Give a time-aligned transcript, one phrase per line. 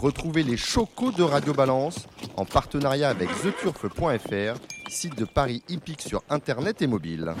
[0.00, 2.06] Retrouvez les chocos de Radio Balance
[2.36, 7.34] en partenariat avec theturf.fr, site de Paris hippique sur internet et mobile.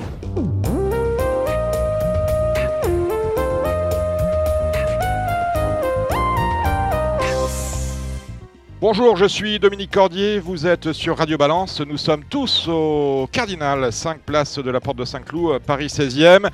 [8.80, 11.80] Bonjour, je suis Dominique Cordier, vous êtes sur Radio Balance.
[11.80, 16.48] Nous sommes tous au Cardinal, 5 places de la Porte de Saint-Cloud, Paris 16e.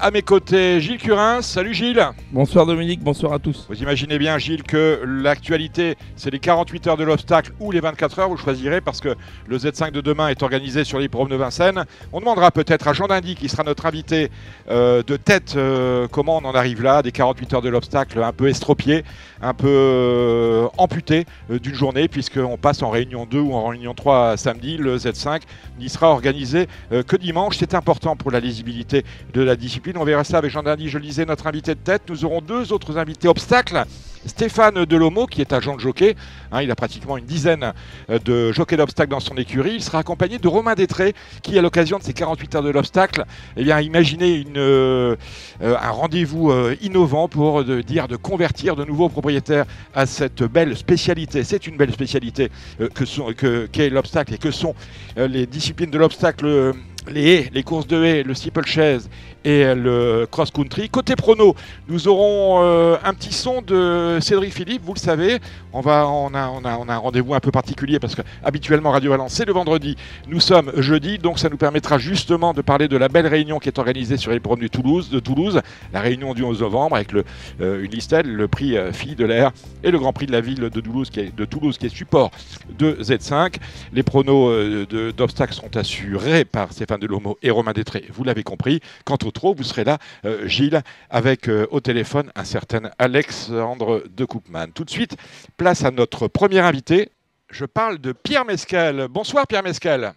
[0.00, 1.42] À mes côtés, Gilles Curin.
[1.42, 2.06] Salut Gilles.
[2.30, 3.66] Bonsoir Dominique, bonsoir à tous.
[3.68, 8.20] Vous imaginez bien Gilles que l'actualité, c'est les 48 heures de l'obstacle ou les 24
[8.20, 9.16] heures, vous choisirez parce que
[9.48, 11.84] le Z5 de demain est organisé sur l'hippodrome de Vincennes.
[12.12, 14.30] On demandera peut-être à Jean Dindy, qui sera notre invité
[14.70, 18.32] euh, de tête, euh, comment on en arrive là, des 48 heures de l'obstacle un
[18.32, 19.02] peu estropié,
[19.42, 24.36] un peu euh, amputé d'une journée, puisqu'on passe en réunion 2 ou en réunion 3
[24.36, 24.76] samedi.
[24.76, 25.40] Le Z5
[25.80, 27.56] n'y sera organisé que dimanche.
[27.58, 30.98] C'est important pour la lisibilité de la discipline on verra ça avec Jean Dindy, je
[30.98, 32.02] lisais notre invité de tête.
[32.08, 33.84] Nous aurons deux autres invités obstacles.
[34.26, 36.16] Stéphane Delomo, qui est agent de jockey,
[36.50, 37.72] hein, il a pratiquement une dizaine
[38.10, 39.76] euh, de jockeys d'obstacles dans son écurie.
[39.76, 43.24] Il sera accompagné de Romain Détré, qui, à l'occasion de ses 48 heures de l'obstacle,
[43.56, 45.16] eh a imaginé euh,
[45.62, 46.52] euh, un rendez-vous
[46.82, 49.64] innovant pour dire de convertir de nouveaux propriétaires
[49.94, 51.44] à cette belle spécialité.
[51.44, 52.50] C'est une belle spécialité
[53.72, 54.74] qu'est l'obstacle et que sont
[55.16, 56.74] les disciplines de l'obstacle
[57.10, 59.08] les haies, les courses de haies, le steeplechase
[59.48, 60.90] et le cross-country.
[60.90, 61.54] Côté prono,
[61.88, 65.38] nous aurons euh, un petit son de Cédric Philippe, vous le savez.
[65.72, 69.10] On, va, on a, on a, un rendez-vous un peu particulier parce que habituellement Radio
[69.10, 69.96] Valence, c'est le vendredi.
[70.28, 73.68] Nous sommes jeudi, donc ça nous permettra justement de parler de la belle réunion qui
[73.68, 75.60] est organisée sur les de Toulouse, de Toulouse,
[75.92, 77.24] la réunion du 11 novembre avec le,
[77.60, 80.40] euh, une listelle, le prix euh, Fille de l'air et le Grand Prix de la
[80.40, 82.30] ville de Toulouse qui est, de Toulouse qui est support
[82.78, 83.56] de Z5.
[83.92, 88.80] Les pronos d'obstacles seront assurés par Stéphane Delomo et Romain Détré, vous l'avez compris.
[89.04, 94.24] Quant au vous serez là, euh, Gilles, avec euh, au téléphone un certain Alexandre de
[94.24, 94.68] Coupman.
[94.74, 95.16] Tout de suite,
[95.56, 97.10] place à notre premier invité.
[97.50, 99.08] Je parle de Pierre Mescal.
[99.08, 100.12] Bonsoir Pierre Mescal.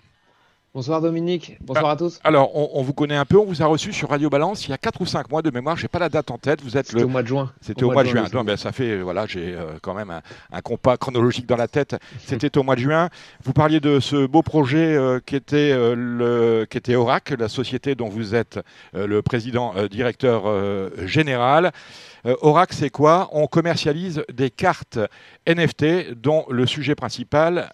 [0.73, 2.22] Bonsoir Dominique, bonsoir ah, à tous.
[2.23, 4.73] Alors, on, vous connaît un peu, on vous a reçu sur Radio Balance il y
[4.73, 6.62] a 4 ou 5 mois de mémoire, je n'ai pas la date en tête.
[6.62, 7.03] Vous êtes le...
[7.03, 7.51] au mois de juin.
[7.59, 8.25] C'était au, mois de juin.
[8.46, 11.97] Ben, ça fait, voilà, j'ai euh, quand même un, compas chronologique dans la tête.
[12.25, 13.09] C'était au mois de juin.
[13.44, 17.50] Vous parliez de ce beau projet euh, qui, était, euh, le, qui était Orac, la
[17.50, 18.57] société dont vous êtes
[18.94, 20.44] le président directeur
[21.06, 21.73] général.
[22.23, 23.28] Orac, c'est quoi?
[23.34, 25.00] On commercialise des cartes
[25.46, 27.73] NFT dont le sujet principal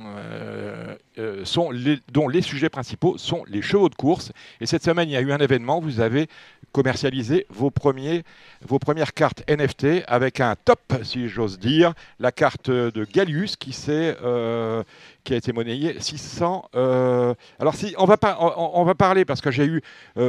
[0.00, 0.79] euh,
[1.20, 4.32] euh, sont les, dont les sujets principaux sont les chevaux de course.
[4.60, 6.28] Et cette semaine, il y a eu un événement, vous avez
[6.72, 8.22] commercialisé vos, premiers,
[8.66, 13.76] vos premières cartes NFT avec un top, si j'ose dire, la carte de Gallius qui,
[13.88, 14.82] euh,
[15.24, 16.70] qui a été monnayée 600.
[16.72, 19.82] alors si, on, va pas, on, va parler, parce que j'ai eu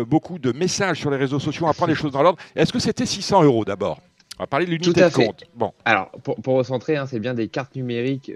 [0.07, 2.39] beaucoup de messages sur les réseaux sociaux, à prendre les choses dans l'ordre.
[2.55, 3.99] Est-ce que c'était 600 euros d'abord?
[4.39, 5.43] On va parler de l'unité de compte.
[5.55, 5.71] Bon.
[5.85, 8.31] Alors, pour, pour recentrer, hein, c'est bien des cartes numériques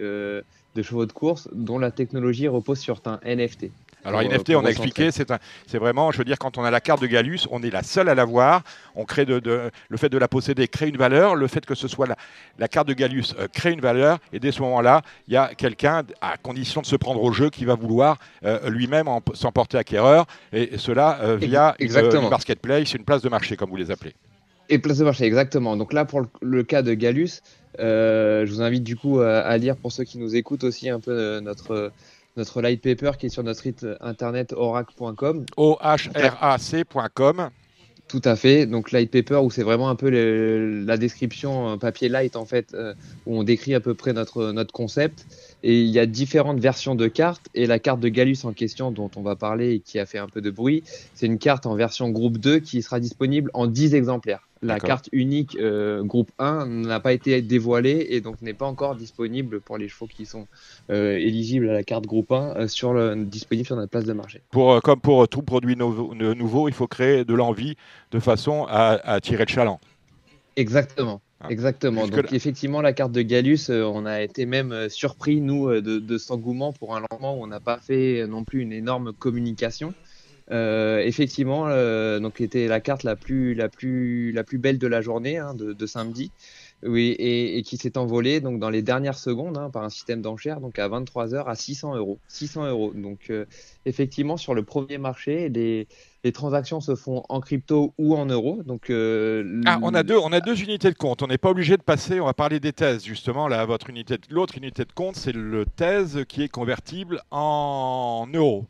[0.75, 3.71] de chevaux de course dont la technologie repose sur un NFT.
[4.05, 7.01] Alors NFT, on a expliqué, c'est vraiment, je veux dire, quand on a la carte
[7.01, 8.61] de Galus, on est la seule à l'avoir.
[8.95, 9.41] On crée de,
[9.89, 11.33] le fait de la posséder crée une valeur.
[11.33, 12.15] Le fait que ce soit la,
[12.59, 14.19] la carte de Galus euh, crée une valeur.
[14.31, 17.49] Et dès ce moment-là, il y a quelqu'un, à condition de se prendre au jeu,
[17.49, 20.27] qui va vouloir euh, lui-même s'emporter acquéreur.
[20.53, 24.13] Et, cela euh, via une, une marketplace, une place de marché, comme vous les appelez.
[24.69, 25.77] Et place de marché, exactement.
[25.77, 29.75] Donc là, pour le, cas de Galus, euh, je vous invite du coup à, lire
[29.75, 31.91] pour ceux qui nous écoutent aussi un peu euh, notre
[32.37, 35.45] notre light paper qui est sur notre site internet orac.com.
[35.55, 37.49] O-H-R-A-C.com.
[38.07, 38.65] Tout à fait.
[38.65, 42.93] Donc light paper où c'est vraiment un peu la description papier light en fait euh,
[43.25, 45.25] où on décrit à peu près notre notre concept.
[45.63, 47.47] Et il y a différentes versions de cartes.
[47.55, 50.19] Et la carte de Galus en question, dont on va parler et qui a fait
[50.19, 50.83] un peu de bruit,
[51.15, 54.45] c'est une carte en version groupe 2 qui sera disponible en 10 exemplaires.
[54.65, 58.95] La carte unique euh, groupe 1 n'a pas été dévoilée et donc n'est pas encore
[58.95, 60.47] disponible pour les chevaux qui sont
[60.89, 64.13] euh, éligibles à la carte groupe 1 euh, sur le, disponible sur notre place de
[64.13, 64.41] marché.
[64.51, 67.75] Pour, comme pour tout produit nouveau, il faut créer de l'envie
[68.11, 69.79] de façon à, à tirer le chaland.
[70.55, 71.21] Exactement.
[71.41, 71.47] Ah.
[71.49, 72.07] Exactement.
[72.07, 75.81] Donc effectivement, la carte de Galus, euh, on a été même euh, surpris, nous, euh,
[75.81, 78.71] de, de, cet engouement pour un lancement où on n'a pas fait non plus une
[78.71, 79.93] énorme communication.
[80.51, 81.67] Effectivement,
[82.19, 85.53] donc était la carte la plus, la plus, la plus belle de la journée, hein,
[85.55, 86.31] de, samedi.
[86.83, 90.59] Oui, et, qui s'est envolée donc dans les dernières secondes hein, par un système d'enchères,
[90.59, 92.19] donc à 23 heures à 600 euros.
[92.27, 92.91] 600 euros.
[92.93, 93.31] Donc
[93.85, 95.87] effectivement sur le premier marché, les,
[96.31, 98.63] transactions se font en crypto ou en euros.
[98.63, 101.21] Donc, euh, ah, on a deux, on a deux unités de compte.
[101.21, 102.19] On n'est pas obligé de passer.
[102.19, 103.47] On va parler des thèses justement.
[103.47, 108.65] Là, votre unité, l'autre unité de compte, c'est le thèse qui est convertible en euros.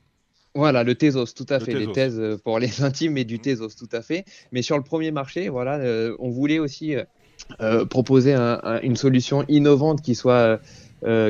[0.56, 1.74] Voilà, le Tezos, tout à fait.
[1.74, 3.40] Les thèses euh, pour les intimes, mais du mmh.
[3.40, 4.26] Tezos, tout à fait.
[4.52, 6.96] Mais sur le premier marché, voilà, euh, on voulait aussi
[7.90, 8.34] proposer
[8.82, 10.62] une solution innovante qui soit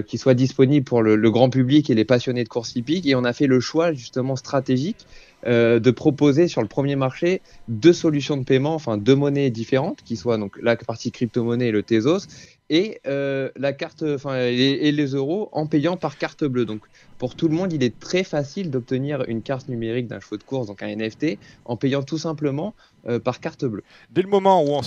[0.05, 3.05] qui soit disponible pour le, grand public et les passionnés de course hippique.
[3.07, 5.07] Et on a fait le choix justement stratégique
[5.45, 10.15] de proposer sur le premier marché deux solutions de paiement, enfin deux monnaies différentes, qui
[10.15, 12.27] soient donc la partie crypto-monnaie et le Tezos,
[12.69, 16.65] et la carte, enfin et, les euros en payant par carte bleue.
[16.65, 16.81] Donc
[17.17, 20.43] pour tout le monde, il est très facile d'obtenir une carte numérique d'un cheveu de
[20.43, 22.73] course, donc un NFT, en payant tout simplement
[23.07, 23.83] euh, par carte bleue.
[24.09, 24.81] Dès le moment où on,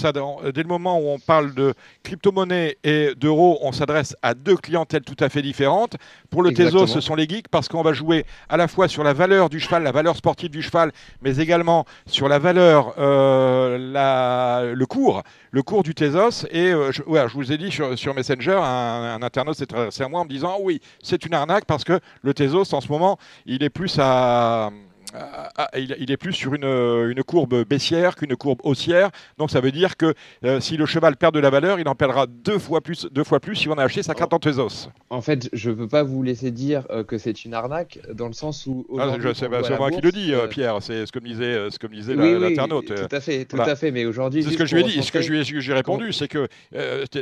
[0.50, 1.72] dès le moment où on parle de
[2.02, 5.96] crypto-monnaie et d'euros, on s'adresse à deux clientèles tout à fait différentes.
[6.28, 9.04] Pour le Tezos, ce sont les geeks parce qu'on va jouer à la fois sur
[9.04, 10.92] la valeur du cheval, la valeur sportive du cheval,
[11.22, 15.22] mais également sur la valeur, euh, la, le cours,
[15.52, 16.46] le cours du Tezos.
[16.50, 20.20] Et euh, je, je, vous ai dit sur, Messenger, un, internaute s'est adressé à moi
[20.20, 23.62] en me disant oui, c'est une arnaque parce que le Tezos, en ce moment, il
[23.62, 24.70] est plus à
[25.14, 29.10] ah, ah, il, est plus sur une, une courbe baissière qu'une courbe haussière.
[29.38, 30.14] Donc ça veut dire que
[30.44, 33.24] euh, si le cheval perd de la valeur, il en perdra deux fois plus, deux
[33.24, 34.88] fois plus si on a acheté sa carte en Tezos.
[35.10, 38.26] En fait, je ne peux pas vous laisser dire euh, que c'est une arnaque dans
[38.26, 38.86] le sens où.
[38.98, 40.78] Ah, c'est moi qui le dis, euh, Pierre.
[40.80, 42.86] C'est ce que me disait, ce que me disait l'internaute.
[42.86, 43.90] tout à fait, tout à fait.
[43.90, 45.02] Mais aujourd'hui, c'est ce que je lui ai dit.
[45.02, 46.48] Ce que je lui ai, répondu, c'est que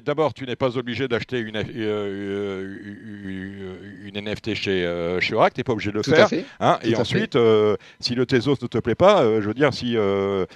[0.00, 1.56] d'abord, tu n'es pas obligé d'acheter une,
[4.05, 5.55] une, NFT chez chez Oracle.
[5.55, 6.29] Tu n'es pas obligé de le faire.
[6.61, 7.37] Hein, et ensuite
[8.00, 10.46] si le Tezos ne te plaît pas, euh, je veux dire, si, euh,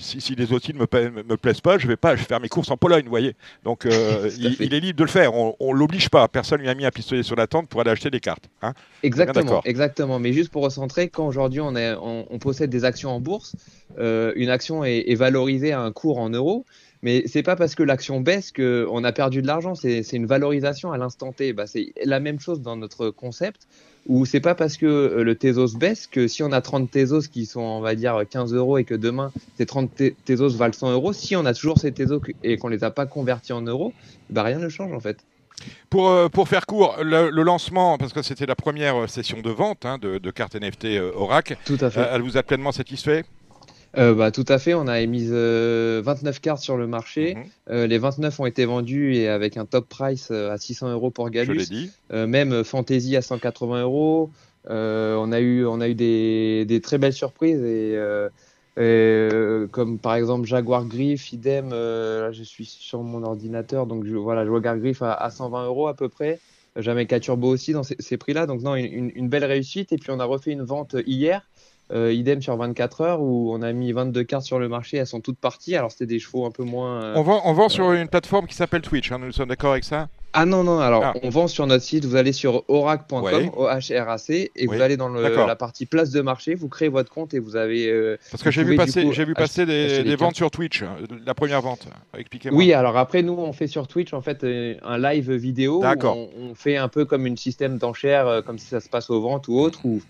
[0.00, 2.76] si, les outils ne me, me, plaisent pas, je vais pas faire mes courses en
[2.76, 3.34] Pologne, vous voyez.
[3.64, 5.34] Donc, euh, il, est libre de le faire.
[5.34, 6.28] On, ne l'oblige pas.
[6.28, 8.48] Personne lui a mis un pistolet sur la tente pour aller acheter des cartes.
[8.62, 8.74] Hein.
[9.02, 10.18] exactement, exactement.
[10.18, 13.56] Mais juste pour recentrer, quand aujourd'hui on, on, possède des actions en bourse,
[13.98, 16.64] une action est, est valorisée à un cours en euros.
[17.04, 20.90] Mais c'est pas parce que l'action baisse qu'on a perdu de l'argent, c'est une valorisation
[20.90, 21.52] à l'instant T.
[21.52, 23.68] Bah, c'est la même chose dans notre concept,
[24.06, 27.28] où c'est pas parce que euh, le Tezos baisse que si on a 30 Tezos
[27.30, 29.90] qui sont, on va dire, 15 euros et que demain ces 30
[30.24, 33.06] Tezos valent 100 euros, si on a toujours ces Tezos et qu'on les a pas
[33.06, 33.92] convertis en euros,
[34.30, 35.18] bah rien ne change en fait.
[35.88, 39.86] Pour, euh, pour, faire court, le, lancement, parce que c'était la première session de vente
[39.86, 42.06] hein, de, de, cartes NFT euh, Oracle, Tout à fait.
[42.10, 43.24] elle vous a pleinement satisfait?
[43.96, 47.36] Euh, bah, tout à fait, on a émis 29 euh, cartes sur le marché.
[47.70, 51.30] Euh, les 29 ont été vendus et avec un top price à 600 euros pour
[51.30, 51.66] Galus.
[52.10, 54.30] même Fantasy à 180 euros.
[54.68, 57.98] on a eu, on a eu des, des très belles surprises et,
[59.70, 61.70] comme par exemple Jaguar Griff, idem.
[61.70, 65.88] là, je suis sur mon ordinateur, donc je, voilà, Jaguar Griff à, à 120 euros
[65.88, 66.40] à peu près.
[66.76, 68.46] Jamaica Turbo aussi dans ces, ces prix-là.
[68.46, 69.92] Donc non, une, une, belle réussite.
[69.92, 71.46] Et puis on a refait une vente hier
[71.92, 75.06] euh, idem sur 24 heures où on a mis 22 cartes sur le marché, elles
[75.06, 75.76] sont toutes parties.
[75.76, 77.02] Alors c'était des chevaux un peu moins.
[77.02, 79.72] Euh, on vend, on vend sur une plateforme qui s'appelle Twitch, hein, nous sommes d'accord
[79.72, 80.08] avec ça?
[80.36, 81.14] Ah non, non, alors ah.
[81.22, 85.56] on vend sur notre site, vous allez sur orac.com, O-H-R-A-C, et vous allez dans la
[85.56, 87.88] partie place de marché, vous créez votre compte et vous avez.
[87.88, 90.82] Euh, Parce que j'ai vu, passer, j'ai vu passer des, ventes sur Twitch,
[91.26, 91.86] la première vente.
[92.16, 92.58] Expliquez-moi.
[92.58, 95.80] Oui, alors après, nous on fait sur Twitch en fait un live vidéo.
[95.80, 96.16] D'accord.
[96.16, 99.20] On, on, fait un peu comme une système d'enchères, comme si ça se passe aux
[99.20, 100.00] ventes ou autre, où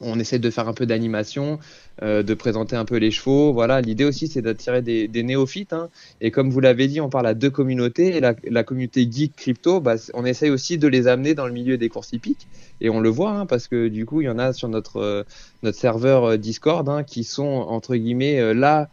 [0.00, 1.58] on essaie de faire un peu d'animation,
[2.02, 3.52] euh, de présenter un peu les chevaux.
[3.52, 5.72] Voilà, l'idée aussi c'est d'attirer des, néophytes.
[5.72, 5.88] Hein.
[6.20, 8.16] Et comme vous l'avez dit, on parle à deux communautés.
[8.16, 11.76] Et la, communauté geek crypto, bah, on essaye aussi de les amener dans le milieu
[11.76, 12.46] des courses hippiques.
[12.80, 14.96] Et on le voit hein, parce que du coup, il y en a sur notre
[14.96, 15.24] euh,
[15.62, 18.88] notre serveur euh, Discord hein, qui sont entre guillemets là.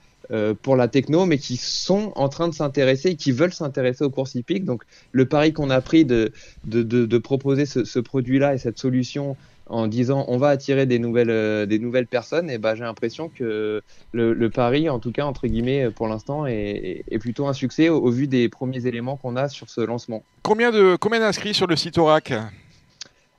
[0.62, 4.36] pour la techno, mais qui sont en train de s'intéresser, qui veulent s'intéresser aux courses
[4.36, 4.65] hippiques.
[4.65, 4.83] Donc,
[5.13, 6.33] le pari qu'on a pris de,
[6.66, 9.37] de, proposer ce, ce produit-là et cette solution
[9.69, 13.30] en disant on va attirer des nouvelles, euh, des nouvelles personnes, et ben j'ai l'impression
[13.30, 13.81] que
[14.14, 18.28] le, pari, en tout cas entre guillemets pour l'instant, est, plutôt un succès au, vu
[18.28, 20.24] des premiers éléments qu'on a sur ce lancement.
[20.44, 22.33] Combien de combien d'inscrits sur le site Orac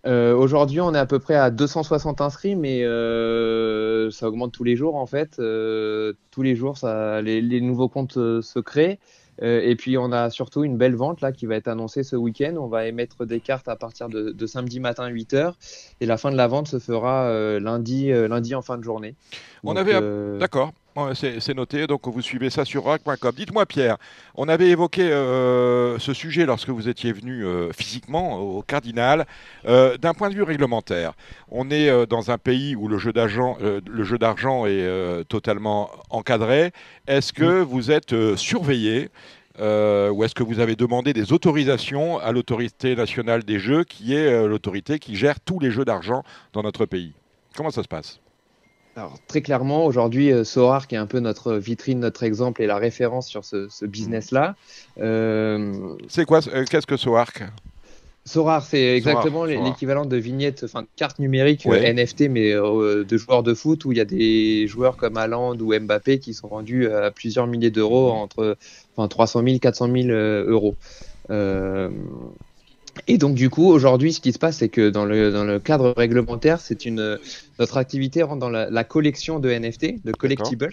[0.07, 4.65] euh, Aujourd'hui, on est à peu près à 260 inscrits, mais euh, ça augmente tous
[4.65, 5.37] les jours en fait.
[5.37, 8.99] tous les jours, ça, les, les nouveaux comptes se créent.
[9.43, 12.17] Euh, et puis on a surtout une belle vente là qui va être annoncée ce
[12.17, 12.55] week-end.
[12.59, 15.55] On va émettre des cartes à partir de, samedi matin 8h
[16.01, 18.85] et la fin de la vente se fera euh, lundi, euh, lundi en fin de
[18.85, 19.15] journée.
[19.65, 20.01] On avait
[20.39, 20.73] d'accord.
[21.15, 23.33] C'est noté, donc vous suivez ça sur rock.com.
[23.35, 23.97] Dites-moi Pierre,
[24.35, 29.27] on avait évoqué ce sujet lorsque vous étiez venu physiquement au Cardinal.
[29.65, 31.13] D'un point de vue réglementaire,
[31.51, 33.57] on est dans un pays où le jeu d'argent
[34.67, 36.73] est totalement encadré.
[37.07, 39.11] Est-ce que vous êtes surveillé
[39.61, 44.15] euh, ou est-ce que vous avez demandé des autorisations à l'autorité nationale des jeux, qui
[44.15, 47.13] est euh, l'autorité qui gère tous les jeux d'argent dans notre pays?
[47.57, 48.21] Comment ça se passe?
[48.99, 52.67] Alors, très clairement, aujourd'hui, euh, Sorar, qui est un peu notre vitrine, notre exemple et
[52.67, 54.57] la référence sur ce, business-là.
[54.97, 57.45] C'est quoi Qu'est-ce que Soark
[58.25, 63.55] Sorar, c'est exactement l'équivalent de vignette, enfin de carte numérique NFT, mais de joueurs de
[63.55, 67.11] foot où il y a des joueurs comme Haaland ou Mbappé qui sont vendus à
[67.13, 68.59] plusieurs milliers d'euros, entre
[68.97, 70.75] enfin, 300 000, 400 000 euros.
[73.07, 75.59] Et donc du coup, aujourd'hui, ce qui se passe, c'est que dans le, dans le
[75.59, 77.19] cadre réglementaire, c'est une
[77.59, 80.71] notre activité rentre dans la, collection de NFT, de collectibles.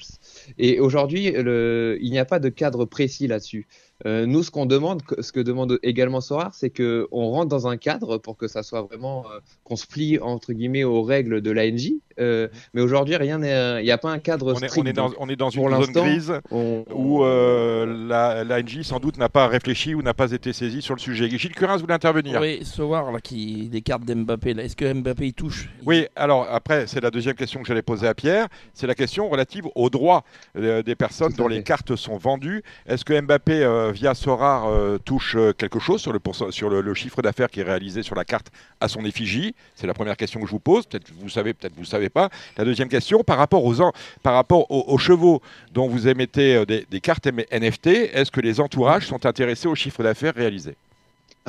[0.58, 3.67] Et aujourd'hui, il n'y a pas de cadre précis là-dessus.
[4.06, 7.78] Euh, nous, ce qu'on demande, ce que demande également Sorar, c'est qu'on rentre dans un
[7.78, 11.52] cadre pour que ça soit vraiment euh, qu'on se plie entre guillemets aux règles de
[11.52, 11.94] l'ANJ.
[12.20, 14.78] Euh, mais aujourd'hui, rien n'est, il n'y a pas un cadre on strict.
[14.78, 19.48] on, est dans, on est dans une zone grise où l'ANJ sans doute n'a pas
[19.48, 21.30] réfléchi ou n'a pas été saisi sur le sujet.
[21.30, 24.52] Gilles Curin, vous voulez intervenir Oui, Sorar, là, qui des cartes d'Mbappé.
[24.52, 25.70] Est-ce que Mbappé y touche?
[25.86, 28.48] Oui, alors après, c'est la deuxième question que j'allais poser à Pierre.
[28.74, 30.24] C'est la question relative aux droits
[30.56, 32.62] des personnes dont les cartes sont vendues.
[32.86, 36.20] Est-ce que Mbappé euh, via Sorar euh, touche euh, quelque chose sur le,
[36.52, 39.94] sur le, chiffre d'affaires qui est réalisé sur la carte à son effigie C'est la
[39.94, 40.86] première question que je vous pose.
[40.86, 42.30] Peut-être vous savez, peut-être vous savez pas.
[42.58, 43.75] La deuxième question, par rapport aux,
[44.22, 49.25] par rapport aux, chevaux dont vous émettez des, cartes NFT, est-ce que les entourages sont
[49.25, 50.75] intéressés au chiffre d'affaires réalisé?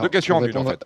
[0.00, 0.84] Deux questions en une en fait.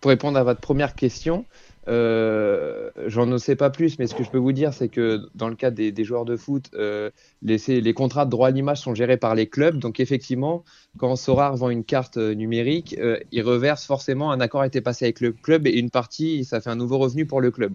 [0.00, 1.44] Pour répondre à votre première question,
[1.88, 5.28] euh, J'en ne sais pas plus, mais ce que je peux vous dire, c'est que
[5.34, 7.10] dans le cas des, joueurs de foot, euh,
[7.42, 9.78] les, les, contrats de droit à l'image sont gérés par les clubs.
[9.78, 10.64] Donc effectivement,
[10.98, 14.80] quand Sorar vend une carte euh, numérique, euh, il reverse forcément un accord a été
[14.80, 17.74] passé avec le club et une partie, ça fait un nouveau revenu pour le club.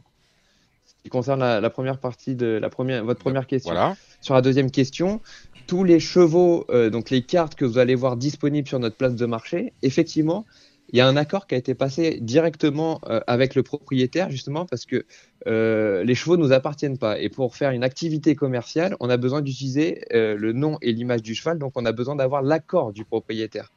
[0.86, 3.74] Ce qui concerne la, première partie de la première, votre première question.
[4.20, 5.22] Sur la deuxième question,
[5.66, 9.26] tous les chevaux, donc les cartes que vous allez voir disponibles sur notre place de
[9.26, 10.46] marché, effectivement,
[10.92, 14.66] il y a un accord qui a été passé directement euh, avec le propriétaire, justement,
[14.66, 15.06] parce que
[15.48, 17.20] euh, les chevaux ne nous appartiennent pas.
[17.20, 21.22] Et pour faire une activité commerciale, on a besoin d'utiliser euh, le nom et l'image
[21.22, 23.72] du cheval, donc on a besoin d'avoir l'accord du propriétaire.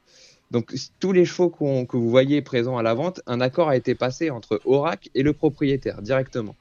[0.51, 3.95] Donc tous les chevaux que vous voyez présents à la vente, un accord a été
[3.95, 6.55] passé entre Orac et le propriétaire directement.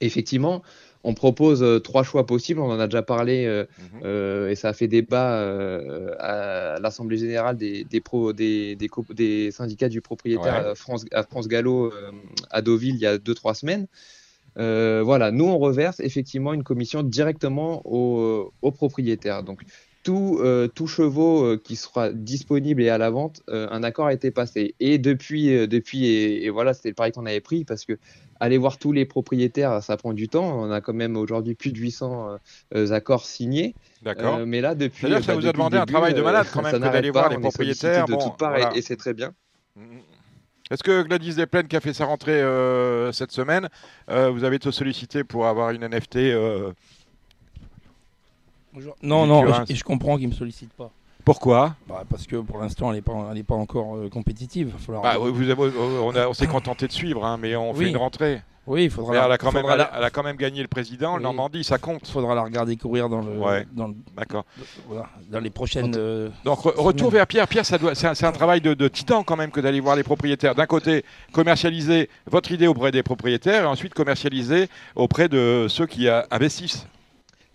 [0.00, 0.62] Effectivement,
[1.02, 4.00] on propose euh, trois choix possibles, on en a déjà parlé euh, mhm.
[4.04, 5.40] euh, et ça a fait débat
[6.18, 11.92] à l'Assemblée générale des, des, syndicats du propriétaire France, à France Gallo
[12.50, 13.86] à Deauville il y a deux trois semaines.
[14.56, 19.42] voilà, nous on reverse effectivement une commission directement au, au propriétaire.
[19.42, 19.62] Donc
[20.02, 20.40] tout,
[20.74, 24.74] tout chevaux qui sera disponible et à la vente, un accord a été passé.
[24.80, 27.98] Et depuis, depuis et, et voilà, c'était le pari qu'on avait pris parce que
[28.40, 30.60] aller voir tous les propriétaires, ça prend du temps.
[30.60, 32.38] On a quand même aujourd'hui plus de 800
[32.74, 33.74] euh, accords signés.
[34.02, 34.36] D'accord.
[34.36, 35.06] Euh, mais là, depuis.
[35.12, 37.38] à ça bah, vous a demandé un travail de malade quand même d'aller voir les
[37.38, 38.06] propriétaires.
[38.06, 39.32] De toutes parts et, c'est très bien.
[39.76, 40.00] Mm, mm.
[40.70, 43.68] Est-ce que Gladys Desplaines, qui a fait sa rentrée euh, cette semaine,
[44.08, 46.16] vous avez été sollicité pour avoir une NFT
[49.02, 50.90] Non, non, et je comprends qu'il ne me sollicite pas.
[51.24, 51.76] Pourquoi?
[51.88, 54.74] Bah, Parce que pour l'instant, elle n'est pas, pas encore euh, compétitive.
[54.88, 58.42] Bah, vous avez, on, s'est contenté de suivre, hein, mais on fait une rentrée.
[58.66, 59.24] Oui, il faudra.
[59.26, 62.02] elle, a quand même, elle, a, quand même gagné le président, le Normandie, ça compte.
[62.06, 63.64] Il faudra la regarder courir dans le.
[63.72, 64.44] Dans, D'accord.
[65.28, 65.94] dans les prochaines.
[65.96, 67.48] Euh, Donc retour vers Pierre.
[67.48, 70.54] Pierre, c'est un, travail de, titan quand même que d'aller voir les propriétaires.
[70.54, 76.08] D'un côté, commercialiser votre idée auprès des propriétaires, et ensuite commercialiser auprès de ceux qui
[76.30, 76.86] investissent.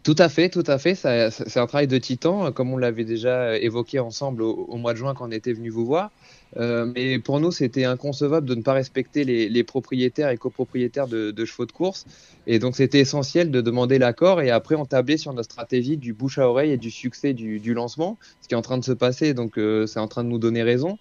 [0.05, 0.93] Tout à fait, tout à fait.
[0.93, 5.15] C'est un travail de titan, comme on l'avait déjà évoqué ensemble au, mois de juin
[5.15, 6.11] quand on était venu vous voir.
[6.57, 11.45] Euh, mais pour nous, c'était inconcevable de ne pas respecter les, propriétaires et copropriétaires de,
[11.45, 12.05] chevaux de course.
[12.45, 14.41] Et donc, c'était essentiel de demander l'accord.
[14.41, 17.73] Et après, on tablait sur notre stratégie du bouche à oreille et du succès du,
[17.73, 19.33] lancement, ce qui est en train de se passer.
[19.33, 20.99] Donc, euh, c'est en train de nous donner raison.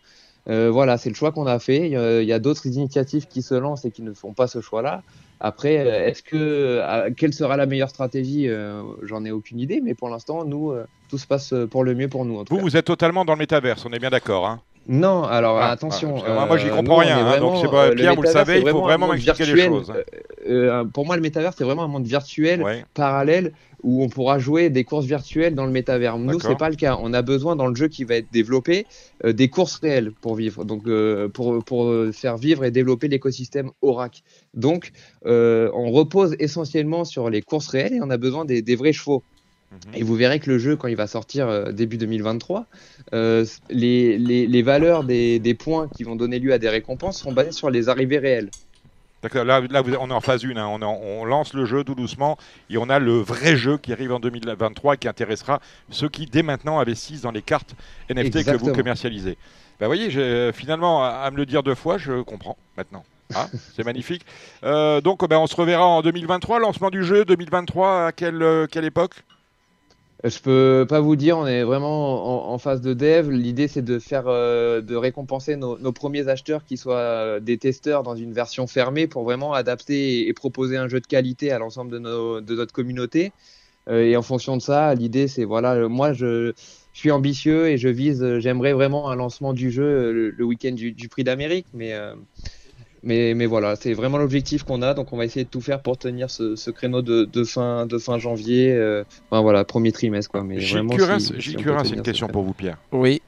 [0.48, 1.90] Euh, voilà, c'est le choix qu'on a fait.
[1.90, 5.02] Il y a d'autres initiatives qui se lancent et qui ne font pas ce choix-là.
[5.40, 9.80] Après, euh, est-ce que euh, quelle sera la meilleure stratégie euh, J'en ai aucune idée,
[9.82, 10.74] mais pour l'instant, nous,
[11.08, 12.44] tout se passe pour le mieux pour nous.
[12.48, 14.46] vous, vous êtes totalement dans le métaverse, on est bien d'accord.
[14.46, 16.22] Hein non, alors ah, attention.
[16.26, 17.26] Ah, moi, j'y comprends rien.
[17.26, 19.92] Hein, donc, c'est pas, Pierre, vous le savez, il faut vraiment m'expliquer les choses.
[20.46, 20.84] Hein.
[20.92, 23.52] pour moi, le métaverse, c'est vraiment un monde virtuel, parallèle,
[23.84, 26.18] où on pourra jouer des courses virtuelles dans le métavers.
[26.18, 26.98] Nous, c'est pas le cas.
[27.00, 28.86] On a besoin dans le jeu qui va être développé
[29.24, 30.88] des courses réelles pour vivre, donc
[31.32, 34.22] pour, pour faire vivre et développer l'écosystème Orac.
[34.54, 34.92] Donc,
[35.26, 39.22] euh, on repose essentiellement sur les courses réelles et on a besoin des, vrais chevaux.
[39.72, 39.78] Mhm.
[39.94, 42.66] Et vous verrez que le jeu, quand il va sortir euh, début 2023,
[43.12, 47.70] euh, les, valeurs des, points qui vont donner lieu à des récompenses seront basées sur
[47.70, 48.50] les arrivées réelles.
[49.24, 50.78] D'accord, là, là on est en phase 1, hein.
[50.82, 52.36] on, lance le jeu tout doucement
[52.68, 56.26] et on a le vrai jeu qui arrive en 2023 et qui intéressera ceux qui
[56.26, 57.74] dès maintenant investissent dans les cartes
[58.10, 59.38] NFT que vous commercialisez.
[59.80, 63.02] Bah, vous voyez, finalement, à me le dire deux fois, je comprends maintenant.
[63.34, 64.26] Ah, c'est magnifique.
[64.62, 66.58] Euh, donc, ben, on se reverra en 2023.
[66.58, 69.24] Lancement du jeu 2023 à quelle, euh, quelle époque?
[70.24, 73.30] Je peux pas vous dire, on est vraiment en, phase de dev.
[73.30, 78.02] L'idée, c'est de faire, euh, de récompenser nos, premiers acheteurs qui soient euh, des testeurs
[78.02, 81.90] dans une version fermée pour vraiment adapter et, proposer un jeu de qualité à l'ensemble
[81.90, 83.32] de, de, notre communauté.
[83.90, 86.54] Euh, et en fonction de ça, l'idée, c'est voilà, moi, je,
[86.94, 91.08] suis ambitieux et je vise, j'aimerais vraiment un lancement du jeu le, week-end du, du,
[91.08, 91.92] Prix d'Amérique, mais
[93.04, 94.94] mais, mais voilà, c'est vraiment l'objectif qu'on a.
[94.94, 97.86] Donc on va essayer de tout faire pour tenir ce, ce créneau de, de, fin,
[97.86, 98.72] de fin janvier.
[98.72, 100.30] Euh, enfin voilà, premier trimestre.
[100.30, 100.42] Quoi.
[100.42, 102.78] Mais Gilles Curin, c'est une question pour vous, Pierre.
[102.92, 103.20] Oui.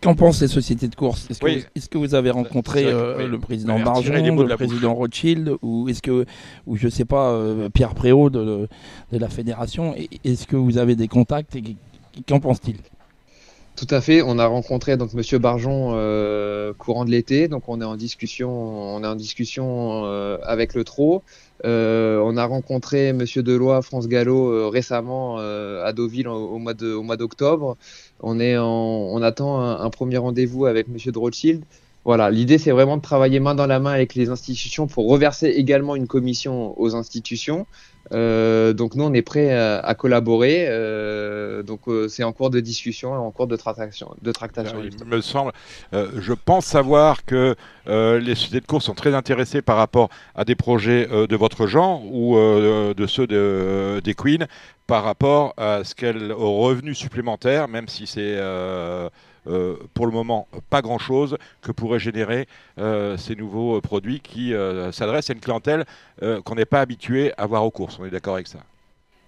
[0.00, 1.30] Qu'en pensent les sociétés de course?
[1.30, 5.88] Est-ce que, est que, vous avez rencontré euh, le président Barjon, le président Rothschild, ou
[5.88, 6.26] est-ce que,
[6.66, 8.68] ou je sais pas, euh, Pierre Préau de,
[9.12, 11.62] de la fédération Est-ce que vous avez des contacts et
[12.28, 12.76] qu'en pense-t-il
[13.76, 14.22] tout à fait.
[14.22, 18.50] On a rencontré donc Monsieur Barjon euh, courant de l'été, donc on est en discussion,
[18.50, 21.22] on est en discussion euh, avec le TRO.
[21.64, 27.16] Euh, on a rencontré Monsieur Deloy, France Gallo récemment à Deauville au, mois de, au
[27.16, 27.76] d'octobre.
[28.20, 31.64] On est en, on attend un, premier rendez-vous avec Monsieur de Rothschild.
[32.04, 35.48] Voilà, l'idée c'est vraiment de travailler main dans la main avec les institutions pour reverser
[35.48, 37.66] également une commission aux institutions.
[38.12, 40.66] Euh, donc nous on est prêt à, collaborer.
[40.68, 44.14] Euh, donc euh, c'est en cours de discussion, en cours de tractation.
[44.20, 45.52] De tractation il me semble,
[45.92, 47.56] je pense savoir que
[47.86, 52.02] les sociétés de course sont très intéressées par rapport à des projets de votre genre
[52.04, 54.46] ou de ceux de, des Queens
[54.86, 58.38] par rapport à ce qu'elles au revenu supplémentaire, même si c'est
[59.46, 62.48] euh, pour le moment pas grand-chose que pourraient générer
[62.78, 64.54] euh, ces nouveaux euh, produits qui
[64.92, 65.84] s'adressent à une clientèle
[66.44, 67.98] qu'on n'est pas habitué à voir aux courses.
[68.00, 68.60] On est d'accord avec ça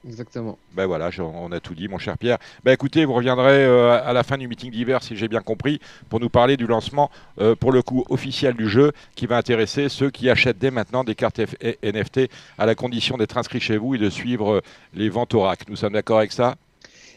[0.06, 0.56] Exactement.
[0.72, 2.38] Ben voilà, on a tout dit, mon cher Pierre.
[2.62, 6.20] Ben écoutez, vous reviendrez à la fin du meeting d'hiver, si j'ai bien compris, pour
[6.20, 7.10] nous parler du lancement,
[7.58, 11.16] pour le coup, officiel du jeu, qui va intéresser ceux qui achètent dès maintenant des
[11.16, 11.40] cartes
[11.82, 14.62] NFT à la condition d'être inscrits chez vous et de suivre
[14.94, 15.68] les ventes au rack.
[15.68, 16.56] Nous sommes d'accord avec ça?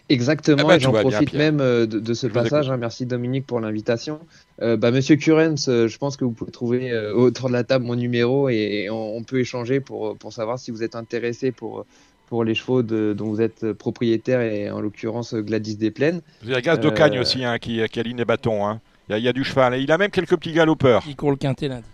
[0.09, 2.69] Exactement, ah bah, j'en profite même euh, de, ce passage.
[2.69, 4.19] Hein, merci Dominique pour l'invitation.
[4.61, 7.85] Euh, bah, Monsieur Curens, euh, je pense que vous pouvez trouver autour de la table
[7.85, 11.85] mon numéro et, on, peut échanger pour, pour savoir si vous êtes intéressé pour,
[12.27, 16.21] pour les chevaux de, dont vous êtes propriétaire et en l'occurrence Gladys Desplaines.
[16.43, 18.65] Vous avez Gaz de Cagne aussi hein, qui, qui aligne les bâtons.
[18.65, 18.81] Hein.
[19.07, 19.79] Il, y a, il y, a, du cheval.
[19.79, 21.03] Il a même quelques petits galopeurs.
[21.07, 21.85] Il court le quintet lundi.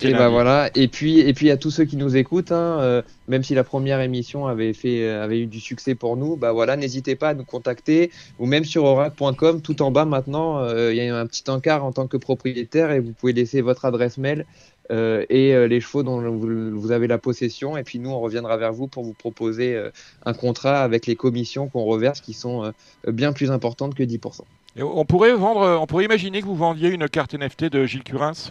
[0.00, 0.70] Et bah voilà.
[0.74, 3.64] Et puis et puis à tous ceux qui nous écoutent, hein, euh, même si la
[3.64, 7.30] première émission avait fait euh, avait eu du succès pour nous, bah voilà, n'hésitez pas
[7.30, 9.60] à nous contacter ou même sur orac.com.
[9.60, 12.90] Tout en bas maintenant, euh, il y a un petit encart en tant que propriétaire
[12.90, 14.46] et vous pouvez laisser votre adresse mail
[14.90, 17.76] et les chevaux dont vous, avez la possession.
[17.76, 19.78] Et puis nous, on reviendra vers vous pour vous proposer
[20.24, 22.72] un contrat avec les commissions qu'on reverse qui sont
[23.06, 24.40] bien plus importantes que 10%.
[24.76, 28.02] Et on pourrait vendre, on pourrait imaginer que vous vendiez une carte NFT de Gilles
[28.02, 28.50] Curins?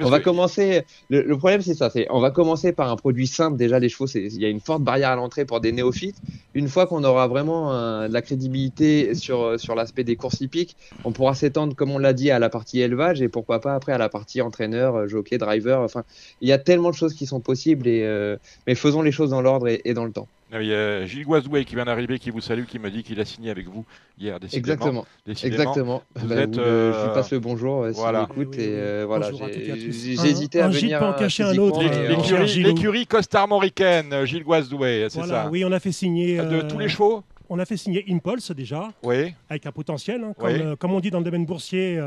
[0.00, 0.82] on va commencer.
[1.10, 1.90] Le, problème, c'est ça.
[1.90, 3.56] C'est on va commencer par un produit simple.
[3.56, 6.16] Déjà, les chevaux, il y a une forte barrière à l'entrée pour des néophytes.
[6.54, 11.12] Une fois qu'on aura vraiment de la crédibilité sur sur l'aspect des courses hippiques, on
[11.12, 13.98] pourra s'étendre, comme on l'a dit, à la partie élevage et pourquoi pas après à
[13.98, 15.80] la partie entraîneur, euh, jockey, driver.
[15.80, 16.04] Enfin,
[16.40, 19.30] il y a tellement de choses qui sont possibles et euh, mais faisons les choses
[19.30, 20.28] dans l'ordre et dans le temps.
[20.60, 23.18] Il y a Gilles Guazdoué qui vient d'arriver, qui vous salue, qui me dit qu'il
[23.20, 23.84] a signé avec vous
[24.18, 24.38] hier.
[24.38, 25.04] Décidément.
[25.26, 26.02] Exactement.
[26.14, 28.26] Vous bah, êtes, euh, je vous passe le bonjour euh, voilà.
[28.26, 28.58] si écoute.
[28.58, 31.02] Et euh, voilà, j'ai hésité à venir.
[31.02, 31.82] Un, en cacher un autre.
[32.56, 36.38] L'écurie costarmoricaine, Gilles Guazdoué, c'est ça Oui, on a fait signer.
[36.38, 38.88] De tous les chevaux On a fait signer Impulse déjà.
[39.02, 39.34] Oui.
[39.48, 40.22] Avec un potentiel.
[40.24, 42.00] Hein, comme, comme, on dit dans le domaine boursier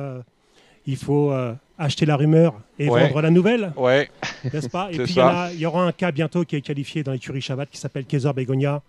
[0.88, 3.74] il faut euh, acheter la rumeur et vendre la nouvelle.
[3.76, 4.10] Ouais.
[4.52, 4.90] N'est-ce pas?
[4.92, 5.18] Et puis
[5.54, 8.32] il y, aura un cas bientôt qui est qualifié dans l'écurie Shabbat qui s'appelle Kaiser
[8.34, 8.82] Begonia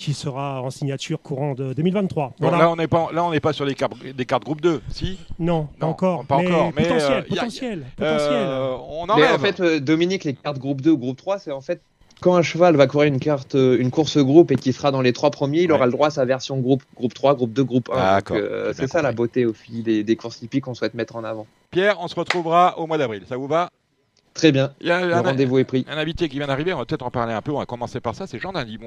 [0.00, 2.34] qui sera en signature courant de 2023.
[2.40, 4.80] là, on n'est pas, là, on n'est pas sur les cartes, des cartes groupe 2,
[4.88, 5.18] si?
[5.38, 6.24] Non, pas encore.
[6.24, 6.72] Pas mais encore.
[6.72, 8.44] Potentiel, euh, potentiel, potentiel.
[8.46, 11.52] Euh, on en mais en fait, Dominique, les cartes groupe 2 ou groupe 3, c'est
[11.52, 11.80] en fait
[12.20, 15.00] quand un cheval va courir une carte, euh, une course groupe et qui sera dans
[15.00, 17.64] les trois premiers, il aura le droit à sa version groupe, groupe 3, groupe 2,
[17.64, 18.20] groupe 1.
[18.32, 21.46] Euh, c'est ça la beauté au fil des, courses hippiques qu'on souhaite mettre en avant.
[21.70, 23.22] Pierre, on se retrouvera au mois d'avril.
[23.28, 23.70] Ça vous va?
[24.34, 24.72] Très bien.
[24.80, 25.84] Il y a le rendez-vous est pris.
[25.88, 27.52] Un invité qui vient d'arriver, on va peut-être en parler un peu.
[27.52, 28.26] On va commencer par ça.
[28.26, 28.78] C'est Jean Dindy.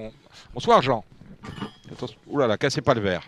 [0.53, 1.03] Bonsoir Jean.
[2.27, 3.23] Ouh là là, cassez pas le verre.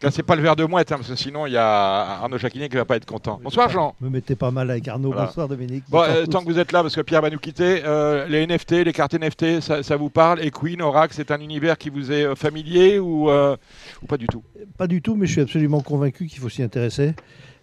[0.00, 2.70] Cassez pas le verre de mouette, hein, parce que sinon il y a Arnaud Jacquinet
[2.70, 3.38] qui va pas être content.
[3.42, 3.94] Bonsoir Jean.
[4.00, 5.12] Me mettez pas mal avec Arnaud.
[5.12, 5.84] Bonsoir Dominique.
[5.90, 8.46] Bon, euh, tant que vous êtes là, parce que Pierre va nous quitter, euh, les
[8.46, 10.42] NFT, les cartes NFT, ça, vous parle?
[10.42, 14.26] Et Queen, Oracle, c'est un univers qui vous est euh, familier ou, ou pas du
[14.26, 14.42] tout?
[14.78, 17.14] Pas du tout, mais je suis absolument convaincu qu'il faut s'y intéresser.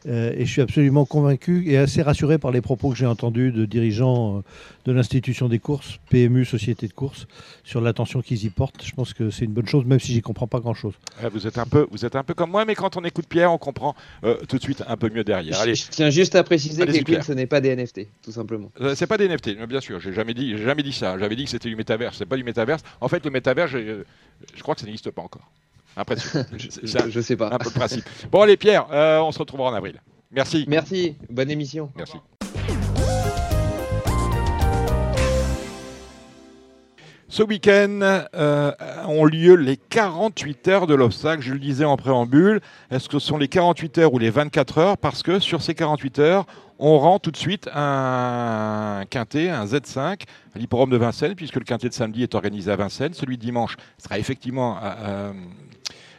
[0.08, 3.52] Euh, et je suis absolument convaincu et assez rassuré par les propos que j'ai entendus
[3.52, 4.42] de dirigeants euh,
[4.86, 7.28] de l'institution des courses, PMU, Société de courses,
[7.64, 8.84] sur l'attention qu'ils y portent.
[8.84, 10.94] Je pense que c'est une bonne chose, même si j'y comprends pas grand-chose.
[11.34, 13.52] vous, êtes un peu, vous êtes un peu comme moi, mais quand on écoute Pierre,
[13.52, 15.60] on comprend euh, tout de suite un peu mieux derrière.
[15.60, 15.76] Allez.
[15.76, 18.72] Je tiens juste à préciser que ce n'est pas des NFT, tout simplement.
[18.96, 20.00] c'est pas des NFT, bien sûr.
[20.00, 21.18] J'ai jamais dit, jamais dit ça.
[21.20, 22.18] J'avais dit que c'était du métaverse.
[22.18, 22.84] C'est pas du métaverse.
[23.02, 24.04] En fait, le métaverse, je
[24.62, 25.50] crois que ça n'existe pas encore.
[25.98, 26.46] Impression.
[26.58, 27.48] je, je, sais pas.
[27.52, 28.06] Un peu le principe.
[28.32, 30.02] Bon, allez, Pierre, on se retrouvera en avril.
[30.32, 30.66] Merci.
[30.68, 31.16] Merci.
[31.30, 31.92] Bonne émission.
[31.96, 32.18] Merci.
[37.30, 38.72] Ce week-end euh,
[39.06, 41.42] ont lieu les 48 heures de l'obstacle.
[41.42, 42.62] Je le disais en préambule.
[42.90, 44.98] Est-ce que ce sont les 48 heures ou les 24 heures?
[44.98, 46.46] Parce que sur ces 48 heures,
[46.80, 50.22] on rend tout de suite un quintet, un Z5,
[50.56, 53.14] à l'hipporome de Vincennes, puisque le quintet de samedi est organisé à Vincennes.
[53.14, 55.34] Celui de dimanche sera effectivement euh,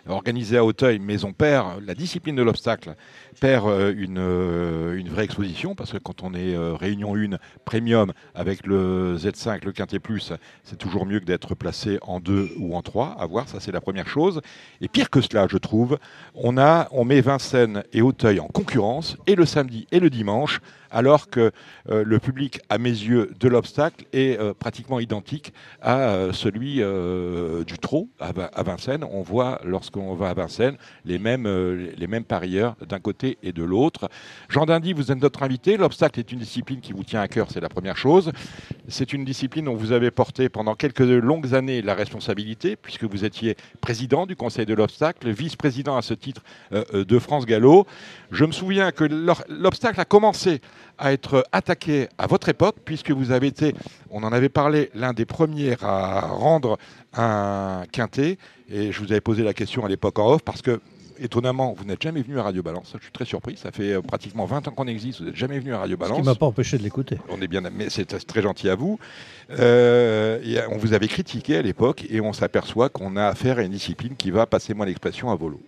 [0.09, 2.95] organisé à Auteuil, mais on perd la discipline de l'obstacle
[3.41, 7.37] perd euh, une, euh, une, vraie exposition parce que quand on est euh, réunion 1
[7.65, 10.33] premium avec le Z5, le Quintet Plus,
[10.65, 13.17] c'est toujours mieux que d'être placé en 2 ou en 3.
[13.19, 14.41] À voir, ça c'est la première chose.
[14.81, 15.99] Et pire que cela, je trouve,
[16.35, 20.61] on, a, on met Vincennes et Auteuil en concurrence et le samedi et le dimanche
[20.91, 21.53] alors que
[21.87, 28.63] le public, à mes yeux, de l'obstacle est pratiquement identique à celui du trot à,
[28.63, 29.05] Vincennes.
[29.05, 33.63] On voit, lorsqu'on va à Vincennes, les mêmes, les mêmes parieurs d'un côté et de
[33.63, 34.09] l'autre.
[34.49, 35.77] Jean Dindy, vous êtes notre invité.
[35.77, 38.33] L'obstacle est une discipline qui vous tient à cœur, c'est la première chose.
[38.89, 43.25] C'est une discipline dont vous avez porté pendant quelques longues années la responsabilité, puisque vous
[43.25, 47.87] étiez président du Conseil de l'obstacle, vice-président à ce titre euh, euh, de France Gallo.
[48.31, 50.61] Je me souviens que l'obstacle a commencé
[50.99, 53.75] à être attaqué à votre époque, puisque vous avez été,
[54.11, 56.79] on en avait parlé, l'un des premiers à rendre
[57.15, 58.39] un quintet.
[58.69, 60.81] Et je vous avais posé la question à l'époque en off, parce que
[61.21, 62.93] étonnamment, vous n'êtes jamais venu à Radio Balance.
[62.97, 63.57] Je suis très surpris.
[63.57, 65.21] Ça fait euh, pratiquement 20 ans qu'on existe.
[65.21, 66.17] Vous n'êtes jamais venu à Radio Balance.
[66.17, 67.19] Ce qui ne m'a pas empêché de l'écouter.
[67.29, 68.99] On est bien, mais c'est très gentil à vous.
[69.51, 73.73] Euh, on vous avait critiqué à l'époque et on s'aperçoit qu'on a affaire à une
[73.73, 75.61] discipline qui va, passer moi l'expression, à volo.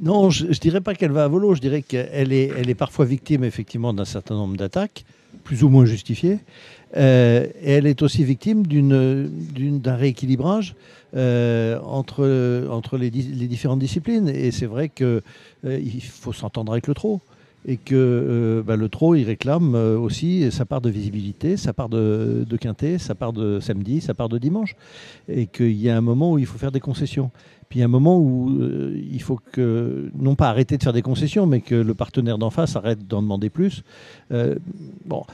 [0.00, 1.54] Non, je ne dirais pas qu'elle va à volo.
[1.54, 5.04] Je dirais qu'elle est, elle est parfois victime effectivement d'un certain nombre d'attaques,
[5.48, 6.40] plus ou moins justifiées.
[6.94, 10.74] Euh, elle est aussi victime d'un rééquilibrage
[11.16, 14.28] euh, entre, entre les, différentes disciplines.
[14.28, 15.22] Et c'est vrai qu'il
[15.64, 17.22] euh, faut s'entendre avec le trot.
[17.66, 22.44] Et que bah, le trot, il réclame aussi sa part de visibilité, sa part de,
[22.48, 24.76] de quintet, sa part de samedi, sa part de dimanche.
[25.28, 27.30] Et qu'il y a un moment où il faut faire des concessions.
[27.68, 28.50] Puis il y a un moment où
[28.94, 32.50] il faut que, non pas arrêter de faire des concessions, mais que le partenaire d'en
[32.50, 33.82] face arrête d'en demander plus.
[34.30, 35.24] bon,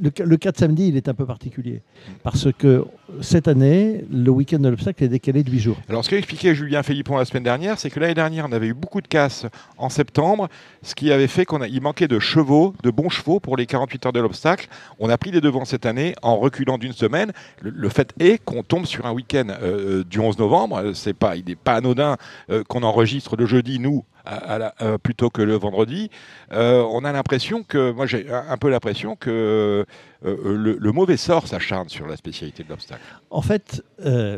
[0.00, 1.82] le, cas de samedi, il est un peu particulier.
[2.22, 2.84] Parce que
[3.20, 5.76] cette année, le week-end de l'obstacle est décalé de 8 jours.
[5.88, 8.68] Alors, ce qu'a expliqué Julien Philippon la semaine dernière, c'est que l'année dernière, on avait
[8.68, 9.46] eu beaucoup de casses
[9.78, 10.48] en septembre,
[10.82, 14.12] ce qui avait fait qu'il manquait de chevaux, de bons chevaux pour les 48 heures
[14.12, 14.68] de l'obstacle.
[14.98, 17.32] On a pris les devants cette année en reculant d'une semaine.
[17.60, 20.92] Le, fait est qu'on tombe sur un week-end euh, du 11 novembre.
[20.94, 22.16] C'est pas, il n'est pas anodin
[22.50, 26.10] euh, qu'on enregistre le jeudi, nous, euh, plutôt que le vendredi,
[26.52, 29.84] euh, on a l'impression que, moi j'ai un peu l'impression que
[30.24, 33.02] euh, le, mauvais sort s'acharne sur la spécialité de l'obstacle.
[33.30, 33.82] En fait,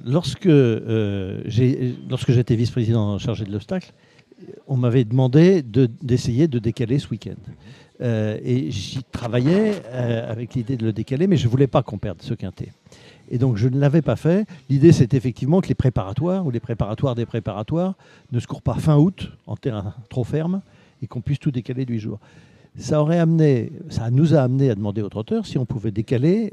[0.04, 3.92] lorsque lorsque j'étais vice-président chargé de l'obstacle,
[4.66, 7.36] on m'avait demandé d'essayer de, décaler ce week-end.
[8.00, 12.22] et j'y travaillais avec l'idée de le décaler, mais je ne voulais pas qu'on perde
[12.22, 12.72] ce quintet.
[13.30, 14.46] Et donc je ne l'avais pas fait.
[14.68, 17.94] L'idée, c'est effectivement que les préparatoires ou les préparatoires des préparatoires
[18.32, 20.62] ne se courent pas fin août en terrain trop ferme
[21.02, 22.20] et qu'on puisse tout décaler de 8 jours.
[22.78, 26.52] Ça, aurait amené, ça nous a amené à demander aux trotteurs si on pouvait décaler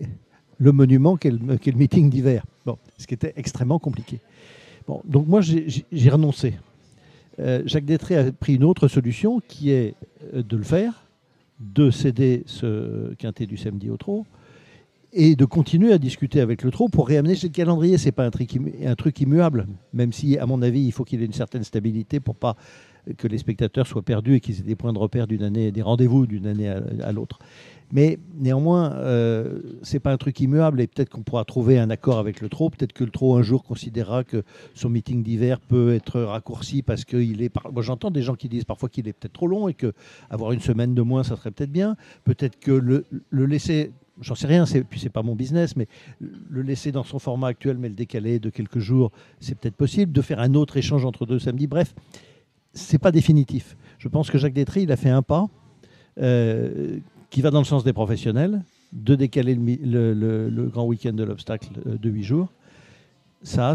[0.57, 2.45] le monument qu'est le, meeting d'hiver.
[2.65, 4.19] Bon, ce qui était extrêmement compliqué.
[4.87, 6.55] Bon, donc moi, j'ai renoncé.
[7.39, 9.95] Euh, Jacques Détré a pris une autre solution qui est
[10.33, 11.05] euh, de le faire,
[11.59, 14.25] de céder ce quintet du samedi au trot,
[15.13, 17.97] et de continuer à discuter avec le trot pour réamener ce calendrier.
[17.97, 21.25] Ce n'est pas un truc, immuable, même si, à mon avis, il faut qu'il ait
[21.25, 22.55] une certaine stabilité pour pas
[23.17, 25.81] que les spectateurs soient perdus et qu'ils aient des points de repère d'une année, des
[25.81, 27.37] rendez-vous d'une année à, l'autre.
[27.91, 31.91] Mais néanmoins, euh, ce n'est pas un truc immuable et peut-être qu'on pourra trouver un
[31.91, 32.71] accord avec le trot.
[32.71, 37.05] Peut-être que le trot un jour considérera que son meeting d'hiver peut être raccourci parce
[37.05, 37.53] qu'il est.
[37.71, 39.93] Moi, j'entends des gens qui disent parfois qu'il est peut-être trop long et que
[40.29, 41.97] avoir une semaine de moins, ça serait peut-être bien.
[42.23, 43.91] Peut-être que le laisser
[44.23, 45.87] j'en sais rien, puis c'est pas mon business, mais
[46.19, 50.11] le laisser dans son format actuel, mais le décaler de quelques jours, c'est peut-être possible.
[50.11, 51.93] De faire un autre échange entre deux samedis, bref,
[52.73, 53.77] c'est pas définitif.
[53.99, 55.47] Je pense que Jacques Détry, il a fait un pas
[56.19, 56.97] euh,
[57.29, 61.97] qui va dans le sens des professionnels, de décaler le, grand week-end de l'obstacle euh,
[61.97, 62.51] de huit jours.
[63.43, 63.73] Ça,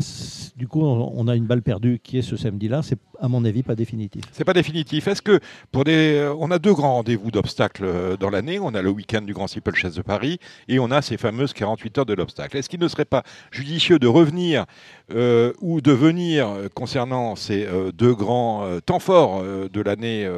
[0.56, 2.80] du coup, on a une balle perdue qui est ce samedi-là.
[2.82, 4.24] C'est, à mon avis, pas définitif.
[4.32, 5.06] C'est pas définitif.
[5.06, 8.58] Est-ce que pour des, euh, on a deux grands rendez-vous d'obstacles euh, dans l'année.
[8.58, 11.98] On a le week-end du Grand Steeplechase de Paris et on a ces fameuses 48
[11.98, 12.56] heures de l'obstacle.
[12.56, 14.64] Est-ce qu'il ne serait pas judicieux de revenir
[15.12, 20.28] euh, ou de venir concernant ces deux grands temps forts de l'année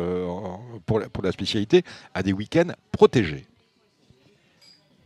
[0.87, 1.83] pour, pour la spécialité
[2.15, 3.45] à des week-ends protégés?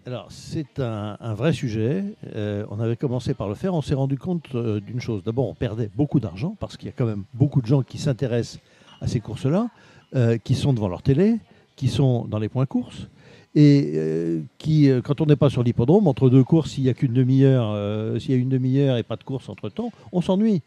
[0.06, 2.04] Alors, c'est un, vrai sujet.
[2.36, 3.72] Euh, on avait commencé par le faire.
[3.72, 5.22] On s'est rendu compte euh, d'une chose.
[5.24, 7.96] D'abord, on perdait beaucoup d'argent parce qu'il y a quand même beaucoup de gens qui
[7.96, 8.60] s'intéressent
[9.00, 9.70] à ces courses-là,
[10.14, 11.38] euh, qui sont devant leur télé,
[11.74, 13.08] qui sont dans les points courses
[13.56, 17.12] et qui, quand on n'est pas sur l'hippodrome, entre deux courses, s'il n'y a qu'une
[17.12, 20.60] demi-heure, s'il y a une demi-heure et pas de course entre-temps, on s'ennuie.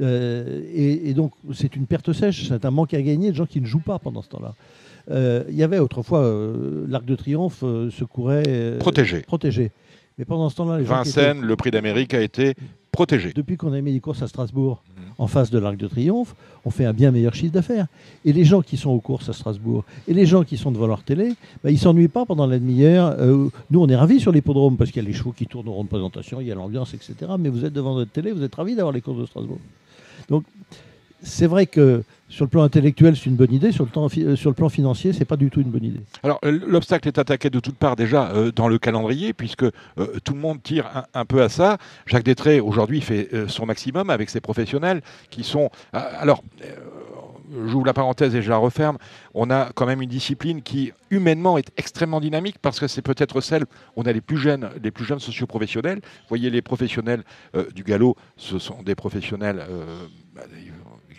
[0.00, 3.66] Et, donc, c'est une perte sèche, c'est un manque à gagner de gens qui ne
[3.66, 4.54] jouent pas pendant ce temps-là.
[5.10, 9.20] Euh, il y avait autrefois euh, l'Arc de Triomphe euh, se courait protégé.
[9.20, 9.72] protégé.
[10.18, 12.54] Mais pendant ce temps-là, les Vincennes, le prix d'Amérique a été
[12.92, 13.32] protégé.
[13.34, 15.02] Depuis qu'on a mis les courses à Strasbourg mhm.
[15.18, 17.86] en face de l'Arc de Triomphe, on fait un bien meilleur chiffre d'affaires.
[18.24, 20.86] Et les gens qui sont aux courses à Strasbourg et les gens qui sont devant
[20.86, 21.32] leur télé,
[21.64, 23.16] bah, ils ne s'ennuient pas pendant la demi-heure.
[23.70, 25.72] nous, on est ravis sur l'hippodrome parce qu'il y a les chevaux qui tournent au
[25.72, 27.14] rond de présentation, il y a l'ambiance, etc.
[27.38, 29.58] Mais vous êtes devant votre télé, vous êtes ravis d'avoir les courses de Strasbourg.
[30.28, 30.44] Donc,
[31.22, 33.72] c'est vrai que sur le plan intellectuel, c'est une bonne idée.
[33.72, 36.00] Sur le, plan, euh, sur le plan financier, c'est pas du tout une bonne idée.
[36.22, 39.64] Alors, euh, l'obstacle est attaqué de toutes parts déjà euh, dans le calendrier, puisque
[40.24, 41.78] tout le monde tire un, peu à ça.
[42.06, 45.70] Jacques Détré, aujourd'hui, fait son maximum avec ses professionnels qui sont.
[45.92, 46.42] alors.
[47.66, 48.96] J'ouvre la parenthèse et je la referme.
[49.34, 53.40] On a quand même une discipline qui, humainement, est extrêmement dynamique parce que c'est peut-être
[53.40, 55.96] celle où on a les plus jeunes, les plus jeunes socioprofessionnels.
[55.96, 57.24] Vous voyez, les professionnels
[57.74, 59.66] du galop, ce sont des professionnels
[60.32, 60.42] bah,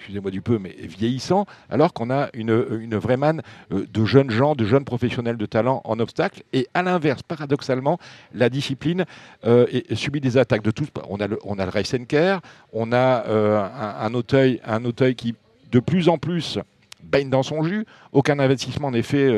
[0.01, 2.51] excusez-moi du peu, mais vieillissant, alors qu'on a une,
[2.95, 6.41] vraie manne euh, de jeunes gens, de jeunes professionnels de talent en obstacle.
[6.53, 7.99] Et à l'inverse, paradoxalement,
[8.33, 9.05] la discipline
[9.45, 10.87] euh, subit des attaques de tous.
[11.07, 12.41] On a le, le care,
[12.73, 13.63] on a euh,
[13.99, 15.35] un, auteuil, un auteuil qui,
[15.71, 16.57] de plus en plus,
[17.03, 17.85] baigne dans son jus.
[18.11, 19.29] Aucun investissement n'est fait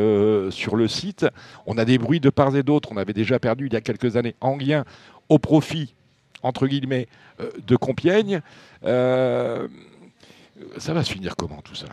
[0.50, 1.26] sur le site.
[1.66, 2.90] On a des bruits de part et d'autre.
[2.94, 4.86] On avait déjà perdu il y a quelques années Anguien
[5.28, 5.94] au profit,
[6.42, 7.08] entre guillemets,
[7.68, 8.42] de Compiègne
[10.78, 11.88] ça va se finir comment tout ça?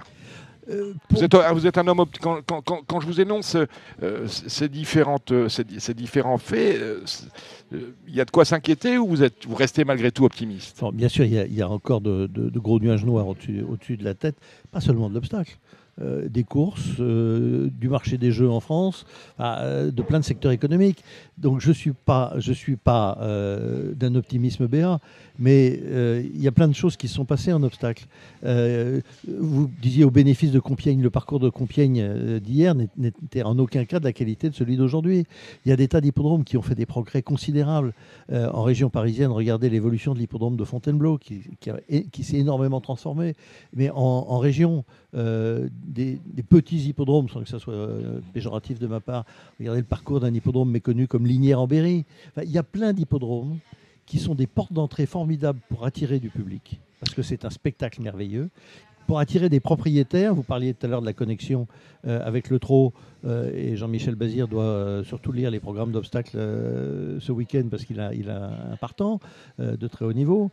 [0.68, 3.56] Euh, vous, êtes, vous, êtes, un homme quand, quand, quand, je vous énonce
[4.02, 6.80] euh, ces, différentes, euh, ces, différents faits,
[7.72, 10.82] il y a de quoi s'inquiéter ou vous, êtes, vous restez malgré tout optimiste?
[10.92, 14.14] Bien sûr, il y, a, encore de, de, gros nuages noirs au-dessus au de la
[14.14, 14.36] tête,
[14.70, 15.56] pas seulement de l'obstacle.
[16.00, 19.04] Euh, des courses, euh, du marché des jeux en France,
[19.38, 21.04] euh, de plein de secteurs économiques.
[21.36, 23.18] Donc je ne suis pas, je suis pas
[23.96, 25.00] d'un optimisme béat,
[25.38, 25.80] mais
[26.34, 28.06] il y a plein de choses qui se sont passées en obstacle.
[28.42, 34.00] vous disiez au bénéfice de Compiègne, le parcours de Compiègne d'hier n'était en aucun cas
[34.00, 35.24] de la qualité de celui d'aujourd'hui.
[35.64, 37.94] Il y a des tas d'hippodromes qui ont fait des progrès considérables
[38.30, 39.30] en région parisienne.
[39.30, 43.34] Regardez l'évolution de l'hippodrome de Fontainebleau qui, s'est énormément transformé.
[43.74, 44.84] Mais en région,
[45.84, 49.24] des, petits hippodromes, sans que ça soit euh, péjoratif de ma part.
[49.58, 52.04] Regardez le parcours d'un hippodrome méconnu comme Linière en Berry.
[52.42, 53.58] il y a plein d'hippodromes
[54.06, 58.02] qui sont des portes d'entrée formidables pour attirer du public, parce que c'est un spectacle
[58.02, 58.50] merveilleux.
[59.06, 61.66] Pour attirer des propriétaires, vous parliez tout à l'heure de la connexion
[62.06, 62.92] euh, avec le trot,
[63.24, 66.38] euh, et Jean-Michel Bazir doit surtout lire les programmes d'obstacles
[67.18, 69.20] ce week-end parce qu'il a, il a un partant
[69.58, 70.50] de très haut niveau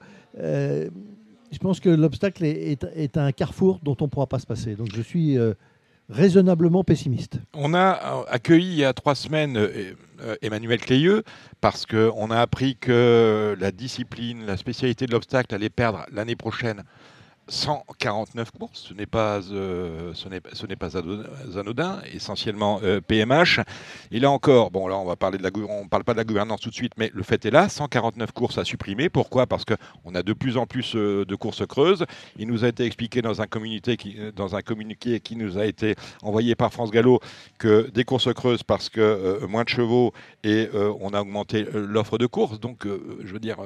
[1.52, 4.76] je pense que l'obstacle est, un carrefour dont on ne pourra pas se passer.
[4.76, 5.54] Donc je suis euh,
[6.10, 7.40] raisonnablement pessimiste.
[7.54, 11.24] On a euh, accueilli il y a trois semaines euh, Emmanuel Clayeux
[11.62, 16.84] parce qu'on a appris que la discipline, la spécialité de l'obstacle allait perdre l'année prochaine
[17.50, 23.60] 149 courses, ce n'est pas, euh, ce n'est, pas anodin, essentiellement PMH.
[23.60, 23.64] Euh,
[24.12, 26.24] Et là encore, bon là on va parler de la, on parle pas de la
[26.24, 29.10] gouvernance tout de suite, mais le fait est là, 149 courses à supprimer.
[29.10, 29.48] Pourquoi?
[29.48, 32.06] Parce qu'on a de plus en plus euh, de courses creuses.
[32.38, 35.66] Il nous a été expliqué dans un communiqué qui, dans un communiqué qui nous a
[35.66, 37.20] été envoyé par France Gallo
[37.58, 42.26] que des courses creuses parce que moins de chevaux et on a augmenté l'offre de
[42.26, 42.60] courses.
[42.60, 43.58] Donc je veux dire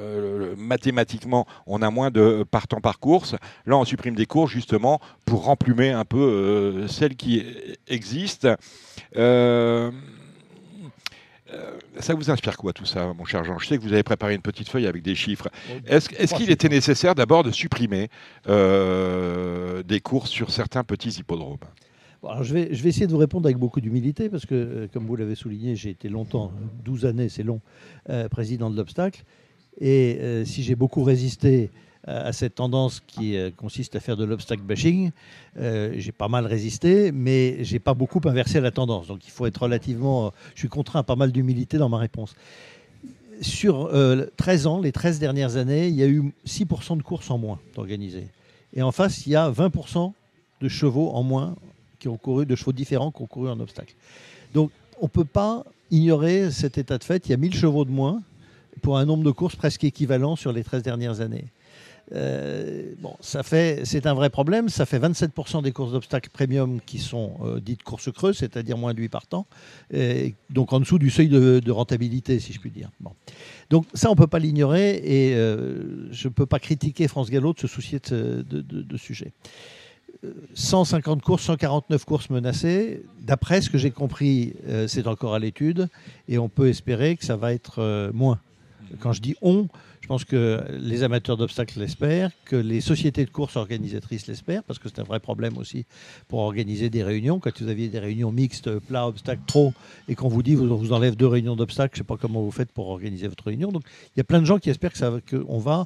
[0.57, 3.35] mathématiquement, on a moins de partants par course.
[3.71, 7.41] Là, on supprime des cours justement pour remplumer un peu euh, celles qui
[7.88, 8.57] existent.
[9.15, 9.89] Euh,
[11.53, 13.57] euh, ça vous inspire quoi tout ça, mon cher Jean?
[13.60, 15.47] Je sais que vous avez préparé une petite feuille avec des chiffres.
[15.86, 18.10] Est-ce qu'il était nécessaire d'abord de supprimer
[18.45, 21.60] des cours sur certains petits hippodromes?
[22.41, 25.15] Je, vais, je vais essayer de vous répondre avec beaucoup d'humilité parce que, comme vous
[25.15, 26.51] l'avez souligné, j'ai été longtemps,
[26.84, 27.62] 12 années, c'est long,
[28.31, 29.23] président de l'obstacle.
[29.79, 31.71] Et si j'ai beaucoup résisté
[32.05, 35.11] à cette tendance qui euh, consiste à faire de l'obstacle bashing.
[35.57, 39.07] Euh, j'ai pas mal résisté, mais j'ai pas beaucoup inversé la tendance.
[39.07, 40.33] Donc il faut être relativement.
[40.55, 42.35] Je suis contraint à pas mal d'humilité dans ma réponse.
[43.41, 43.91] sur
[44.37, 47.59] 13 ans, les 13 dernières années, il y a eu 6% de courses en moins
[47.75, 48.27] organisées.
[48.73, 50.13] Et en face, il y a 20%
[50.61, 51.55] de chevaux en moins
[51.99, 53.95] qui ont couru, de chevaux différents qui ont couru en obstacle.
[54.53, 57.27] Donc, on ne peut pas ignorer cet état de fait.
[57.27, 58.21] Il y a 1000 chevaux de moins
[58.81, 61.45] pour un nombre de courses presque équivalent sur les 13 dernières années.
[62.13, 64.69] Euh, bon, ça fait, c'est un vrai problème.
[64.69, 68.93] Ça fait 27% des courses d'obstacles premium qui sont euh, dites courses creuses, c'est-à-dire moins
[68.93, 69.47] de 8 par temps,
[70.50, 72.89] donc en dessous du seuil de, rentabilité, si je puis dire.
[73.69, 77.30] Donc ça, on ne peut pas l'ignorer, et euh, je ne peux pas critiquer France
[77.30, 79.32] Gallo de se soucier de, de sujet.
[80.54, 83.04] 150 courses, 149 courses menacées.
[83.21, 84.54] D'après ce que j'ai compris,
[84.88, 85.88] c'est encore à l'étude,
[86.28, 88.39] et on peut espérer que ça va être moins.
[89.00, 89.67] Quand je dis on,
[90.12, 94.89] pense que les amateurs d'obstacles l'espèrent, que les sociétés de courses organisatrices l'espèrent, parce que
[94.89, 95.86] c'est un vrai problème aussi
[96.28, 97.39] pour organiser des réunions.
[97.39, 99.74] Quand vous aviez des réunions mixtes, plat, obstacle, trop,
[100.10, 102.41] et qu'on vous dit vous, vous enlève deux réunions d'obstacles, je ne sais pas comment
[102.41, 103.71] vous faites pour organiser votre réunion.
[103.71, 104.91] Donc il y a plein de gens qui espèrent
[105.30, 105.86] qu'on va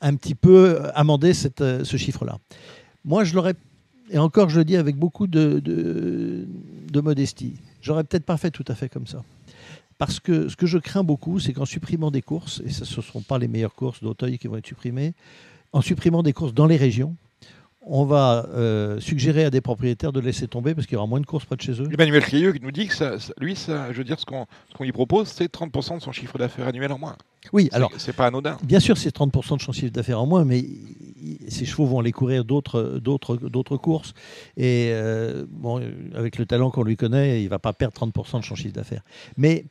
[0.00, 2.38] un petit peu amender cette, ce chiffre-là.
[3.04, 3.54] Moi, je l'aurais,
[4.12, 6.46] et encore je le dis avec beaucoup de, de,
[6.92, 9.24] de modestie, j'aurais peut-être pas fait tout à fait comme ça.
[10.02, 13.02] Parce que ce que je crains beaucoup, c'est qu'en supprimant des courses, et ce ne
[13.02, 15.14] seront pas les meilleures courses d'Auteuil qui vont être supprimées,
[15.72, 17.14] en supprimant des courses dans les régions,
[17.86, 21.20] on va euh, suggérer à des propriétaires de laisser tomber parce qu'il y aura moins
[21.20, 21.88] de courses près de chez eux.
[21.92, 24.46] Emmanuel Crieux qui nous dit que ça, lui, ça, je veux dire, ce qu'on
[24.80, 27.16] lui propose, c'est 30% de son chiffre d'affaires annuel en moins.
[27.52, 27.92] Oui, alors.
[27.96, 28.58] C'est pas anodin.
[28.64, 30.64] Bien sûr, c'est 30% de son chiffre d'affaires en moins, mais
[31.46, 34.14] ces chevaux vont aller courir d'autres courses.
[34.56, 35.80] Et euh, bon,
[36.12, 38.74] avec le talent qu'on lui connaît, il ne va pas perdre 30% de son chiffre
[38.74, 39.04] d'affaires.
[39.36, 39.66] Mais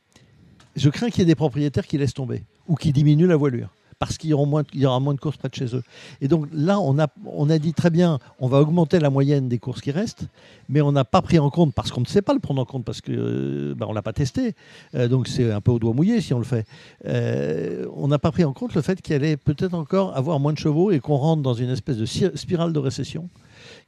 [0.75, 3.69] je crains qu'il y ait des propriétaires qui laissent tomber ou qui diminuent la voilure
[4.01, 5.83] parce qu'il y, aura moins, y de courses près de chez eux.
[6.21, 9.79] Et donc là, on a, dit très bien, on va augmenter la moyenne des courses
[9.79, 10.25] qui restent,
[10.69, 12.65] mais on n'a pas pris en compte, parce qu'on ne sait pas le prendre en
[12.65, 14.55] compte, parce qu'on euh, bah, on ne l'a pas testé,
[14.95, 16.65] euh, donc c'est un peu au doigt mouillé si on le fait.
[17.05, 20.53] Euh, on n'a pas pris en compte le fait qu'il allait peut-être encore avoir moins
[20.53, 23.29] de chevaux et qu'on rentre dans une espèce de spirale de récession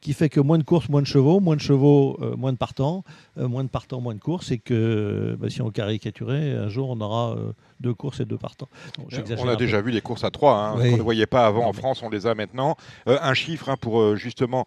[0.03, 2.57] qui fait que moins de courses, moins de chevaux, moins de chevaux, euh, moins de
[2.57, 3.05] partants,
[3.37, 6.89] euh, moins de partants, moins de courses, et que bah, si on caricaturait, un jour
[6.89, 8.67] on aura euh, deux courses et deux partants.
[9.09, 11.73] on a déjà vu les courses à trois, hein, on ne voyait pas avant en
[11.73, 12.75] France, on les a maintenant.
[13.07, 14.65] un chiffre hein, pour justement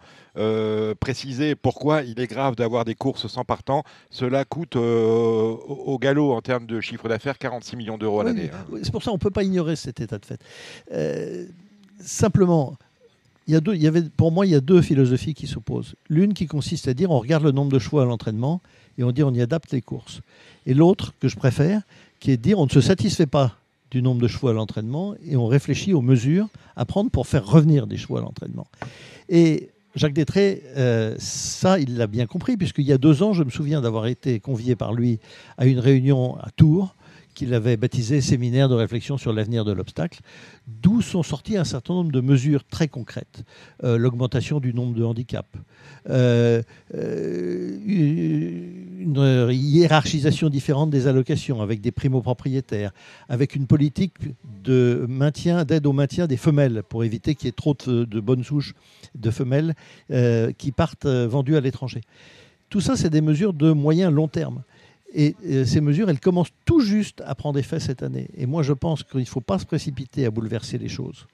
[1.00, 6.40] préciser pourquoi il est grave d'avoir des courses sans partant, cela coûte au galop en
[6.40, 8.50] termes de chiffre d'affaires 46 millions d'euros à l'année.
[8.52, 8.78] Hein.
[8.82, 10.40] C'est pour ça qu'on ne peut pas ignorer cet état de fait.
[12.00, 12.76] simplement,
[13.46, 15.46] il y, a deux, il y avait, pour moi, il y a deux philosophies qui
[15.46, 15.94] s'opposent.
[16.08, 18.60] L'une qui consiste à dire on regarde le nombre de chevaux à l'entraînement
[18.98, 20.20] et on dit on y adapte les courses.
[20.66, 21.82] Et l'autre que je préfère,
[22.18, 23.56] qui est de dire on ne se satisfait pas
[23.90, 27.46] du nombre de chevaux à l'entraînement et on réfléchit aux mesures à prendre pour faire
[27.46, 28.66] revenir des chevaux à l'entraînement.
[29.28, 33.42] Et Jacques Détré, euh, ça, il l'a bien compris, puisqu'il y a deux ans, je
[33.42, 35.20] me souviens d'avoir été convié par lui
[35.56, 36.94] à une réunion à Tours
[37.36, 40.20] qu'il avait baptisé Séminaire de réflexion sur l'avenir de l'obstacle,
[40.66, 43.44] d'où sont sorties un certain nombre de mesures très concrètes.
[43.84, 45.48] Euh, l'augmentation du nombre de handicaps,
[46.08, 46.62] euh,
[46.94, 52.92] euh, une hiérarchisation différente des allocations avec des primo-propriétaires,
[53.28, 54.14] avec une politique
[54.64, 58.44] de maintien, d'aide au maintien des femelles pour éviter qu'il y ait trop de, bonnes
[58.44, 58.74] souches
[59.14, 59.74] de femelles
[60.56, 62.00] qui partent vendues à l'étranger.
[62.70, 64.62] Tout ça, c'est des mesures de moyen long terme.
[65.14, 68.28] Et ces mesures, elles commencent tout juste à prendre effet cette année.
[68.36, 71.26] Et moi, je pense qu'il ne faut pas se précipiter à bouleverser les choses.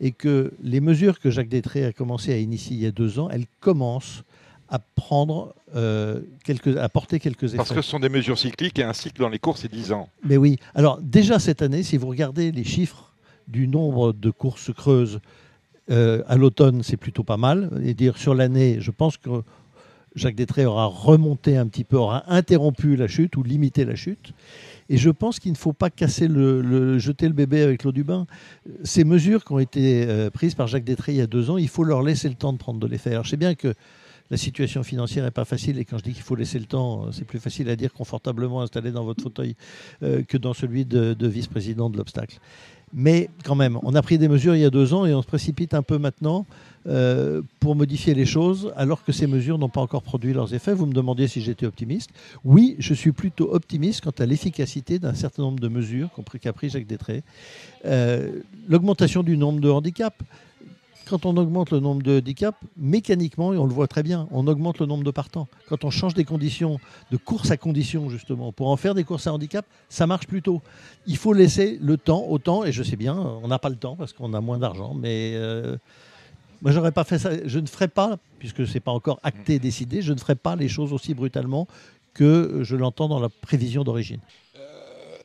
[0.00, 3.18] Et que les mesures que Jacques Détré a commencé à initier il y a deux
[3.18, 4.24] ans, elles commencent
[4.70, 7.56] à prendre euh, quelques, à porter quelques effets.
[7.56, 9.92] Parce que ce sont des mesures cycliques et un cycle dans les courses, c'est 10
[9.92, 10.08] ans.
[10.24, 10.58] Mais oui.
[10.74, 13.12] Alors, déjà cette année, si vous regardez les chiffres
[13.48, 15.20] du nombre de courses creuses
[15.90, 17.80] euh, à l'automne, c'est plutôt pas mal.
[17.82, 19.42] Et dire sur l'année, je pense que
[20.14, 24.32] Jacques Détré aura remonté un petit peu, aura interrompu la chute ou limité la chute.
[24.88, 28.02] Et je pense qu'il ne faut pas casser le, jeter le bébé avec l'eau du
[28.02, 28.26] bain.
[28.82, 31.58] Ces mesures qui ont été euh, prises par Jacques Détré il y a deux ans,
[31.58, 33.10] il faut leur laisser le temps de prendre de l'effet.
[33.10, 33.72] Alors je sais bien que
[34.30, 37.10] la situation financière n'est pas facile et quand je dis qu'il faut laisser le temps,
[37.12, 39.56] c'est plus facile à dire confortablement installé dans votre fauteuil
[40.02, 42.38] euh, que dans celui de, de vice-président de l'obstacle.
[42.92, 45.22] Mais quand même, on a pris des mesures il y a deux ans et on
[45.22, 46.44] se précipite un peu maintenant
[46.88, 50.74] euh, pour modifier les choses alors que ces mesures n'ont pas encore produit leurs effets.
[50.74, 52.10] Vous me demandiez si j'étais optimiste.
[52.44, 56.08] Oui, je suis plutôt optimiste quant à l'efficacité d'un certain nombre de mesures
[56.40, 57.22] qu'a pris Jacques Détré.
[57.86, 60.18] Euh, l'augmentation du nombre de handicaps.
[61.10, 64.46] Quand on augmente le nombre de handicaps, mécaniquement, et on le voit très bien, on
[64.46, 65.48] augmente le nombre de partants.
[65.68, 66.78] Quand on change des conditions
[67.10, 70.62] de course à condition, justement, pour en faire des courses à handicap, ça marche plutôt.
[71.08, 73.74] Il faut laisser le temps au temps, et je sais bien, on n'a pas le
[73.74, 75.76] temps parce qu'on a moins d'argent, mais euh,
[76.62, 77.30] moi, j'aurais pas fait ça.
[77.44, 79.58] Je ne ferai pas, puisque ce n'est pas encore acté, mm.
[79.58, 81.66] décidé, je ne ferai pas les choses aussi brutalement
[82.14, 84.20] que je l'entends dans la prévision d'origine.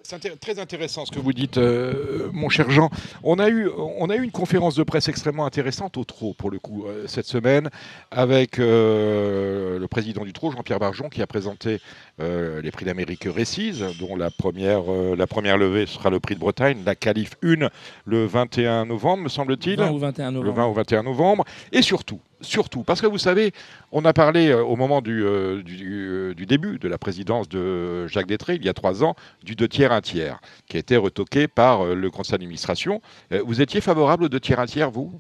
[0.08, 2.92] C'est très intéressant ce que vous dites, euh, mon cher Jean.
[3.24, 6.52] On a, eu, on a eu une conférence de presse extrêmement intéressante au TRO, pour
[6.52, 7.72] le coup, euh, cette semaine,
[8.12, 11.82] avec euh, le président du TRO, Jean-Pierre Barjon, qui a présenté
[12.20, 14.84] les prix d'Amérique Récise, dont la première,
[15.18, 17.70] la première levée sera le prix de Bretagne, la Calif 1,
[18.06, 19.80] le 21 novembre, me semble-t-il.
[19.80, 20.46] Le 21 novembre.
[20.46, 21.46] Le 20 au 21 novembre.
[21.72, 23.52] Et surtout, surtout, parce que vous savez,
[23.92, 25.24] on a parlé au moment du,
[25.64, 29.56] du, du, début de la présidence de Jacques Détré, il y a trois ans, du
[29.56, 33.02] deux tiers, un tiers, qui a été retoqué par le conseil d'administration.
[33.46, 35.12] vous étiez favorable au deux tiers, un tiers, vous?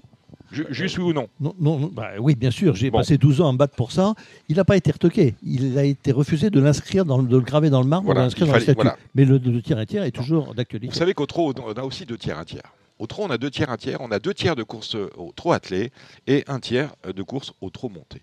[0.51, 2.75] Juste oui ou non Non, non bah oui, bien sûr.
[2.75, 4.13] J'ai passé 12 ans à me battre pour ça.
[4.49, 5.35] Il n'a pas été retoqué.
[5.43, 8.53] Il a été refusé de l'inscrire, de le graver dans le marbre, de l'inscrire dans
[8.53, 8.87] le statut.
[9.15, 10.93] Mais le, tiers un tiers est toujours d'actualité.
[10.93, 12.73] Vous savez qu'au trot, on a aussi deux tiers un tiers.
[12.97, 13.99] Au trot, on a deux tiers un tiers.
[13.99, 15.91] On a deux tiers de course au trot attelé
[16.27, 18.21] et un tiers de course au trot monté.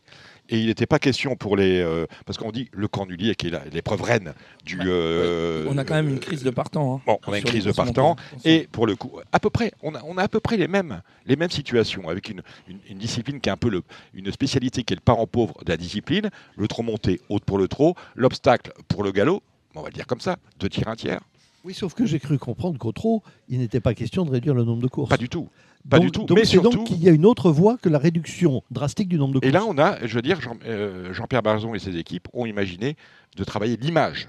[0.49, 1.81] Et il n'était pas question pour les.
[1.81, 4.35] Euh, parce qu'on dit le Cornulier, qui est l'épreuve reine
[4.65, 4.79] du.
[4.85, 6.97] Euh, on a quand même une crise de partant.
[6.97, 8.17] Hein, bon, on a une crise de partant.
[8.45, 10.69] Et pour le coup, à peu près, on a, on a à peu près les
[10.69, 13.83] mêmes, les mêmes situations, avec une, une, discipline qui est un peu le,
[14.15, 16.29] une spécialité qui est le parent pauvre de la discipline.
[16.57, 17.95] Le trot monté, haute pour le trot.
[18.15, 19.43] L'obstacle pour le galop.
[19.75, 21.21] On va le dire comme ça, deux tiers, un tiers.
[21.65, 24.65] Oui, sauf que j'ai cru comprendre qu'au trot, il n'était pas question de réduire le
[24.65, 25.09] nombre de courses.
[25.09, 25.49] Pas du tout.
[25.89, 26.25] Pas donc, du tout.
[26.25, 26.71] Donc mais surtout...
[26.71, 29.49] donc qu'il y a une autre voie que la réduction drastique du nombre de courses.
[29.49, 32.97] Et là, on a, je veux dire, euh, Jean-Pierre Barzon et ses équipes ont imaginé
[33.37, 34.29] de travailler l'image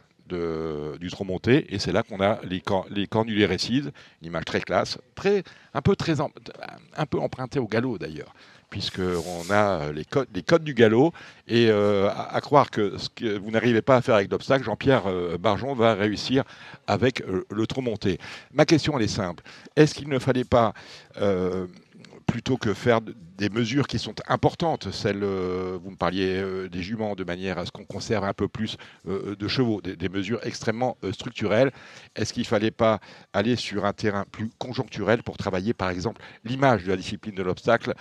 [0.99, 3.91] du trop monté et c'est là qu'on a les, cor les cornulés récides,
[4.22, 5.43] une image très classe, très,
[5.76, 8.34] un, peu très un peu empruntée au galop d'ailleurs
[8.74, 11.13] puisqu'on a les codes, les codes du galop.
[11.47, 15.03] Et euh, à, croire que ce que vous n'arrivez pas à faire avec l'obstacle, Jean-Pierre
[15.05, 16.43] euh, Barjon va réussir
[16.88, 18.17] avec euh, le trop monté.
[18.51, 19.43] Ma question, elle est simple.
[19.76, 20.74] Est-ce qu'il ne fallait pas
[22.26, 22.99] plutôt que faire
[23.38, 27.57] des mesures qui sont importantes, celles, euh, vous me parliez euh, des juments, de manière
[27.57, 28.77] à ce qu'on conserve un peu plus
[29.07, 31.71] euh, de chevaux, des, mesures extrêmement structurelles.
[32.15, 32.99] Est-ce qu'il ne fallait pas
[33.31, 37.41] aller sur un terrain plus conjoncturel pour travailler, par exemple, l'image de la discipline de
[37.41, 37.93] l'obstacle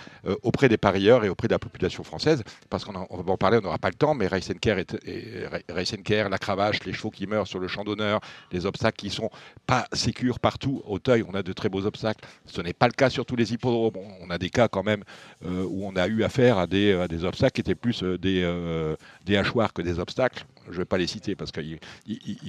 [0.43, 2.43] auprès des parieurs et auprès de la population française?
[2.69, 6.83] Parce qu'on va en parler, on n'aura pas le temps, mais Reisenker, et, la cravache,
[6.83, 8.19] les chevaux qui meurent sur le champ d'honneur,
[8.51, 9.31] les obstacles qui sont
[9.65, 10.83] pas sécures partout.
[10.85, 12.23] Au Teuil, on a de très beaux obstacles.
[12.45, 13.97] Ce n'est pas le cas sur tous les hippodromes.
[14.21, 15.03] On a des cas quand même
[15.45, 18.95] euh, où on a eu affaire à des, obstacles qui étaient plus euh, des, euh,
[19.25, 20.45] des hachoirs que des obstacles.
[20.67, 21.79] Je ne vais pas les citer parce qu'ils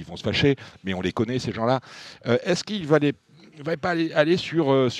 [0.07, 1.81] vont se fâcher, mais on les connaît, ces gens-là.
[2.23, 4.91] Est-ce qu'il ne va pas aller, sur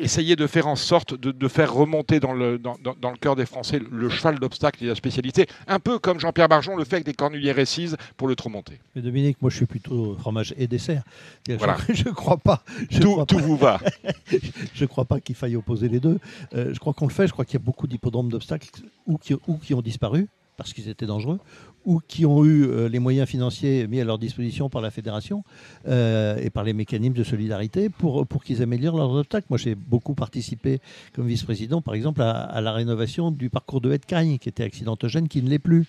[0.00, 2.76] essayer de faire en sorte de, faire remonter dans le, dans,
[3.10, 6.76] le cœur des Français le cheval d'obstacle et la spécialité, un peu comme Jean-Pierre Barjon
[6.76, 8.80] le fait avec des cornuliers récises pour le trop monter.
[8.94, 11.02] Mais Dominique, moi je suis plutôt fromage et dessert.
[11.48, 11.76] Voilà.
[11.92, 12.62] Je ne crois pas.
[13.00, 13.80] tout, vous va.
[14.74, 16.18] je ne crois pas qu'il faille opposer les deux.
[16.54, 17.26] Euh, je crois qu'on le fait.
[17.26, 18.68] Je crois qu'il y a beaucoup d'hippodromes d'obstacles
[19.06, 21.38] ou qui, ou qui ont disparu parce qu'ils étaient dangereux,
[21.86, 25.44] ou qui ont eu euh, les moyens financiers mis à leur disposition par la fédération
[25.86, 29.46] euh, et par les mécanismes de solidarité pour, pour qu'ils améliorent leurs obstacles.
[29.48, 30.80] Moi, j'ai beaucoup participé
[31.14, 35.40] comme vice-président, par exemple, à, la rénovation du parcours de Hetcagne, qui était accidentogène, qui
[35.42, 35.86] ne l'est plus.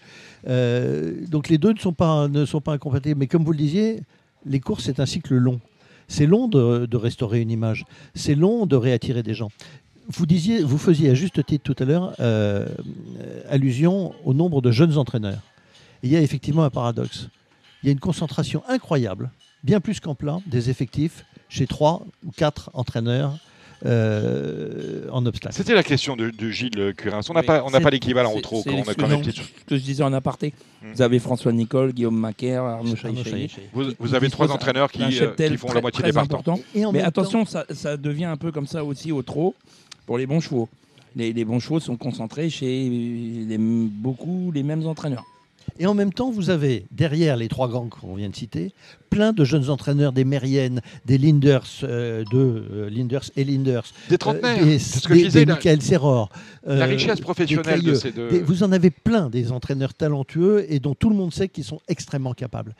[0.47, 3.19] Euh, donc les deux ne sont pas, ne sont pas incompatibles.
[3.19, 4.01] Mais comme vous le disiez,
[4.45, 5.59] les courses, c'est un cycle long.
[6.07, 7.85] C'est long de, de, restaurer une image.
[8.13, 9.49] C'est long de réattirer des gens
[10.09, 12.13] vous disiez, vous faisiez à juste titre tout à l'heure
[13.49, 15.41] allusion au nombre de jeunes entraîneurs.
[16.07, 17.27] Il y a effectivement un paradoxe.
[17.83, 19.29] Il y a une concentration incroyable,
[19.63, 23.37] bien plus qu'en plein, des effectifs chez trois ou quatre entraîneurs
[23.85, 25.53] euh, en obstacle.
[25.53, 27.19] C'était la question de, Gilles Curin.
[27.29, 28.63] On n'a pas, on pas l'équivalent au trop.
[28.65, 30.53] On a quand même ce que je disais en aparté.
[30.81, 30.93] Hmm.
[30.95, 32.95] Vous avez François Nicole, Guillaume Macaire, Arnaud.
[33.73, 36.59] Vous, vous, avez trois entraîneurs qui, euh, qui font la moitié des partants.
[36.91, 39.53] Mais attention, ça, ça, devient un peu comme ça aussi au trop
[40.07, 40.69] pour les bons chevaux.
[41.15, 42.89] Les, bons chevaux sont concentrés chez
[43.57, 45.25] beaucoup les mêmes entraîneurs.
[45.79, 48.73] Et en même temps, vous avez derrière les trois grands qu'on vient de citer,
[49.09, 54.17] plein de jeunes entraîneurs, des Mériennes, des Linders, euh, de euh, Linders et Linders, des
[54.17, 56.29] trentenaires, euh, ce que des, je disais, Michael Serror,
[56.65, 58.43] la richesse professionnelle de ces deux.
[58.45, 61.81] vous en avez plein des entraîneurs talentueux et dont tout le monde sait qu'ils sont
[61.87, 62.75] extrêmement capables.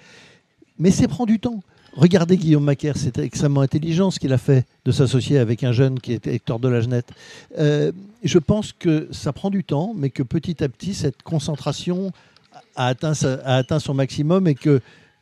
[0.80, 1.62] Mais c'est prend du temps.
[1.98, 6.00] Regardez Guillaume Macaire, c'était extrêmement intelligent ce qu'il a fait de s'associer avec un jeune
[6.00, 7.10] qui était Hector de la Genette.
[7.58, 7.92] Euh,
[8.24, 12.12] je pense que ça prend du temps, mais que petit à petit, cette concentration
[12.78, 13.14] a atteint,
[13.44, 14.80] a atteint son maximum et que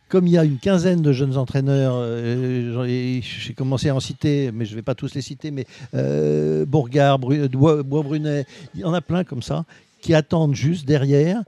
[0.08, 4.52] comme il y a une quinzaine de jeunes entraîneurs, euh, j'ai commencé à en citer,
[4.54, 8.46] mais je ne vais pas tous les citer, mais euh, Bourgard, Bois-Brunet,
[8.76, 9.66] il y en a plein comme ça,
[10.02, 11.42] qui attendent juste derrière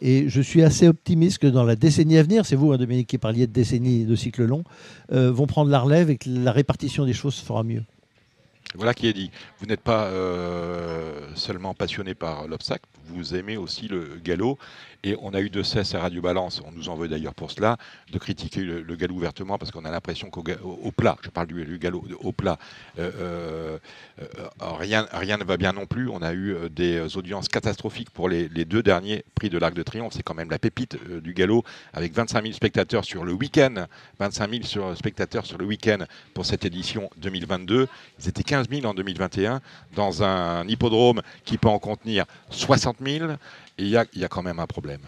[0.00, 3.08] et je suis assez optimiste que dans la décennie à venir, c'est vous, hein, Dominique,
[3.08, 4.64] qui parliez de décennie de cycle long,
[5.12, 7.82] euh, vont prendre la relève et que la répartition des choses se fera mieux.
[8.76, 9.32] Voilà qui est dit.
[9.58, 14.58] Vous n'êtes pas euh, seulement passionné par l'obstacle, vous aimez aussi le galop.
[15.02, 17.50] Et on a eu de cesse à Radio Balance, on nous en veut d'ailleurs pour
[17.50, 17.78] cela,
[18.12, 21.78] de critiquer le, galop ouvertement parce qu'on a l'impression qu'au au plat, je parle du,
[21.78, 22.58] galop au plat,
[22.98, 23.78] euh,
[24.20, 24.28] euh,
[24.60, 25.06] rien,
[25.38, 26.10] ne va bien non plus.
[26.10, 30.12] On a eu des audiences catastrophiques pour les, deux derniers prix de l'Arc de Triomphe.
[30.12, 31.64] C'est quand même la pépite du galop
[31.94, 33.86] avec 25 000 spectateurs sur le week-end,
[34.18, 36.04] 25 000 sur, spectateurs sur le week-end
[36.34, 37.88] pour cette édition 2022.
[38.18, 39.60] Ils étaient 15 15 000 en 2021
[39.96, 43.30] dans un hippodrome qui peut en contenir 60 000.
[43.78, 45.00] il y a, quand même un problème.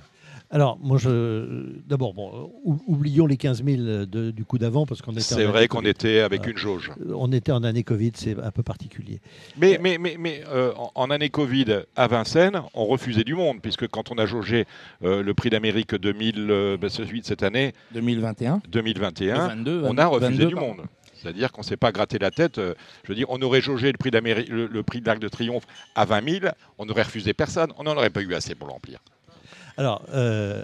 [0.50, 1.80] Alors, moi, je...
[1.86, 5.22] d'abord, bon, oublions les 15 000 du coup d'avant, parce qu'on était.
[5.22, 6.92] C'est vrai qu'on était avec une jauge.
[7.14, 9.20] On était en année Covid, c'est un peu particulier.
[9.57, 13.88] Mais, mais, mais, mais euh, en année Covid, à Vincennes, on refusait du monde, puisque
[13.88, 14.66] quand on a jaugé
[15.05, 17.72] euh, le prix d'Amérique 2000, euh, celui de cette année.
[17.94, 18.61] 2021.
[18.68, 20.82] 2021, on a refusé du monde.
[21.22, 22.58] C'est-à-dire qu'on ne s'est pas gratté la tête.
[22.58, 25.64] Euh, je veux dire, on aurait jaugé le prix, le, de l'Arc de Triomphe
[25.94, 26.46] à 20 000,
[26.78, 28.98] on n'aurait refusé personne, on n'en aurait pas eu assez pour l'emplir.
[29.78, 30.62] Alors, euh,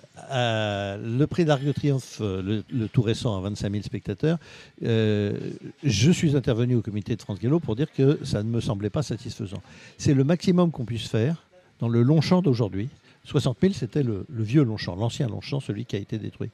[1.02, 4.38] le prix d'Arc de Triomphe, euh, le, tout récent à 25 000 spectateurs,
[4.82, 8.90] je suis intervenu au comité de France Gallo pour dire que ça ne me semblait
[8.90, 9.62] pas satisfaisant.
[9.96, 11.44] C'est le maximum qu'on puisse faire
[11.78, 12.88] dans le Longchamp d'aujourd'hui.
[13.24, 16.50] 60 000, c'était le, le, vieux Longchamp, l'ancien Longchamp, celui qui a été détruit.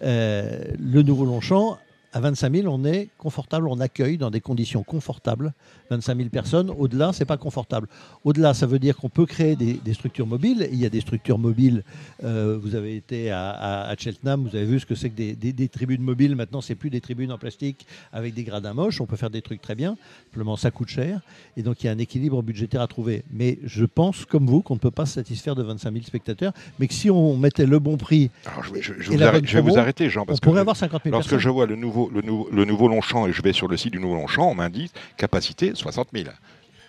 [0.00, 1.78] le nouveau Longchamp
[2.14, 5.52] à 25 000, on est confortable, on accueille dans des conditions confortables
[5.90, 6.70] 25 000 personnes.
[6.70, 7.88] Au-delà, c'est pas confortable.
[8.22, 10.68] Au-delà, ça veut dire qu'on peut créer des, structures mobiles.
[10.70, 11.82] Il y a des structures mobiles.
[12.22, 16.02] Euh, vous avez été à, Cheltenham, vous avez vu ce que c'est que des, tribunes
[16.02, 16.36] mobiles.
[16.36, 19.00] Maintenant, c'est plus des tribunes en plastique avec des gradins moches.
[19.00, 19.96] On peut faire des trucs très bien.
[20.26, 21.20] Simplement, ça coûte cher.
[21.56, 23.24] Et donc, il y a un équilibre budgétaire à trouver.
[23.32, 26.52] Mais je pense, comme vous, qu'on ne peut pas se satisfaire de 25 000 spectateurs.
[26.78, 28.30] Mais que si on mettait le bon prix.
[28.46, 30.24] Alors, je, vais vous arrêter, Jean.
[30.24, 33.26] Parce on pourrait avoir 50 000 Lorsque je vois le nouveau le, le nouveau Longchamp,
[33.26, 36.26] et je vais sur le site du nouveau Longchamp, on m'indique capacité 60 000.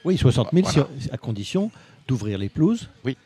[0.03, 0.67] Oui, 60 000
[1.11, 1.71] à condition
[2.07, 2.89] d'ouvrir les pelouses.
[3.03, 3.17] Oui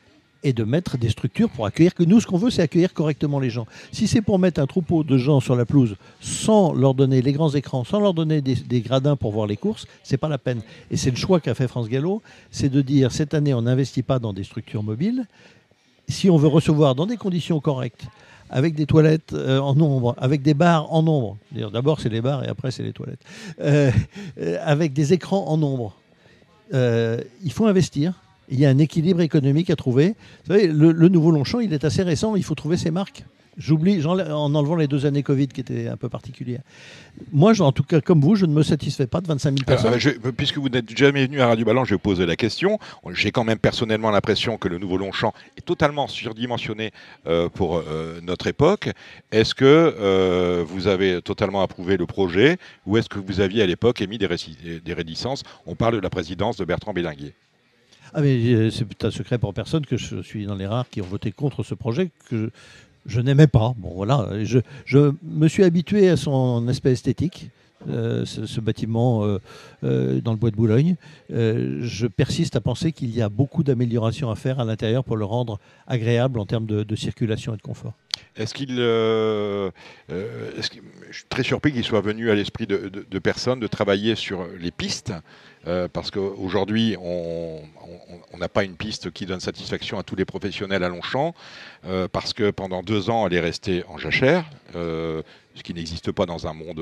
[0.43, 1.93] et de mettre des structures pour accueillir.
[1.93, 3.67] Que nous, ce qu'on veut, c'est accueillir correctement les gens.
[3.91, 7.33] Si c'est pour mettre un troupeau de gens sur la pelouse sans leur donner les
[7.33, 10.61] grands écrans, sans leur donner des, gradins pour voir les courses, c'est pas la peine.
[10.91, 12.21] Et c'est le choix qu'a fait France Gallo,
[12.51, 15.25] c'est de dire cette année, on n'investit pas dans des structures mobiles.
[16.07, 18.07] Si on veut recevoir dans des conditions correctes,
[18.50, 21.38] avec des toilettes euh, en nombre, avec des bars en nombre.
[21.52, 23.22] D'abord, c'est les bars et après, c'est les toilettes.
[23.62, 23.91] Euh,
[24.39, 25.95] euh, avec des écrans en nombre.
[26.74, 28.14] il faut investir.
[28.52, 30.16] Il y a un équilibre économique à trouver.
[30.45, 32.36] Vous savez, le, le nouveau Longchamp, il est assez récent.
[32.36, 33.24] Il faut trouver ses marques.
[33.60, 36.62] J'oublie, en enlevant les deux années Covid qui étaient un peu particulières.
[37.34, 40.14] Moi, en tout cas, comme vous, je ne me satisfais pas de 25 000 personnes.
[40.38, 42.80] puisque vous n'êtes jamais venu à Radio Ballon, je vais poser la question.
[43.12, 46.91] J'ai quand même personnellement l'impression que le nouveau Longchamp est totalement surdimensionné
[47.28, 48.91] euh, pour euh, notre époque.
[49.34, 53.66] Est-ce que euh, vous avez totalement approuvé le projet ou est-ce que vous aviez à
[53.66, 54.28] l'époque émis des,
[54.80, 55.43] des réticences?
[55.66, 57.34] On parle de la présidence de Bertrand Bélinguier.
[58.14, 61.05] Ah mais c'est un secret pour personne que je suis dans les rares qui ont
[61.05, 62.49] voté contre ce projet, que
[63.06, 63.74] je n'aimais pas.
[63.78, 64.60] Bon, voilà, je,
[65.24, 67.50] me suis habitué à son aspect esthétique.
[67.88, 69.39] Euh, ce, bâtiment euh,
[69.84, 70.95] euh, dans le bois de Boulogne.
[71.30, 75.25] je persiste à penser qu'il y a beaucoup d'améliorations à faire à l'intérieur pour le
[75.25, 77.93] rendre agréable en termes de, circulation et de confort.
[78.36, 79.71] Est-ce qu'il, je
[81.11, 85.13] suis très surpris qu'il soit venu à l'esprit de, personnes de travailler sur les pistes
[85.67, 87.61] euh, parce qu'aujourd'hui, on
[88.38, 91.34] n'a pas une piste qui donne satisfaction à tous les professionnels à Longchamp,
[91.86, 95.21] euh, parce que pendant deux ans, elle est restée en jachère, euh,
[95.55, 96.82] ce qui n'existe pas dans un monde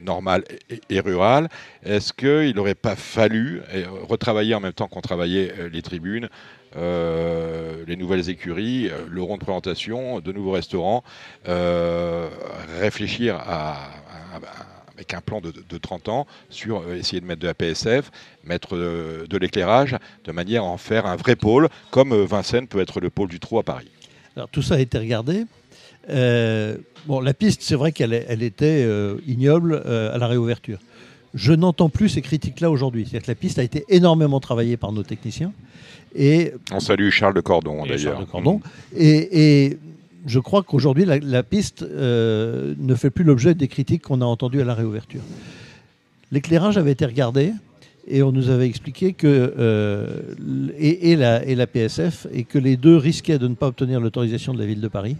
[0.00, 0.44] normal
[0.90, 1.48] et, rural.
[1.84, 3.62] Est-ce qu'il n'aurait pas fallu
[4.08, 6.28] retravailler en même temps qu'on travaillait les tribunes
[6.74, 11.04] les nouvelles écuries, le rond de présentation, de nouveaux restaurants,
[12.78, 13.40] réfléchir
[14.96, 18.10] avec un plan de, 30 ans sur euh, essayer de mettre de la PSF,
[18.44, 22.66] mettre euh, de l'éclairage, de manière à en faire un vrai pôle, comme euh, Vincennes
[22.66, 23.90] peut être le pôle du trou à Paris.
[24.36, 25.44] Alors tout ça a été regardé.
[26.08, 28.88] Bon, la piste, c'est vrai qu'elle elle était
[29.26, 30.78] ignoble à la réouverture.
[31.34, 33.04] Je n'entends plus ces critiques-là aujourd'hui.
[33.04, 35.52] C'est-à-dire que la piste a été énormément travaillée par nos techniciens.
[36.14, 38.14] Et On salue Charles de Cordon, d'ailleurs.
[38.14, 38.60] Charles Cordon.
[38.96, 39.78] Et, et
[40.26, 44.60] je crois qu'aujourd'hui, la, piste euh, ne fait plus l'objet des critiques qu'on a entendues
[44.60, 45.20] à la réouverture.
[46.32, 47.52] L'éclairage avait été regardé
[48.06, 50.20] et on nous avait expliqué que, euh,
[50.78, 54.54] et, la, et, la, PSF, et que les deux risquaient de ne pas obtenir l'autorisation
[54.54, 55.16] de la ville de Paris.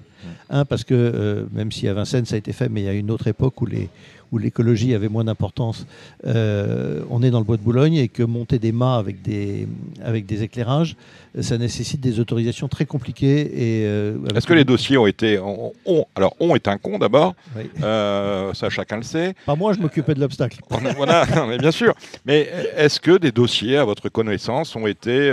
[0.51, 2.93] Un, parce que même si à Vincennes ça a été fait, mais il y a
[2.93, 3.89] une autre époque où les,
[4.33, 5.87] où l'écologie avait moins d'importance,
[6.27, 9.69] euh, on est dans le bois de Boulogne et que monter des mâts avec des,
[10.03, 10.97] avec des éclairages,
[11.41, 13.41] ça nécessite des autorisations très compliquées.
[13.41, 15.39] Et euh, Est-ce que les dossiers ont été.
[15.39, 15.73] Ont,
[16.15, 17.35] alors, on est un con d'abord,
[17.83, 19.35] euh, ça chacun le sait.
[19.45, 20.59] Pas moi, je m'occupais de l'obstacle.
[20.97, 21.95] voilà, mais bien sûr.
[22.25, 25.33] Mais est-ce que des dossiers, à votre connaissance, ont été.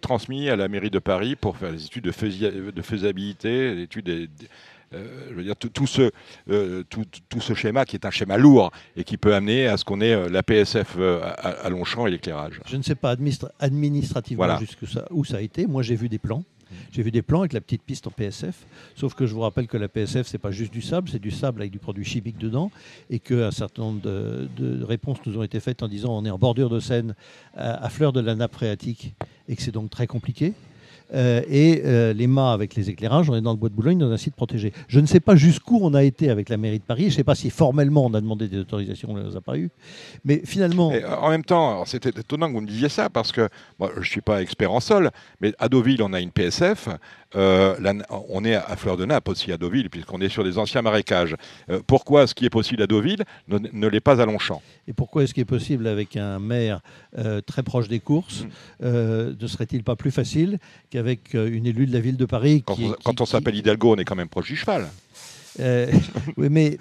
[0.00, 4.28] transmis à la mairie de Paris pour faire des études de, faisabilité, des études
[4.94, 6.10] euh, je veux dire, tout, ce,
[6.50, 9.84] euh, tout, ce schéma qui est un schéma lourd et qui peut amener à ce
[9.84, 12.60] qu'on ait euh, la PSF à, Longchamp et l'éclairage.
[12.66, 13.16] Je ne sais pas
[13.58, 14.58] administrativement
[14.90, 15.66] ça, où ça a été.
[15.66, 16.44] Moi, j'ai vu des plans.
[16.90, 18.66] J'ai vu des plans avec la petite piste en PSF,
[18.96, 21.30] sauf que je vous rappelle que la PSF, c'est pas juste du sable, c'est du
[21.30, 22.72] sable avec du produit chimique dedans,
[23.10, 26.38] et qu'un certain nombre de, réponses nous ont été faites en disant on est en
[26.38, 27.14] bordure de Seine,
[27.54, 29.14] à fleur de la nappe phréatique,
[29.48, 30.52] et que c'est donc très compliqué.
[31.12, 33.98] Euh, et euh, les mâts avec les éclairages, on est dans le bois de Boulogne,
[33.98, 34.72] dans un site protégé.
[34.88, 37.12] Je ne sais pas jusqu'où on a été avec la mairie de Paris, je ne
[37.12, 39.70] sais pas si formellement on a demandé des autorisations, on ne les a pas eues,
[40.24, 40.92] mais finalement...
[40.92, 43.48] Euh, en même temps, c'était étonnant que vous me disiez ça, parce que
[43.80, 46.88] je ne suis pas expert en sol, mais à Deauville, on a une PSF,
[47.36, 47.74] euh,
[48.28, 51.36] on est à fleur de nappe aussi à Deauville, puisqu'on est sur des anciens marécages.
[51.70, 54.62] Euh, pourquoi ce qui est possible à Deauville ne, l'est pas à Longchamp?
[54.88, 56.80] Et pourquoi est-ce qui est possible avec un maire
[57.18, 58.44] euh, très proche des courses?
[58.80, 59.34] Mm.
[59.40, 60.58] Ne serait-il pas plus facile
[60.90, 64.04] qu'avec une élue de la ville de Paris Quand, quand on s'appelle Hidalgo, on est
[64.04, 64.88] quand même proche du cheval.
[66.36, 66.78] oui, mais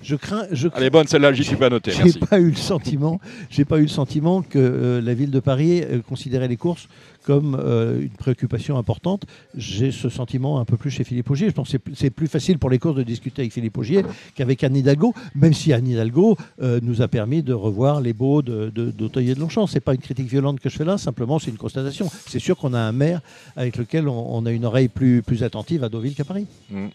[0.00, 0.46] je crains.
[0.52, 1.90] Je Elle est bonne celle-là, j'y suis pas noté.
[1.90, 3.20] J'ai pas eu le sentiment.
[3.50, 6.88] J'ai pas eu le sentiment que la ville de Paris considérait les courses
[7.24, 9.24] comme euh, une préoccupation importante.
[9.56, 11.48] J'ai ce sentiment un peu plus chez Philippe Augier.
[11.48, 14.02] Je pense que c'est plus facile pour les courses de discuter avec Philippe Augier
[14.34, 18.42] qu'avec Anne Hidalgo, même si Anne Hidalgo euh, nous a permis de revoir les beaux
[18.42, 19.66] d'Auteuil de, de, Longchamp.
[19.66, 22.10] Ce n'est pas une critique violente que je fais là, simplement c'est une constatation.
[22.26, 23.20] C'est sûr qu'on a un maire
[23.56, 26.46] avec lequel on, a une oreille plus, plus attentive à Deauville qu'à Paris.
[26.70, 26.88] Mmh.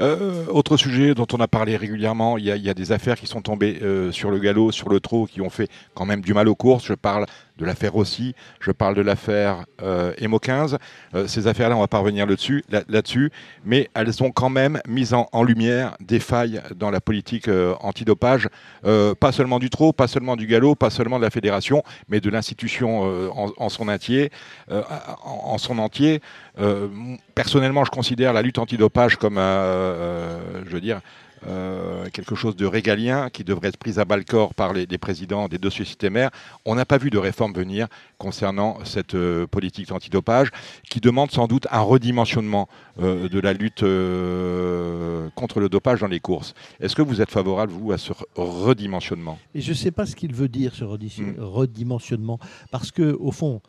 [0.00, 3.42] Euh, autre sujet dont on a parlé régulièrement, il y, a des affaires qui sont
[3.42, 3.80] tombées
[4.12, 6.84] sur le galop, sur le trot, qui ont fait quand même du mal aux courses.
[6.84, 7.26] Je parle
[7.58, 10.78] de l'affaire Rossi, je parle de l'affaire euh, Emo 15.
[11.14, 13.30] Euh, ces affaires-là, on va pas revenir là-dessus,
[13.64, 18.48] mais elles ont quand même mis en, lumière des failles dans la politique euh, antidopage,
[18.82, 22.30] pas seulement du trot, pas seulement du galop, pas seulement de la fédération, mais de
[22.30, 23.02] l'institution
[23.34, 24.30] en, son entier.
[24.70, 26.20] En, son entier.
[27.34, 31.00] Personnellement, je considère la lutte antidopage comme, je veux dire,
[31.46, 34.86] euh, quelque chose de régalien qui devrait être pris à bas le corps par les,
[34.98, 36.30] présidents des deux sociétés mères.
[36.64, 40.50] On n'a pas vu de réforme venir concernant cette euh, politique antidopage
[40.88, 42.68] qui demande sans doute un redimensionnement
[43.02, 43.84] euh, de la lutte
[45.34, 46.54] contre le dopage dans les courses.
[46.80, 49.38] Est-ce que vous êtes favorable, vous, à ce redimensionnement?
[49.54, 51.34] Et Je ne sais pas ce qu'il veut dire, ce hmm.
[51.38, 52.38] redimensionnement,
[52.70, 53.60] parce que au fond,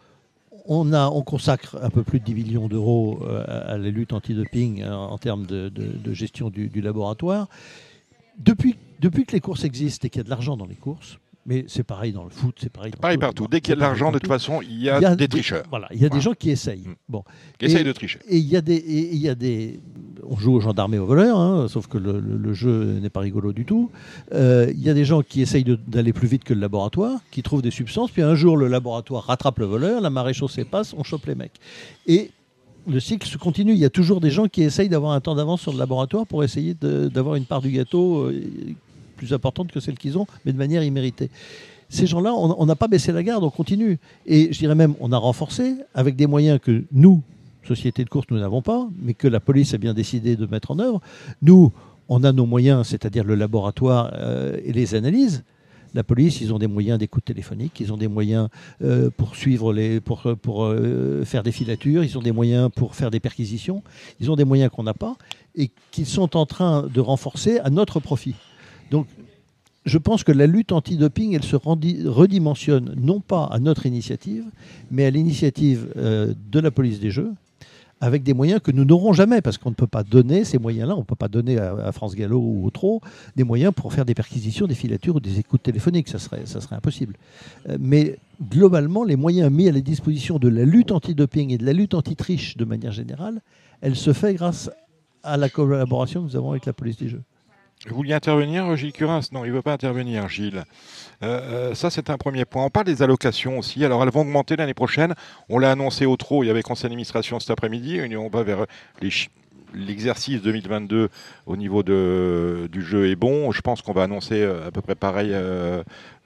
[0.67, 4.13] on, a, on consacre un peu plus de 10 millions d'euros euh, à la lutte
[4.13, 5.71] anti-doping euh, en termes de,
[6.13, 7.47] gestion du, laboratoire.
[8.37, 11.19] Depuis, depuis que les courses existent et qu'il y a de l'argent dans les courses,
[11.45, 12.91] mais c'est pareil dans le foot, c'est pareil.
[12.99, 13.47] pareil partout.
[13.47, 15.63] Dès qu'il y a de l'argent, de toute façon, il y a, des, tricheurs.
[15.69, 16.87] Voilà, il y a des gens qui essayent.
[16.87, 16.95] Mm.
[17.07, 17.23] Bon.
[17.59, 18.19] Qui essayent de tricher.
[18.27, 19.79] Et il y a des, il y a des,
[20.27, 23.53] on joue aux gendarmes et aux voleurs, hein, sauf que le, jeu n'est pas rigolo
[23.53, 23.91] du tout.
[24.33, 27.43] Euh, il y a des gens qui essayent d'aller plus vite que le laboratoire, qui
[27.43, 30.95] trouvent des substances, puis un jour le laboratoire rattrape le voleur, la marée chaussée passe,
[30.97, 31.59] on chope les mecs.
[32.07, 32.31] Et
[32.87, 33.73] le cycle se continue.
[33.73, 36.25] Il y a toujours des gens qui essayent d'avoir un temps d'avance sur le laboratoire
[36.25, 38.43] pour essayer d'avoir une part du gâteau euh,
[39.15, 41.29] plus importante que celle qu'ils ont, mais de manière imméritée.
[41.89, 43.99] Ces gens-là, on n'a pas baissé la garde, on continue.
[44.25, 47.21] Et je dirais même, on a renforcé avec des moyens que nous,
[47.65, 50.71] société de course, nous n'avons pas, mais que la police a bien décidé de mettre
[50.71, 51.01] en œuvre.
[51.41, 51.71] Nous,
[52.09, 55.43] on a nos moyens, c'est-à-dire le laboratoire euh, et les analyses.
[55.93, 58.49] La police, ils ont des moyens d'écoute téléphonique, ils ont des moyens
[58.83, 62.95] euh, pour suivre les, pour, pour euh, faire des filatures, ils ont des moyens pour
[62.95, 63.81] faire des perquisitions,
[64.19, 65.15] ils ont des moyens qu'on n'a pas
[65.55, 68.35] et qu'ils sont en train de renforcer à notre profit.
[68.91, 69.07] Donc,
[69.85, 74.45] je pense que la lutte anti-doping, elle se redimensionne non pas à notre initiative,
[74.89, 77.31] mais à l'initiative euh, de la police des Jeux,
[78.01, 80.95] avec des moyens que nous n'aurons jamais, parce qu'on ne peut pas donner ces moyens-là,
[80.95, 83.01] on ne peut pas donner à, France Gallo ou au TRO
[83.35, 87.15] des moyens pour faire des perquisitions, des filatures ou des écoutes téléphoniques, ça serait, impossible.
[87.69, 88.17] Euh, mais
[88.49, 91.93] globalement, les moyens mis à la disposition de la lutte anti-doping et de la lutte
[91.93, 93.41] anti-triche de manière générale,
[93.81, 94.69] elle se fait grâce
[95.23, 97.23] à la collaboration que nous avons avec la police des Jeux.
[97.87, 99.21] Vous vouliez intervenir, Gilles Curins?
[99.31, 100.63] Non, il ne veut pas intervenir, Gilles.
[101.21, 102.65] Euh, euh, ça, c'est un premier point.
[102.65, 103.85] On parle des allocations aussi.
[103.85, 105.13] Alors, elles vont augmenter l'année prochaine.
[105.49, 106.43] On l'a annoncé au trop.
[106.43, 108.01] Il y avait conseil d'administration cet après-midi.
[108.17, 108.65] On va vers
[109.75, 111.09] l'exercice 2022
[111.45, 113.51] au niveau de, du jeu est bon.
[113.51, 115.35] Je pense qu'on va annoncer euh, à peu près pareil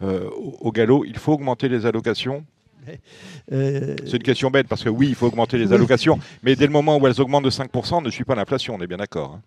[0.01, 1.03] au, galop.
[1.03, 2.45] Il faut augmenter les allocations
[3.51, 6.71] C'est une question bête parce que oui, il faut augmenter les allocations, mais dès le
[6.71, 9.37] moment où elles augmentent de 5%, on ne suit pas l'inflation, on est bien d'accord.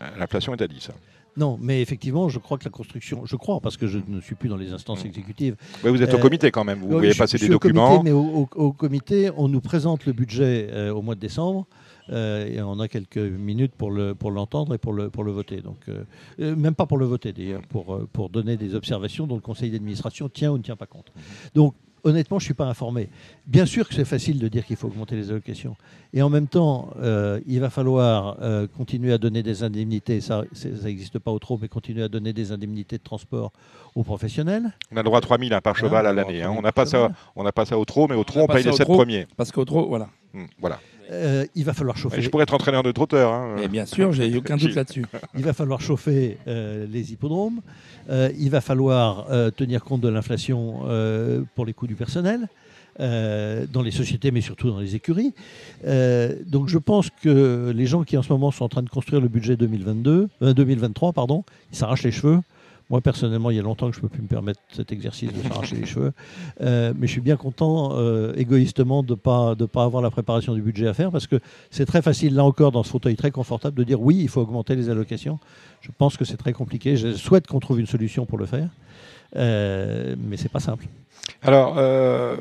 [0.00, 0.06] Hein.
[0.18, 0.80] L'inflation est à 10.
[0.80, 0.92] Ça.
[1.36, 4.34] Non, mais effectivement, je crois que la construction, je crois, parce que je ne suis
[4.34, 5.08] plus dans les instances mmh.
[5.08, 5.56] exécutives.
[5.82, 8.02] vous êtes au comité quand même, vous voyez passer des documents.
[8.02, 11.66] mais au, comité, on nous présente le budget euh, au mois de décembre.
[12.08, 15.32] Euh, et on a quelques minutes pour le pour l'entendre et pour le pour le
[15.32, 15.60] voter.
[15.60, 19.40] Donc euh, même pas pour le voter d'ailleurs, pour pour donner des observations dont le
[19.40, 21.12] conseil d'administration tient ou ne tient pas compte.
[21.56, 21.74] Donc
[22.06, 23.08] honnêtement, je ne suis pas informé.
[23.46, 25.76] Bien sûr que c'est facile de dire qu'il faut augmenter les allocations.
[26.14, 30.44] Et en même temps, euh, il va falloir euh, continuer à donner des indemnités, ça
[30.84, 33.52] n'existe pas au trop, mais continuer à donner des indemnités de transport
[33.94, 34.72] aux professionnels.
[34.92, 36.42] On a le droit à 3 000 hein, par cheval à l'année.
[36.42, 36.54] Hein.
[36.56, 37.10] On n'a pas, ça,
[37.54, 39.26] pas ça au trop, mais au trop, on, paye les 7 premiers.
[39.36, 40.08] Parce qu'au trop, voilà.
[40.32, 40.78] Hmm, voilà.
[41.10, 42.20] Euh, il va falloir chauffer.
[42.20, 43.32] je pourrais être entraîneur de trotteur.
[43.32, 43.54] Hein.
[43.58, 45.04] Mais bien sûr, j'ai aucun doute là-dessus.
[45.36, 47.60] Il va falloir chauffer euh, les hippodromes.
[48.10, 49.26] Euh, il va falloir
[49.56, 50.80] tenir compte de l'inflation
[51.54, 52.48] pour les coûts du personnel.
[52.98, 55.32] dans les sociétés, mais surtout dans les écuries.
[56.46, 59.20] donc je pense que les gens qui en ce moment sont en train de construire
[59.20, 62.40] le budget 2022, 2023, pardon, ils s'arrachent les cheveux
[62.88, 65.32] moi, personnellement, il y a longtemps que je ne peux plus me permettre cet exercice
[65.32, 66.12] de s'arracher les cheveux.
[66.60, 70.62] Euh, mais je suis bien content, euh, égoïstement, de ne pas, avoir la préparation du
[70.62, 73.76] budget à faire parce que c'est très facile, là encore, dans ce fauteuil très confortable,
[73.76, 75.40] de dire oui, il faut augmenter les allocations.
[75.80, 76.96] Je pense que c'est très compliqué.
[76.96, 78.68] Je souhaite qu'on trouve une solution pour le faire.
[79.34, 80.86] Euh, mais c'est pas simple.
[81.42, 82.36] Alors, euh,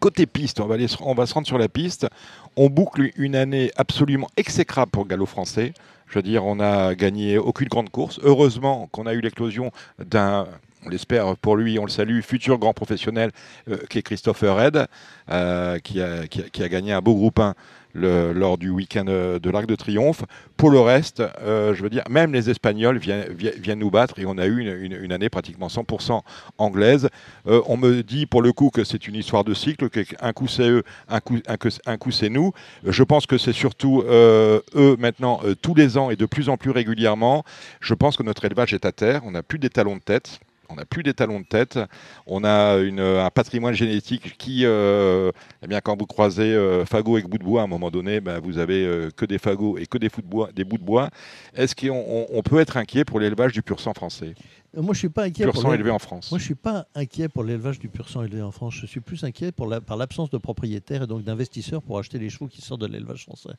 [0.00, 2.08] côté piste, on va, on va se rendre sur la piste.
[2.56, 5.72] On boucle une année absolument exécrable pour Gallo français.
[6.08, 8.18] Je veux dire, on n'a gagné aucune grande course.
[8.22, 10.46] Heureusement qu'on a eu l'éclosion d'un
[10.86, 13.32] on l'espère pour lui, on le salue, futur grand professionnel
[13.68, 14.86] euh, qui est Christopher Red,
[15.30, 17.54] euh, qui, a, qui, a, gagné un beau groupe 1
[17.94, 20.24] lors du week-end euh, de l'Arc de Triomphe.
[20.56, 24.38] Pour le reste, euh, je veux dire, même les Espagnols viennent, nous battre et on
[24.38, 26.20] a eu une, année pratiquement 100%
[26.58, 27.08] anglaise.
[27.46, 30.48] Euh, on me dit pour le coup que c'est une histoire de cycle, qu'un coup
[30.48, 31.38] c'est eux, un coup,
[31.86, 32.52] un, coup c'est nous.
[32.84, 36.70] Je pense que c'est surtout eux maintenant tous les ans et de plus en plus
[36.70, 37.44] régulièrement.
[37.80, 40.40] Je pense que notre élevage est à terre, on n'a plus des talons de tête
[40.68, 41.78] on n'a plus des talons de tête,
[42.26, 47.28] on a un patrimoine génétique qui, euh, eh bien, quand vous croisez euh, fagot avec
[47.28, 49.86] bout de bois, à un moment donné, ben, vous avez euh, que des fagots et
[49.86, 51.10] que des, bois, des bouts de bois.
[51.54, 54.34] Est-ce qu'on peut être inquiet pour l'élevage du pur sang français?
[54.76, 56.30] Moi, je suis pas inquiet pur sang élevé en France.
[56.30, 58.74] Moi, je suis pas inquiet pour l'élevage du pur sang élevé en France.
[58.74, 59.80] Je suis plus inquiet pour la...
[59.80, 63.24] par l'absence de propriétaires et donc d'investisseurs pour acheter les chevaux qui sortent de l'élevage
[63.24, 63.54] français.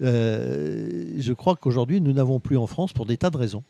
[0.00, 3.62] je crois qu'aujourd'hui, nous n'avons plus en France, pour des tas de raisons,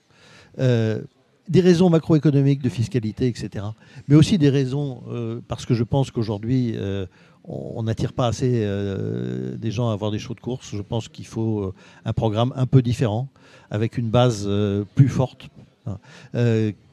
[1.49, 3.67] des raisons macroéconomiques de fiscalité, etc.
[4.09, 7.07] Mais aussi des raisons, euh, parce que je pense qu'aujourd'hui, euh,
[7.45, 10.75] on n'attire pas assez euh, des gens à avoir des shows de course.
[10.75, 11.75] Je pense qu'il faut
[12.05, 13.29] un programme un peu différent,
[13.71, 14.49] avec une base
[14.95, 15.49] plus forte,
[15.87, 15.99] hein,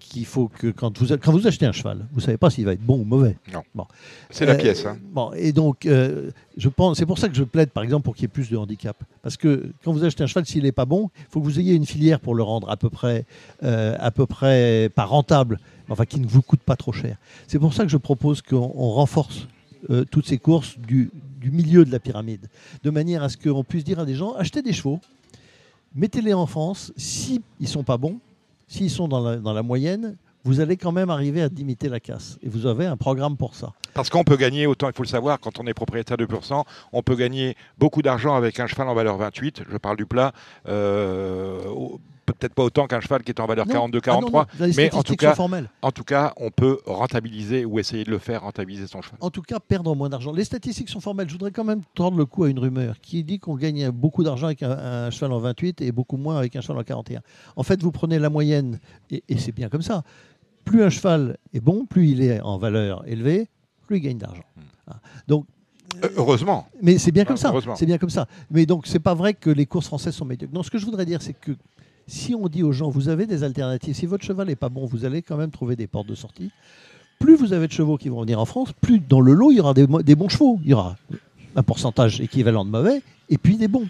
[0.10, 2.66] qu'il faut que quand vous, quand vous achetez un cheval, vous ne savez pas s'il
[2.66, 3.38] va être bon ou mauvais.
[3.54, 3.62] Non.
[3.74, 3.86] Bon.
[4.30, 4.86] C'est la pièce.
[4.86, 4.98] Hein.
[5.12, 8.16] Bon, et donc, euh, je pense, c'est pour ça que je plaide, par exemple, pour
[8.16, 9.02] qu'il y ait plus de handicap.
[9.22, 11.60] Parce que quand vous achetez un cheval, s'il n'est pas bon, il faut que vous
[11.60, 13.26] ayez une filière pour le rendre à peu près,
[13.64, 17.18] euh, à peu près pas rentable, enfin qui ne vous coûte pas trop cher.
[17.48, 19.48] C'est pour ça que je propose qu'on renforce
[19.90, 22.48] euh, toutes ces courses du, du milieu de la pyramide,
[22.84, 25.00] de manière à ce qu'on puisse dire à des gens achetez des chevaux,
[25.96, 26.92] mettez-les en France.
[26.98, 28.20] Si ils sont pas bons,
[28.70, 30.16] s'ils sont dans la, moyenne,
[30.46, 32.38] vous allez quand même arriver à limiter la casse.
[32.42, 33.74] Et vous avez un programme pour ça.
[33.94, 36.46] Parce qu'on peut gagner, autant il faut le savoir, quand on est propriétaire de pur
[36.46, 36.64] sang,
[36.94, 40.32] on peut gagner beaucoup d'argent avec un cheval en valeur 28, je parle du plat,
[40.68, 41.60] euh,
[42.34, 45.36] peut-être pas autant qu'un cheval qui est en valeur 42-43, ah mais en tout, cas,
[45.82, 49.18] en tout cas, on peut rentabiliser ou essayer de le faire rentabiliser son cheval.
[49.22, 50.32] En tout cas, perdre moins d'argent.
[50.32, 51.28] Les statistiques sont formelles.
[51.28, 54.24] Je voudrais quand même tendre le coup à une rumeur qui dit qu'on gagne beaucoup
[54.24, 57.22] d'argent avec un, cheval en 28 et beaucoup moins avec un cheval en 41.
[57.56, 58.80] En fait, vous prenez la moyenne,
[59.12, 60.04] et, c'est bien comme ça.
[60.66, 63.48] Plus un cheval est bon, plus il est en valeur élevée,
[63.88, 64.44] plus il gagne d'argent.
[64.56, 64.62] Hmm.
[64.88, 65.00] Ah.
[65.28, 65.46] Donc,
[66.04, 66.68] euh, Heureusement.
[66.82, 67.54] Mais c'est bien comme ça.
[67.76, 68.28] C'est bien comme ça.
[68.52, 70.54] Mais donc c'est pas vrai que les courses françaises sont médiocres.
[70.54, 71.52] Non, ce que je voudrais dire, c'est que
[72.10, 74.86] si on dit aux gens, vous avez des alternatives, si votre cheval n'est pas bon,
[74.86, 76.52] vous allez quand même trouver des portes de sortie.
[77.20, 79.58] Plus vous avez de chevaux qui vont venir en France, plus dans le lot, il
[79.58, 80.60] y aura des, bons chevaux.
[80.64, 80.96] Il y aura
[81.56, 83.88] un pourcentage équivalent de mauvais et puis des bons.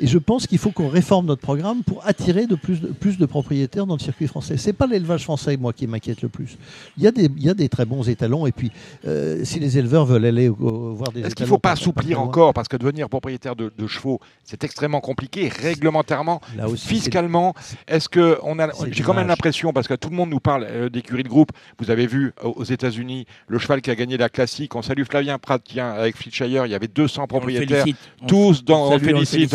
[0.00, 3.18] Et je pense qu'il faut qu'on réforme notre programme pour attirer de plus, de plus
[3.18, 4.56] de propriétaires dans le circuit français.
[4.56, 6.56] C'est pas l'élevage français, moi, qui m'inquiète le plus.
[6.96, 8.46] Il y, a des, il y a des très bons étalons.
[8.46, 8.70] Et puis,
[9.06, 12.54] euh, si les éleveurs veulent aller voir des Est-ce qu'il ne faut pas assouplir encore
[12.54, 16.40] Parce que devenir propriétaire de, chevaux, c'est extrêmement compliqué, réglementairement,
[16.76, 17.54] fiscalement.
[17.88, 20.66] Est-ce que on a J'ai quand même l'impression, parce que tout le monde nous parle
[20.68, 21.50] euh, d'écurie de groupe.
[21.78, 24.76] Vous avez vu aux États-Unis le cheval qui a gagné la classique.
[24.76, 26.66] On salue Flavien Pratien avec Flitshire.
[26.66, 27.84] Il y avait 200 propriétaires,
[28.26, 28.92] tous dans.
[28.92, 29.54] On, félicite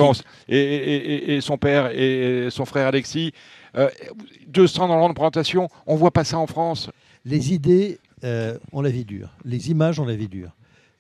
[0.49, 3.33] et, son père et son frère Alexis.
[4.47, 6.89] 200 euh, dans l'ordre de présentation, on voit pas ça en France.
[7.25, 7.99] Les idées
[8.71, 9.29] on la vie dure.
[9.43, 10.51] Les images, on la vie dure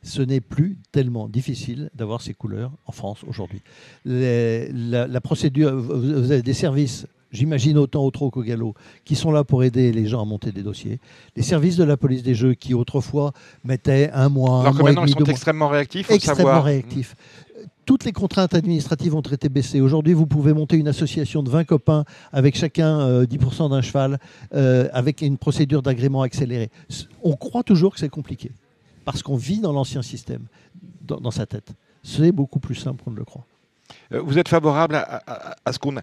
[0.03, 3.61] ce n'est plus tellement difficile d'avoir ces couleurs en France aujourd'hui.
[4.05, 9.43] La, procédure, vous avez des services, j'imagine autant au troc qu'au galop, qui sont là
[9.45, 10.99] pour aider les gens à monter des dossiers.
[11.37, 13.31] Les services de la police des jeux qui autrefois
[13.63, 16.11] mettaient un mois, Alors un mois maintenant, ils sont extrêmement réactifs.
[16.11, 17.15] Extrêmement réactifs.
[17.85, 19.81] Toutes les contraintes administratives ont été baissées.
[19.81, 24.19] Aujourd'hui, vous pouvez monter une association de 20 copains avec chacun 10% euh, d'un cheval,
[24.53, 26.69] euh, avec une procédure d'agrément accélérée.
[27.23, 28.51] On croit toujours que c'est compliqué
[29.03, 30.43] parce qu'on vit dans l'ancien système,
[31.01, 31.73] dans, sa tête.
[32.03, 33.45] C'est beaucoup plus simple qu'on ne le croit.
[34.13, 35.97] Euh, vous êtes favorable à, ce qu'on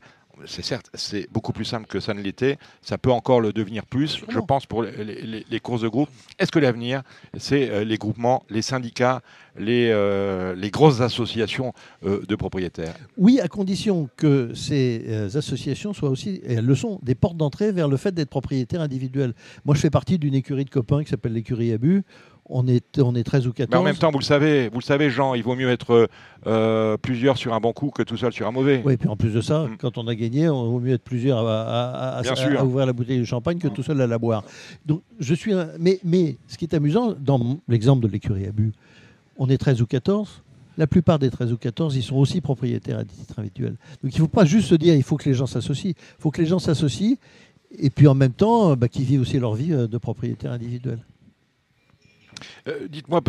[0.47, 2.59] c'est certes, c'est beaucoup plus simple que ça ne l'était.
[2.83, 6.09] Ça peut encore le devenir plus, je pense, pour les, courses de groupe.
[6.39, 7.03] Est-ce que l'avenir,
[7.37, 9.23] c'est euh, les groupements, les syndicats,
[9.59, 11.73] les, euh, les grosses associations
[12.03, 12.95] de propriétaires?
[13.17, 17.73] Oui, à condition que ces associations soient aussi, et elles le sont, des portes d'entrée
[17.73, 19.35] vers le fait d'être propriétaire individuel.
[19.65, 22.05] Moi, je fais partie d'une écurie de copains qui s'appelle l'écurie Abu
[22.51, 23.71] on est, on est 13 ou 14.
[23.71, 26.09] Mais en même temps, vous le savez, vous le savez, Jean, il vaut mieux être
[26.47, 28.83] euh, plusieurs sur un bon coup que tout seul sur un mauvais.
[28.85, 29.77] Oui, et puis en plus de ça, mm.
[29.79, 32.23] quand on a gagné, on vaut mieux être plusieurs à,
[32.63, 34.45] ouvrir la bouteille de champagne que tout seul à la boire.
[34.85, 38.75] Donc, je suis mais, mais ce qui est amusant, dans l'exemple de l'écurie à but,
[39.39, 40.43] on est 13 ou 14.
[40.79, 43.77] La plupart des 13 ou 14, ils sont aussi propriétaires à titre individuel.
[44.03, 45.91] Donc il ne faut pas juste se dire il faut que les gens s'associent.
[45.91, 47.17] Il faut que les gens s'associent
[47.79, 50.99] et puis en même temps bah, qu'ils vivent aussi leur vie euh, de propriétaire individuel.
[52.69, 53.21] Euh, dites-moi,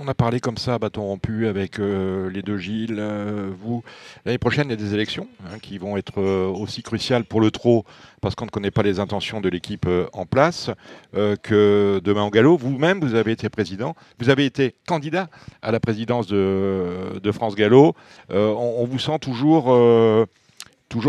[0.00, 2.96] on a parlé comme ça, bâton rompu, avec euh, les deux Gilles.
[2.98, 3.82] Euh, vous,
[4.24, 7.50] l'année prochaine, il y a des élections hein, qui vont être aussi cruciales pour le
[7.50, 7.84] trot,
[8.20, 10.70] parce qu'on ne connaît pas les intentions de l'équipe en place,
[11.12, 12.56] que demain en galop.
[12.56, 15.28] Vous-même, vous avez été président, vous avez été candidat
[15.62, 17.94] à la présidence de, France Gallo.
[18.30, 20.04] On, vous sent toujours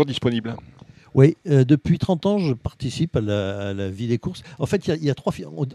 [0.06, 0.56] disponible
[1.14, 4.42] oui, euh, depuis 30 ans, je participe à la, vie des courses.
[4.58, 4.80] En fait,
[5.14, 5.32] trois.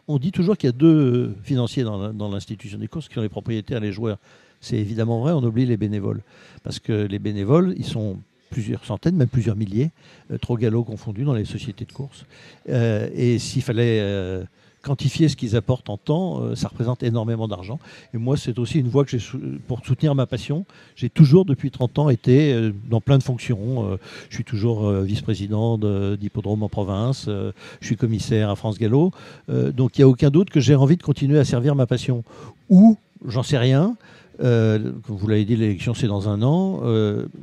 [0.08, 3.30] On, dit toujours qu'il y a deux financiers dans l'institution des courses, qui sont les
[3.30, 4.18] propriétaires et les joueurs.
[4.62, 6.22] C'est évidemment vrai, on oublie les bénévoles.
[6.64, 8.20] Parce que les bénévoles, ils sont
[8.50, 9.92] plusieurs centaines, même plusieurs milliers,
[10.32, 12.26] euh, trop galops confondus dans les sociétés de courses.
[12.68, 14.44] Euh, et s'il fallait
[14.82, 17.80] quantifier ce qu'ils apportent en temps, euh, ça représente énormément d'argent.
[18.14, 19.20] Et moi, c'est aussi une voie que j'ai
[19.68, 20.66] pour soutenir ma passion.
[20.96, 23.92] J'ai toujours, depuis 30 ans, été euh, dans plein de fonctions.
[23.92, 23.98] Euh,
[24.30, 25.78] je suis toujours vice-président
[26.18, 27.26] d'Hippodrome en province.
[27.28, 29.12] je suis commissaire à France Gallo.
[29.48, 32.24] donc, il n'y a aucun doute que j'ai envie de continuer à servir ma passion.
[32.70, 33.96] Ou, j'en sais rien.
[34.40, 36.82] Comme vous l'avez dit, l'élection c'est dans un an.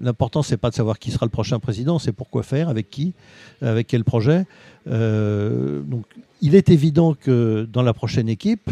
[0.01, 3.15] L'important c'est pas de savoir qui sera le prochain président, c'est pourquoi faire, avec qui,
[3.61, 4.47] avec quel projet.
[4.87, 6.05] donc
[6.43, 8.71] il est évident que dans la prochaine équipe,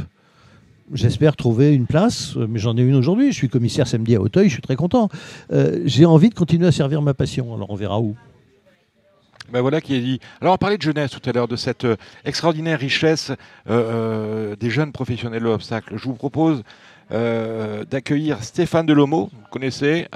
[0.93, 3.33] j'espère trouver une place, mais j'en ai une aujourd'hui.
[3.33, 5.09] Je suis commissaire samedi à Auteuil, je suis très content.
[5.53, 8.17] Euh, j'ai envie de continuer à servir ma passion, alors on verra où.
[9.53, 10.21] Ben voilà qui est dit.
[10.41, 13.31] Alors on parlait de jeunesse tout à l'heure, de cette euh, extraordinaire richesse
[13.69, 15.97] euh, des jeunes professionnels de l'obstacle.
[15.97, 16.63] Je vous propose
[17.91, 20.09] d'accueillir Stéphane Delomo, vous connaissez,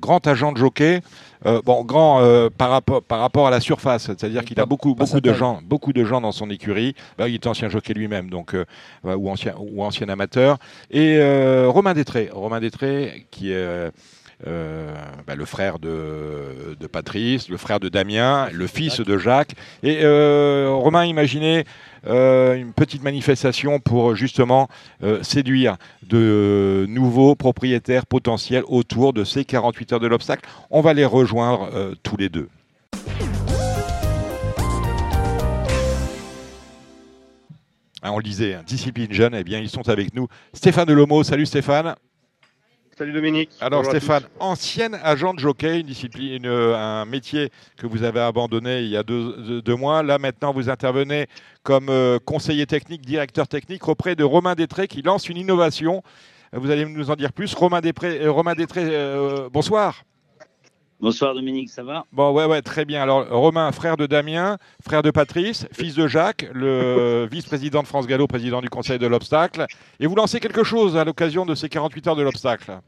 [0.00, 1.00] grand agent de jockey.
[1.46, 4.94] Euh, bon, grand euh, par, rapport, par rapport à la surface, c'est-à-dire qu'il a beaucoup,
[4.94, 6.94] beaucoup de gens, beaucoup de gens dans son écurie.
[7.18, 8.64] Bah, il est ancien jockey lui-même, donc euh,
[9.04, 10.56] ou ancien ou ancien amateur.
[10.90, 11.18] Et
[11.66, 13.90] Romain Détré, Romain Détré, qui est
[14.44, 19.54] bah, le frère de, de, Patrice, le frère de Damien, le fils de Jacques.
[19.82, 21.64] Et Romain, imaginez
[22.06, 24.68] euh, une petite manifestation pour justement
[25.02, 30.46] euh, séduire de nouveaux propriétaires potentiels autour de ces 48 heures de l'obstacle.
[30.70, 32.48] On va les rejoindre euh, tous les deux.
[38.02, 40.28] Hein, on le disait, hein, discipline jeune, eh bien ils sont avec nous.
[40.52, 41.94] Stéphane Delomo, salut Stéphane.
[42.96, 43.50] Salut Dominique.
[43.60, 48.82] Alors Stéphane, ancienne agent de jockey, une discipline, euh, un métier que vous avez abandonné
[48.82, 50.04] il y a deux, mois.
[50.04, 51.26] Là maintenant, vous intervenez
[51.64, 56.04] comme euh, conseiller technique, directeur technique auprès de Romain Détré qui lance une innovation.
[56.52, 57.52] Vous allez nous en dire plus.
[57.54, 58.84] Romain Détré, euh, Romain Détré
[59.50, 60.04] bonsoir.
[61.04, 62.06] Bonsoir Dominique, ça va?
[62.12, 63.02] Bon, ouais, ouais, très bien.
[63.02, 68.06] Alors, Romain, frère de Damien, frère de Patrice, fils de Jacques, le vice-président de France
[68.06, 69.66] Gallo, président du Conseil de l'Obstacle.
[70.00, 72.80] Et vous lancez quelque chose à l'occasion de ces 48 heures de l'Obstacle?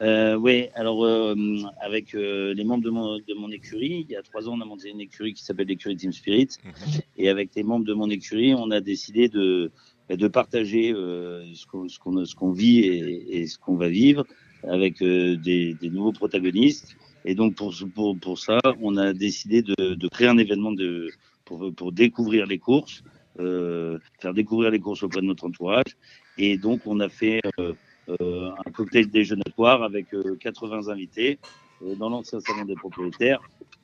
[0.00, 1.34] Euh, Oui, alors, euh,
[1.82, 4.62] avec euh, les membres de mon, de mon, écurie, il y a trois ans, on
[4.62, 6.48] a monté une écurie qui s'appelle l'écurie Team Spirit.
[6.64, 6.72] Mhm.
[7.18, 9.70] Et avec les membres de mon écurie, on a décidé de,
[10.08, 14.24] de partager ce qu'on vit et, et ce qu'on va vivre
[14.66, 19.94] avec des, des nouveaux protagonistes et donc pour, pour, pour ça, on a décidé de,
[19.94, 21.10] de créer un événement de,
[21.44, 23.02] pour, pour découvrir les courses,
[23.40, 25.96] euh, faire découvrir les courses auprès de notre entourage.
[26.36, 27.74] Et donc on a fait euh,
[28.08, 30.06] euh un cocktail déjeunatoire avec
[30.40, 31.38] 80 euh, invités
[31.82, 33.40] euh, dans l'ancien salon des propriétaires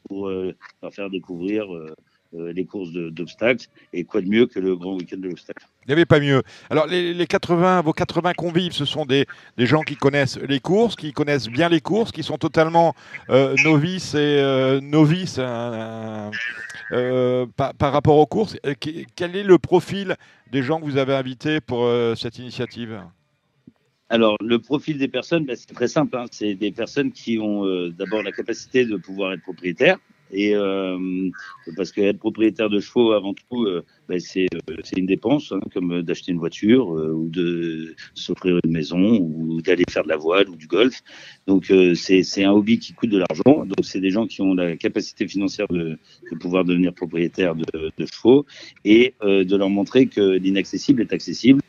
[0.09, 0.31] pour
[0.93, 1.67] faire découvrir
[2.35, 3.67] les courses d'obstacles.
[3.93, 5.67] Et quoi de mieux que le grand week-end de l'obstacle?
[5.87, 6.43] Il n'y avait pas mieux.
[6.71, 9.27] Alors, les, 80, vos 80 convives, ce sont des,
[9.59, 12.95] des, gens qui connaissent les courses, qui connaissent bien les courses, qui sont totalement
[13.29, 16.31] euh, novices et euh, novices hein,
[16.93, 18.57] euh, par, rapport aux courses.
[19.15, 20.17] Quel est le profil
[20.51, 23.03] des gens que vous avez invités pour cette initiative?
[24.09, 26.17] Alors, le profil des personnes, ben, c'est très simple.
[26.17, 26.27] Hein.
[26.31, 29.99] C'est des personnes qui ont d'abord la capacité de pouvoir être propriétaires,
[30.35, 30.99] et euh,
[31.77, 36.03] parce qu'être propriétaire de chevaux, avant tout, euh, ben c'est euh, une dépense, hein, comme
[36.03, 40.57] d'acheter une voiture ou de s'offrir une maison ou d'aller faire de la voile ou
[40.57, 41.01] du golf.
[41.47, 43.65] Donc c'est un hobby qui coûte de l'argent.
[43.65, 45.99] Donc c'est des gens qui ont la capacité financière de,
[46.31, 47.65] de pouvoir devenir propriétaire de,
[47.97, 48.45] de chevaux
[48.85, 51.61] et de leur montrer que l'inaccessible est accessible,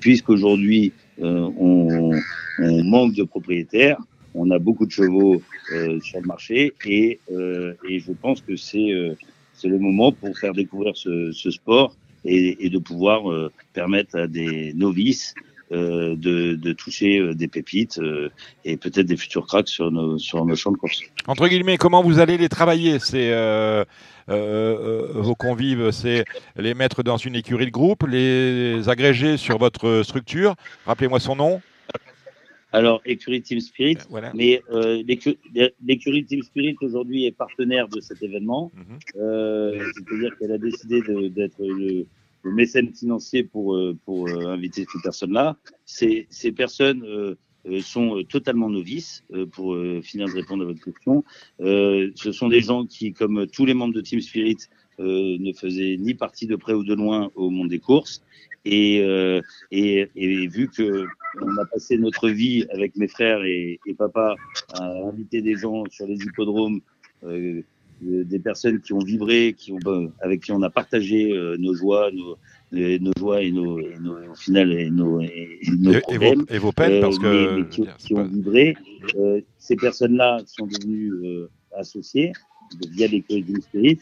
[0.00, 2.12] puisqu'aujourd'hui on,
[2.58, 3.98] on manque de propriétaires
[4.34, 8.56] on a beaucoup de chevaux euh, sur le marché et, euh, et je pense que
[8.56, 9.14] c'est euh,
[9.54, 13.22] c'est le moment pour faire découvrir ce, ce sport et, et, de pouvoir
[13.74, 15.34] permettre à des novices
[15.70, 16.14] de,
[16.54, 18.00] de, toucher des pépites
[18.64, 21.02] et peut-être des futurs cracks sur nos, sur nos champs de course.
[21.26, 23.30] Entre guillemets, comment vous allez les travailler C'est
[24.30, 26.24] euh, vos convives, c'est
[26.56, 30.54] les mettre dans une écurie de groupe, les agréger sur votre structure?
[30.86, 31.60] Rappelez-moi son nom.
[32.72, 33.98] Alors, écurie Team Spirit,
[34.34, 35.02] mais euh,
[35.82, 38.70] l'écurie Team Spirit aujourd'hui est partenaire de cet événement.
[38.74, 38.98] Mhm.
[39.16, 42.06] euh, C'est-à-dire qu'elle a décidé d'être le,
[42.44, 45.56] le, mécène financier pour, euh, pour euh, inviter ces personnes-là.
[45.84, 47.34] Ces, ces personnes euh,
[47.82, 51.22] sont totalement novices, pour finir de répondre à votre question.
[51.58, 54.56] ce sont des gens qui, comme tous les membres de Team Spirit,
[55.02, 58.22] ne faisaient ni partie de près ou de loin au monde des courses.
[58.64, 59.40] Et, euh,
[59.70, 61.06] et, et, vu que
[61.40, 64.34] on a passé notre vie avec mes frères et, et papa
[64.74, 66.80] à inviter des gens sur les hippodromes,
[67.24, 67.62] euh,
[68.02, 71.74] des personnes qui ont vibré, qui ont, ben, avec qui on a partagé euh, nos
[71.74, 72.36] joies, nos,
[72.72, 76.72] nos joies et nos, et nos, au final et nos, et nos problèmes, et vos,
[76.72, 78.76] peines parce que mais, qui, qui ont vibré.
[79.16, 82.32] Euh, ces personnes-là sont devenues euh, associées
[82.92, 83.98] via les Corésiens Spirit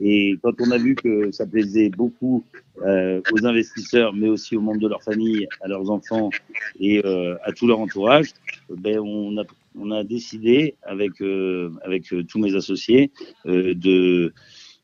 [0.00, 2.44] et quand on a vu que ça plaisait beaucoup
[2.82, 6.30] euh, aux investisseurs, mais aussi aux membres de leur famille, à leurs enfants
[6.78, 8.30] et euh, à tout leur entourage,
[8.70, 9.44] ben on a,
[9.78, 13.10] on a décidé avec, euh, avec euh, tous mes associés
[13.46, 14.32] euh, de,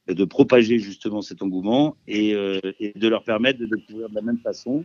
[0.09, 4.23] de propager justement cet engouement et, euh, et, de leur permettre de découvrir de la
[4.23, 4.85] même façon,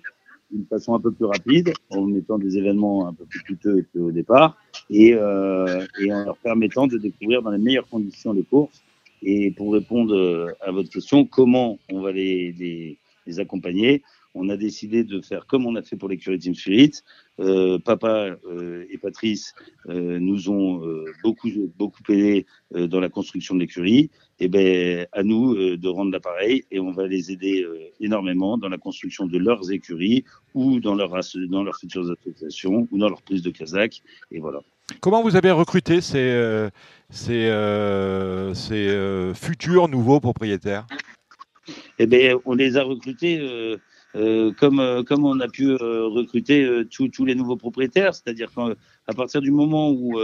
[0.52, 4.12] d'une façon un peu plus rapide, en mettant des événements un peu plus coûteux qu'au
[4.12, 4.58] départ
[4.90, 8.82] et, et en leur permettant de découvrir dans les meilleures conditions les courses
[9.22, 14.04] et pour répondre euh, à votre question, comment on va les, les, les accompagner
[14.36, 16.92] on a décidé de faire comme on a fait pour l'écurie Team Spirit.
[17.40, 19.54] Euh, papa euh, et Patrice
[19.88, 22.46] euh, nous ont euh, beaucoup beaucoup aidé
[22.76, 24.10] euh, dans la construction de l'écurie.
[24.40, 27.66] Et ben à nous de rendre l'appareil et on va les aider
[28.00, 31.12] énormément dans la construction de leurs écuries ou dans leur
[31.50, 34.02] dans leurs futures associations ou dans leur prise de Kazakh.
[34.32, 34.62] Et voilà.
[35.02, 36.70] Comment vous avez recruté ces, euh,
[37.12, 37.50] ces
[38.88, 40.86] euh, futurs nouveaux propriétaires?
[42.00, 43.78] Eh bien, on les a recrutés euh,
[44.16, 49.52] euh comme, comme on a pu recruter tous les nouveaux propriétaires, c'est-à-dire qu'à partir du
[49.52, 50.20] moment où,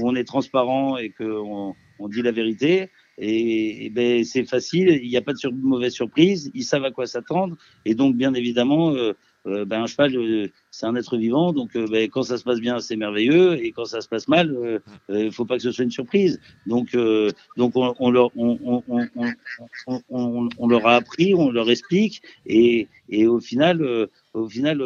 [0.00, 5.16] on est transparent et qu'on on dit la vérité, et, ben c'est facile, il n'y
[5.16, 8.94] a pas de mauvaise surprise, ils savent à quoi s'attendre, et donc bien évidemment,
[9.48, 12.44] euh, ben, un cheval, euh, c'est un être vivant, donc euh, ben, quand ça se
[12.44, 15.62] passe bien, c'est merveilleux, et quand ça se passe mal, il ne faut pas que
[15.62, 16.40] ce soit une surprise.
[16.66, 16.96] Donc,
[17.56, 18.82] donc on, on, leur, on,
[20.08, 24.82] on, leur a appris, on leur explique, et, et au final, au final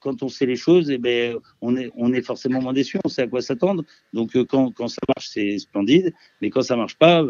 [0.00, 3.08] quand on sait les choses, eh ben, on, est, on est forcément moins déçu, on
[3.08, 3.84] sait à quoi s'attendre.
[4.12, 7.24] Donc quand, quand ça marche, c'est splendide, mais quand ça marche pas,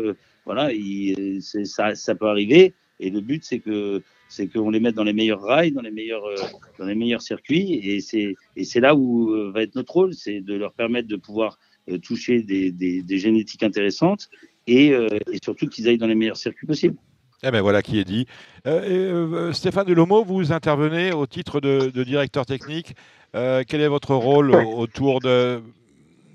[0.46, 2.74] voilà, il, ça, ça peut arriver.
[2.98, 4.02] Et le but, c'est que
[4.32, 6.36] c'est qu'on les mette dans les meilleurs rails, dans les meilleurs, euh,
[6.78, 7.74] dans les meilleurs circuits.
[7.84, 11.08] Et c'est, et c'est là où euh, va être notre rôle, c'est de leur permettre
[11.08, 11.58] de pouvoir
[11.90, 14.30] euh, toucher des, des, des, génétiques intéressantes
[14.66, 16.96] et, et surtout qu'ils aillent dans les meilleurs circuits possibles.
[17.44, 18.26] Eh bien voilà qui est dit.
[18.66, 22.94] Euh, Stéphane Delomo, vous intervenez au titre de, de directeur technique.
[23.34, 25.60] Euh, quel est votre rôle autour de,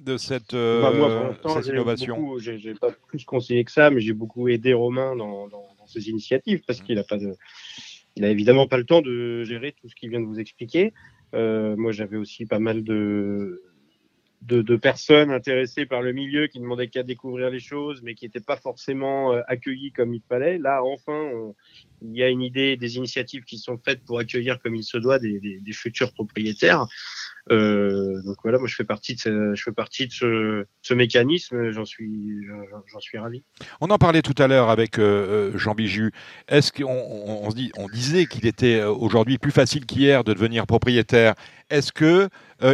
[0.05, 2.37] de cette, euh, bah moi, pour cette innovation?
[2.39, 6.09] Je n'ai pas plus conseillé que ça, mais j'ai beaucoup aidé Romain dans, dans, ses
[6.09, 7.33] initiatives parce qu'il a pas de,
[8.17, 10.93] il a évidemment pas le temps de gérer tout ce qu'il vient de vous expliquer.
[11.35, 13.61] Euh, moi, j'avais aussi pas mal de,
[14.41, 18.25] de, de, personnes intéressées par le milieu qui demandaient qu'à découvrir les choses, mais qui
[18.25, 20.57] n'étaient pas forcément euh, accueillies comme il fallait.
[20.57, 21.55] Là, enfin, on,
[22.01, 24.97] il y a une idée, des initiatives qui sont faites pour accueillir comme il se
[24.97, 26.87] doit des, des, des futurs propriétaires.
[27.49, 32.45] Donc voilà, moi je fais partie de ce, mécanisme, j'en suis,
[33.15, 33.43] ravi.
[33.81, 34.99] On en parlait tout à l'heure avec
[35.55, 36.11] Jean Biju.
[36.47, 41.35] Est-ce qu'on on, on disait qu'il était aujourd'hui plus facile qu'hier de devenir propriétaire
[41.69, 42.29] Est-ce que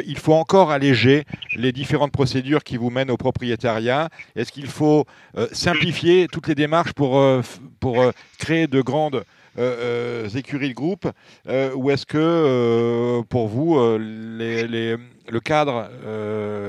[0.06, 4.10] il faut encore alléger les différentes procédures qui vous mènent au propriétariat?
[4.36, 5.06] Est-ce qu'il faut
[5.52, 7.22] simplifier toutes les démarches pour,
[8.40, 11.08] créer de grandes euh, euh, écuries de groupe
[11.48, 15.90] euh, Ou est-ce que pour vous, le cadre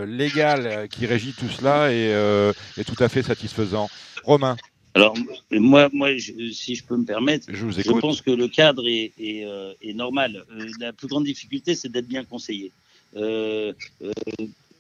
[0.06, 3.88] légal qui régit tout cela est, tout à fait satisfaisant?
[4.24, 4.56] Romain.
[4.96, 5.14] Alors,
[5.50, 6.10] moi, moi
[6.52, 10.44] si je peux me permettre, je, pense que le cadre est, normal.
[10.80, 12.72] la plus grande difficulté, c'est d'être bien conseillé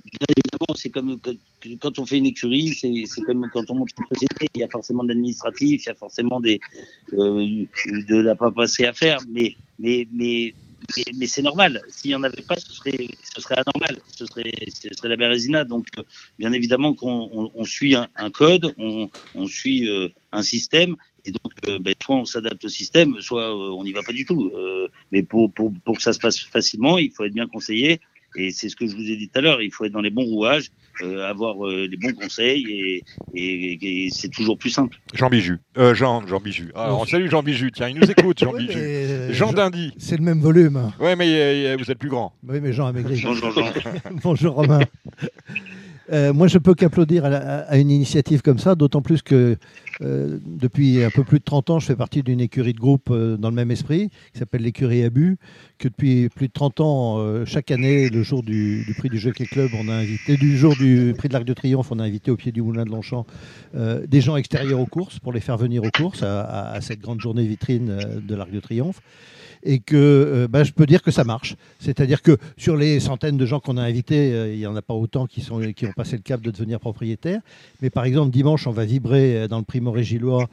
[0.04, 1.18] évidemment, c'est comme
[1.80, 4.46] quand on fait une écurie, c'est comme quand on monte une société.
[4.54, 6.60] Il y a forcément de l'administratif, il y a forcément des,
[7.14, 7.64] euh,
[8.08, 10.54] de la papasserie à faire, mais, mais, mais,
[11.16, 11.80] mais, c'est normal.
[11.88, 14.02] S'il n'y en avait pas, ce serait, ce serait anormal.
[14.14, 15.64] Ce serait, ce serait la bérésina.
[15.64, 15.86] Donc,
[16.38, 20.96] bien évidemment qu'on on, suit un, code, on, on suit euh, un système.
[21.24, 24.26] Et donc, euh, ben, soit on s'adapte au système, soit on n'y va pas du
[24.26, 24.52] tout.
[25.10, 28.00] mais pour, pour, pour que ça se passe facilement, il faut être bien conseillé.
[28.36, 30.00] Et c'est ce que je vous ai dit tout à l'heure, il faut être dans
[30.00, 30.70] les bons rouages,
[31.02, 33.02] euh, avoir euh, les bons conseils,
[33.34, 34.98] et, c'est toujours plus simple.
[35.12, 35.58] Jean Biju.
[35.78, 36.70] Euh, Jean, Jean Biju.
[36.74, 39.32] Alors, salut Jean Biju, tiens, il nous écoute, Jean Biju.
[39.32, 39.92] Jean, Dindy.
[39.98, 40.92] C'est le même volume.
[41.00, 42.32] Oui, mais vous êtes plus grand.
[42.46, 43.20] Oui, mais Jean a maigri.
[43.22, 43.72] Bonjour Jean.
[44.22, 44.80] Bonjour Romain.
[46.10, 49.56] moi, je peux qu'applaudir à, une initiative comme ça, d'autant plus que
[50.02, 53.08] euh, depuis un peu plus de 30 ans, je fais partie d'une écurie de groupe
[53.10, 55.38] euh, dans le même esprit, qui s'appelle l'écurie Abus,
[55.78, 59.44] que depuis plus de 30 ans, euh, chaque année, le jour du, prix du Jockey
[59.44, 62.30] Club, on a invité, du jour du prix de l'Arc de Triomphe, on a invité
[62.30, 63.26] au pied du Moulin de Longchamp
[63.74, 67.44] des gens extérieurs aux courses pour les faire venir aux courses à cette grande journée
[67.44, 69.00] vitrine de l'Arc de Triomphe
[69.64, 71.56] et que euh, bah, je peux dire que ça marche.
[71.80, 74.82] C'est-à-dire que sur les centaines de gens qu'on a invités, euh, il n'y en a
[74.82, 77.40] pas autant qui, sont, qui ont passé le cap de devenir propriétaires.
[77.80, 80.48] Mais par exemple, dimanche, on va vibrer euh, dans le Primoré Gillois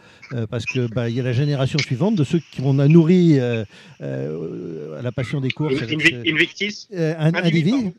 [0.50, 3.66] parce qu'il bah, y a la génération suivante de ceux qui on a nourri à
[4.00, 5.74] la passion des courses.
[5.82, 7.34] Invictis Un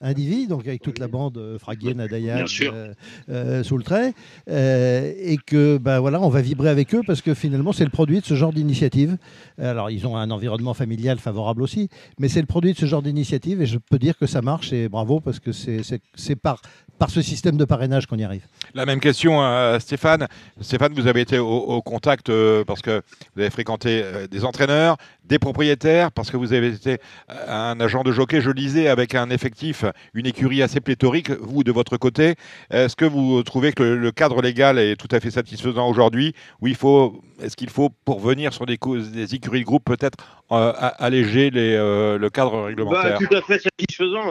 [0.00, 4.14] Indivi, donc avec toute la bande Fraguier, Nadaya, sous le trait.
[4.48, 8.20] et que bah, voilà, on va vibrer avec eux parce que finalement, c'est le produit
[8.20, 9.18] de ce genre d'initiative.
[9.58, 11.88] Alors, ils ont un environnement familial favorable aussi.
[12.18, 14.72] Mais c'est le produit de ce genre d'initiative et je peux dire que ça marche
[14.72, 16.60] et bravo parce que c'est par,
[17.02, 18.46] par ce système de parrainage qu'on y arrive.
[18.74, 20.28] La même question à Stéphane.
[20.60, 23.02] Stéphane, vous avez été au, contact euh, parce que
[23.34, 26.98] vous avez fréquenté euh, des entraîneurs, des propriétaires, parce que vous avez été
[27.28, 29.84] euh, un agent de jockey, je lisais, avec un effectif,
[30.14, 32.36] une écurie assez pléthorique, vous de votre côté.
[32.70, 36.36] Est-ce que vous trouvez que le, cadre légal est tout à fait satisfaisant aujourd'hui?
[36.60, 38.78] Ou il faut, est-ce qu'il faut, pour venir sur des,
[39.12, 40.18] des écuries de groupe, peut-être
[40.50, 43.18] alléger les, le cadre réglementaire?
[43.18, 44.30] bah, Tout à fait satisfaisant.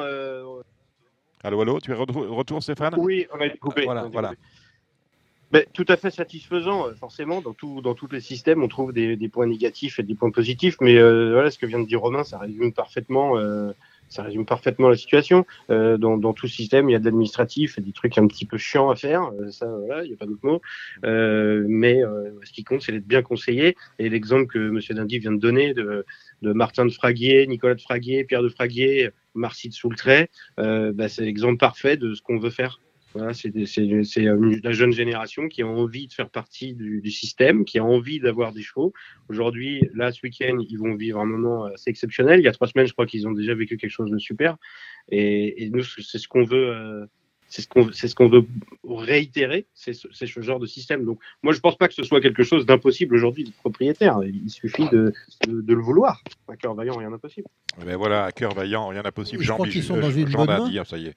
[1.43, 2.95] Allô, allô, tu es retour, Stéphane?
[2.97, 3.85] Oui, on a été coupé.
[3.85, 4.33] Voilà, voilà.
[5.51, 7.41] Ben, tout à fait satisfaisant, euh, forcément.
[7.41, 10.77] Dans, tout, dans tous les systèmes, on trouve des, points négatifs et des points positifs.
[10.79, 13.73] Mais euh, voilà, ce que vient de dire Romain, ça résume parfaitement, euh,
[14.11, 15.45] ça résume parfaitement la situation.
[15.69, 18.89] dans, dans, tout système, il y a de l'administratif des trucs un petit peu chiants
[18.89, 19.31] à faire.
[19.49, 20.61] ça, voilà, il n'y a pas d'autre mot.
[21.03, 22.01] mais
[22.43, 23.75] ce qui compte, c'est d'être bien conseillé.
[23.99, 24.79] Et l'exemple que M.
[24.97, 26.05] Dindy vient de donner de,
[26.41, 30.27] de Martin de Fraguier, Nicolas de Fraguier, Pierre de Fraguier, Marcy de Soultray,
[30.59, 32.81] euh, bah, c'est l'exemple parfait de ce qu'on veut faire.
[33.13, 37.83] Voilà, c'est la jeune génération qui a envie de faire partie du, système, qui a
[37.83, 38.93] envie d'avoir des chevaux.
[39.27, 42.39] Aujourd'hui, là, ce week-end, ils vont vivre un moment assez exceptionnel.
[42.39, 44.57] Il y a trois semaines, je crois qu'ils ont déjà vécu quelque chose de super.
[45.09, 46.69] Et, nous, c'est ce qu'on veut.
[46.69, 47.05] Euh,
[47.51, 48.45] c'est ce qu'on ce veut
[48.87, 51.03] réitérer, c'est ce, ce, genre de système.
[51.03, 54.19] Donc, moi, je ne pense pas que ce soit quelque chose d'impossible aujourd'hui de propriétaire.
[54.23, 55.11] Il suffit de,
[55.47, 56.23] de, le vouloir.
[56.47, 57.47] À cœur vaillant, rien d'impossible.
[57.79, 59.43] Mais ben voilà, à cœur vaillant, rien d'impossible.
[59.43, 60.83] Jean, qu'ils sont dans une bonne main.
[60.85, 61.15] ça y est.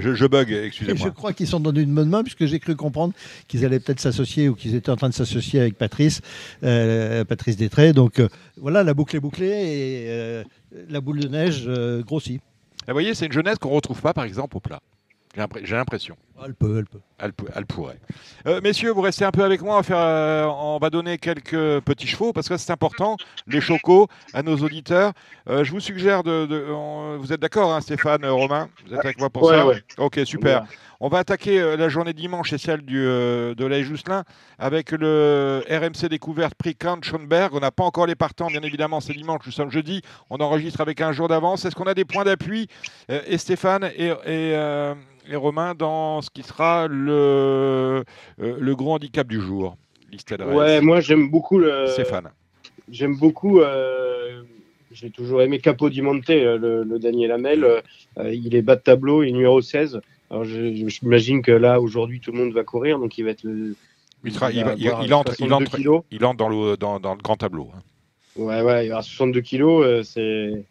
[0.00, 1.06] Je, je, bug, excusez-moi.
[1.06, 3.14] Je crois qu'ils sont dans une bonne main, puisque j'ai cru comprendre
[3.46, 6.22] qu'ils allaient peut-être s'associer ou qu'ils étaient en train de s'associer avec Patrice,
[6.64, 7.92] euh, Patrice Détré.
[7.92, 10.42] Donc euh, voilà, la boucle est bouclée et euh,
[10.88, 11.68] la boule de neige
[12.04, 12.42] grossit.
[12.88, 14.80] vous voyez, c'est une jeunesse qu'on ne retrouve pas, par exemple, au plat.
[15.62, 16.16] J'ai l'impression.
[16.44, 17.00] Elle peut, elle peut.
[17.18, 17.98] Elle, peut, elle pourrait.
[18.46, 19.74] Euh, messieurs, vous restez un peu avec moi.
[19.74, 23.16] On va, faire, euh, on va donner quelques petits chevaux parce que c'est important,
[23.46, 25.12] les chocos, à nos auditeurs.
[25.48, 27.16] Euh, je vous suggère de.
[27.18, 28.68] vous êtes d'accord, hein, Stéphane, Romain?
[28.86, 29.64] Vous êtes avec moi pour ça?
[29.98, 30.66] Ok, super.
[30.98, 34.24] On va attaquer la journée dimanche et celle du, de l'Aïe Jousselin
[34.58, 37.52] avec le RMC Découverte Prix Kant Schoenberg.
[37.54, 40.00] On n'a pas encore les partants, bien évidemment, c'est dimanche, nous sommes jeudi.
[40.30, 41.66] On enregistre avec un jour d'avance.
[41.66, 42.68] Est-ce qu'on a des points d'appui
[43.08, 44.54] Et Stéphane et, et
[45.28, 48.04] et Romain dans ce qui sera le,
[48.40, 49.76] euh, le gros handicap du jour.
[50.48, 51.86] Ouais, moi j'aime beaucoup le.
[51.88, 52.30] Stéphane.
[52.88, 53.60] J'aime beaucoup.
[53.60, 54.42] Euh,
[54.92, 57.82] j'ai toujours aimé Capo di Monte, le, le Daniel Hamel.
[58.24, 60.00] il est bas de tableau, il est numéro 16.
[60.30, 63.76] Alors j'imagine que là, aujourd'hui, tout le monde va courir, donc il va être le.
[64.24, 64.38] Il, il,
[65.14, 65.78] entre, il, entre,
[66.10, 67.70] il entre dans le, dans, dans le grand tableau.
[67.74, 67.80] Hein.
[68.36, 69.84] Ouais, ouais, il va 62 kilos.
[69.84, 70.64] Euh, c'est.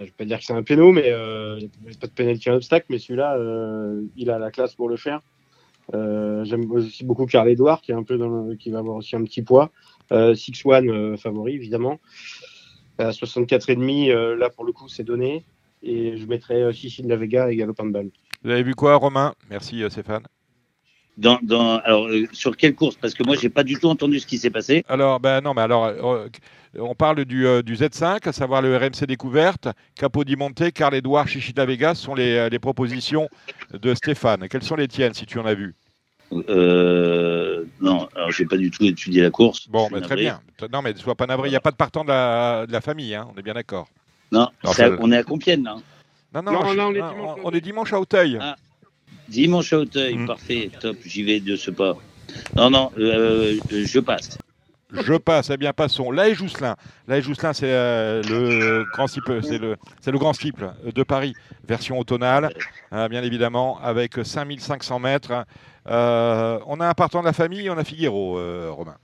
[0.00, 1.60] Je vais pas dire que c'est un péno, mais euh,
[2.00, 5.20] pas de pénalité en obstacle, mais celui-là, euh, il a la classe pour le faire.
[5.92, 9.22] J'aime aussi beaucoup Carl Edouard, qui, est un peu dans qui va avoir aussi un
[9.22, 9.70] petit poids.
[10.34, 12.00] Six One, favori, évidemment.
[12.98, 15.44] À 64,5, là, pour le coup, c'est donné.
[15.82, 18.10] Et je mettrai Chichi de la Vega et Galopin de Balle.
[18.46, 19.34] Vous avez vu quoi, Romain?
[19.50, 20.22] Merci, euh, Stéphane.
[21.16, 22.96] Dans, dans, alors, euh, sur quelle course?
[23.00, 24.84] Parce que moi, j'ai pas du tout entendu ce qui s'est passé.
[24.88, 26.28] Alors, ben non, mais alors, euh,
[26.78, 31.26] on parle du, du, Z5, à savoir le RMC Découverte, Capo di Monte, Carl Edouard,
[31.26, 33.28] Chichita Vega, sont les, les, propositions
[33.72, 34.46] de Stéphane.
[34.48, 35.74] Quelles sont les tiennes, si tu en as vu?
[36.32, 39.68] Euh, non, alors j'ai pas du tout étudié la course.
[39.68, 40.40] Bon, mais très bien.
[40.72, 41.48] Non, mais sois pas navré.
[41.48, 43.28] Il n'y a pas de partant de la, de la famille, hein.
[43.32, 43.88] on est bien d'accord.
[44.32, 45.76] Non, on est à Compiègne, là.
[46.34, 48.38] Non, non, on, est dimanche, on, est dimanche à Auteuil.
[48.40, 48.56] Ah,
[49.28, 50.26] dimanche à Auteuil, mm.
[50.26, 51.96] parfait, top, j'y vais de ce pas.
[52.54, 54.38] Non, non, euh, je passe.
[54.92, 56.10] Je passe, eh bien passons.
[56.10, 56.76] Là Jousselin.
[57.08, 61.34] Là Jousselin, c'est euh, le grand cible, c'est le, c'est le grand cible de Paris,
[61.66, 62.50] version automnale,
[62.92, 65.44] hein, bien évidemment, avec 5500 mètres.
[65.88, 68.38] Euh, on a un partant de la famille, on a Figuero,
[68.74, 68.96] Romain.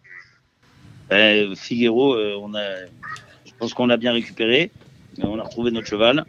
[1.10, 2.86] Ben, Figuero, on a,
[3.44, 4.70] je pense qu'on l'a bien récupéré.
[5.20, 6.24] On a retrouvé notre cheval.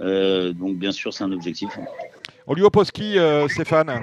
[0.00, 1.68] Euh, donc bien sûr, c'est un objectif.
[2.46, 4.02] On lui oppose qui, euh, Stéphane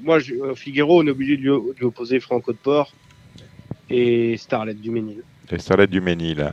[0.00, 2.92] Moi, je, euh, Figueroa, on est obligé de lui, opposer Franco de Port
[3.90, 5.22] et Starlet du Ménil.
[5.50, 6.52] Et Starlet du Ménil.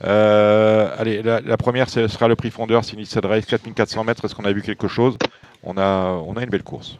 [0.00, 4.24] allez, la, première, ce sera le prix fondeur Sinistra Race, 4400 mètres.
[4.24, 5.16] Est-ce qu'on a vu quelque chose?
[5.62, 6.98] On a, on a une belle course.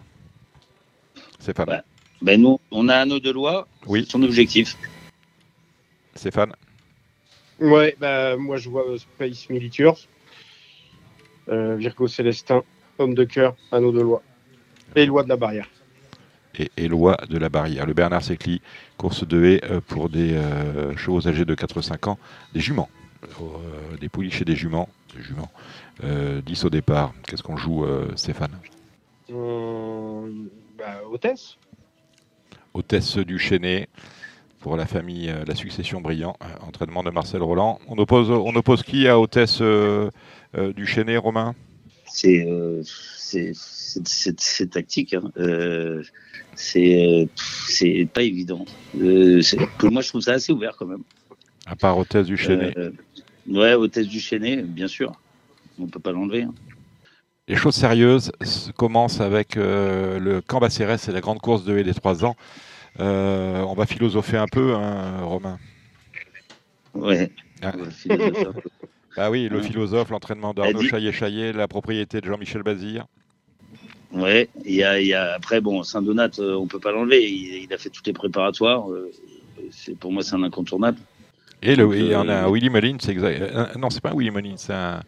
[1.39, 1.67] Stéphane.
[1.67, 1.83] Bah,
[2.23, 3.69] ben nous, on a un eau de loi.
[3.87, 4.07] Oui.
[4.09, 4.77] Son objectif.
[6.15, 6.53] Stéphane.
[7.61, 9.97] Ouais, bah, moi je vois Space Militures.
[11.49, 12.65] Euh, Virgo Célestin,
[12.99, 14.23] homme de cœur, anneau de loi.
[14.95, 15.69] Et loi de la barrière.
[16.77, 17.85] Et, loi de la barrière.
[17.85, 18.63] Le Bernard Secli,
[18.97, 22.19] course de haie euh, pour des euh, chevaux âgés de 4-5 ans,
[22.55, 22.89] des juments,
[24.01, 24.89] des pouliches et des juments.
[25.15, 25.51] Des juments.
[26.03, 27.13] 10 au départ.
[27.27, 27.87] Qu'est-ce qu'on joue,
[28.17, 28.59] Stéphane?
[29.31, 31.57] Bah, Hôtesse.
[32.75, 33.89] Hôtesse du Chénet
[34.61, 36.37] pour la famille, la succession brillant.
[36.67, 37.79] entraînement de Marcel Roland.
[37.89, 39.63] On oppose, on oppose qui à Hôtesse
[40.57, 41.51] euh, du Chénet, Romain?
[41.51, 41.76] euh,
[42.07, 42.47] C'est
[44.05, 45.15] c'est tactique.
[45.15, 45.31] Hein.
[45.39, 46.03] Euh,
[46.55, 47.29] c'est
[48.13, 48.65] pas évident.
[49.79, 51.03] pour moi, je trouve ça assez ouvert quand même.
[51.67, 52.75] À part Hôtesse du Chénet.
[53.49, 55.13] ouais, Hôtesse du Chénet, bien sûr.
[55.79, 56.43] On peut pas l'enlever.
[56.43, 56.55] Hein.
[57.49, 58.33] Les choses sérieuses
[58.77, 62.37] commencent avec le Camp Bacérès et la grande course de des 3 ans.
[62.99, 65.59] on va philosopher un peu, hein, Romain.
[66.95, 67.31] Ouais.
[67.63, 67.73] Ah.
[69.17, 73.07] Ah oui, le philosophe, l'entraînement d'Arnaud Chaillet-Chaillet, la propriété de Jean-Michel Bazir.
[74.13, 77.29] Ouais, il y a, après, bon, Saint-Donat, euh, on peut pas l'enlever.
[77.29, 78.91] Il, a fait toutes les préparatoires.
[78.91, 79.11] Euh,
[79.71, 80.99] c'est, pour moi, c'est un incontournable.
[81.63, 83.77] Et le, il y en a un euh, Willy Mullins, c'est exact.
[83.77, 85.03] non, c'est pas Willy Mullins, c'est un.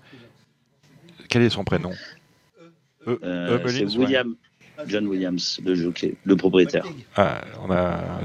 [1.28, 1.92] Quel est son prénom?
[3.06, 4.34] C'est William.
[4.86, 6.86] John Williams, le jockey, le propriétaire.
[7.16, 8.20] Ah, on a.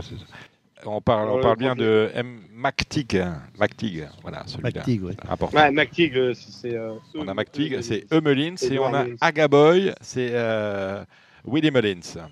[0.86, 2.42] On parle, on parle bien de M.
[2.52, 3.24] MacTig.
[3.58, 4.72] MacTig, voilà, celui-là.
[4.76, 5.14] MacTig, oui.
[5.28, 5.58] Important.
[5.58, 6.76] Ouais, MacTig, euh, c'est.
[6.76, 11.04] Euh, on a MacTig, c'est Emelins, et on a Agaboy, c'est euh,
[11.46, 12.28] Willy Mullins.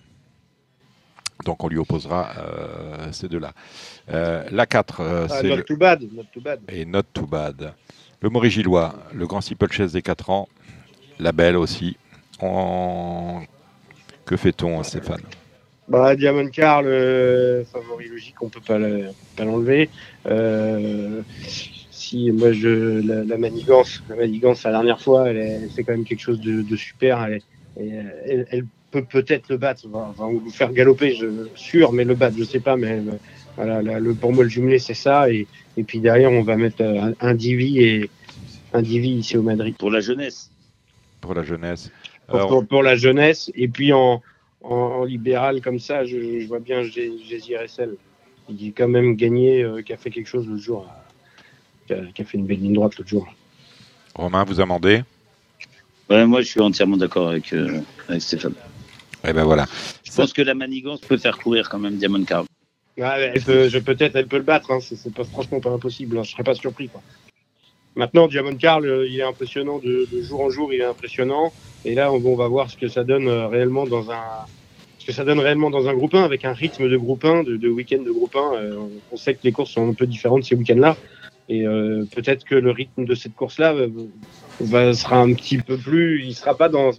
[1.46, 3.54] Donc on lui opposera euh, ces deux-là.
[4.10, 5.50] Euh, la 4, ah, c'est.
[5.50, 5.64] Not, le...
[5.64, 6.60] too bad, not too bad.
[6.70, 7.74] Et Not Too Bad.
[8.22, 10.48] Le Maurice Gillois, le grand Chess des 4 ans.
[11.20, 11.98] La Belle aussi.
[12.40, 13.42] On...
[14.26, 15.22] Que fait-on, Stéphane?
[15.92, 18.80] Bah, Diamond Car, le favori logique, on peut pas
[19.44, 19.90] l'enlever.
[20.26, 21.22] Euh,
[21.92, 26.22] si moi je la, manigance, la manigance la dernière fois, elle, fait quand même quelque
[26.22, 27.26] chose de, super.
[27.26, 27.42] Elle,
[28.50, 32.36] elle, peut peut-être le battre, enfin, ou le faire galoper, je sûr, mais le battre,
[32.38, 32.76] je sais pas.
[32.76, 33.02] Mais
[33.56, 35.30] voilà, le, pour moi le jumelé c'est ça.
[35.30, 35.46] Et,
[35.76, 38.10] et, puis derrière, on va mettre un, un Divi et
[38.74, 39.76] un Divi ici au Madrid.
[39.78, 40.52] Pour la jeunesse.
[41.20, 41.92] Pour la jeunesse.
[42.28, 43.52] pour, pour, la jeunesse.
[43.56, 44.22] Et puis en
[44.64, 47.96] en, libéral comme ça, je, vois bien Jésus RSL.
[48.50, 50.88] Il a quand même gagné, euh, qui a fait quelque chose l'autre jour,
[51.92, 53.28] euh, qui a, fait une belle ligne droite l'autre jour.
[54.16, 55.04] Romain, vous amendez?
[56.10, 57.80] Ouais, Moi, je suis entièrement d'accord avec, euh,
[58.10, 58.54] avec, Stéphane.
[59.24, 59.68] Et eh ben voilà.
[60.04, 62.46] Je pense que la manigance peut faire courir quand même Diamond Carl.
[62.98, 64.80] Ouais, peut-être elle peut le battre, hein.
[64.82, 66.24] c'est pas, franchement pas impossible, hein.
[66.24, 66.90] je serais pas surpris.
[66.90, 67.02] Quoi.
[67.96, 71.52] Maintenant, Diamond Carl, il est impressionnant de, jour en jour, il est impressionnant.
[71.84, 74.46] Et là, on, va voir ce que ça donne euh, réellement dans un,
[75.00, 77.44] ce que ça donne réellement dans un groupe 1 avec un rythme de groupe 1,
[77.44, 78.40] de, week-end de groupe 1.
[78.56, 78.76] Euh,
[79.12, 80.96] on sait que les courses sont un peu différentes ces week-ends-là.
[81.50, 81.66] Et
[82.16, 83.76] peut-être que le rythme de cette course-là
[84.62, 86.24] va, sera un petit peu plus.
[86.24, 86.92] Il sera pas dans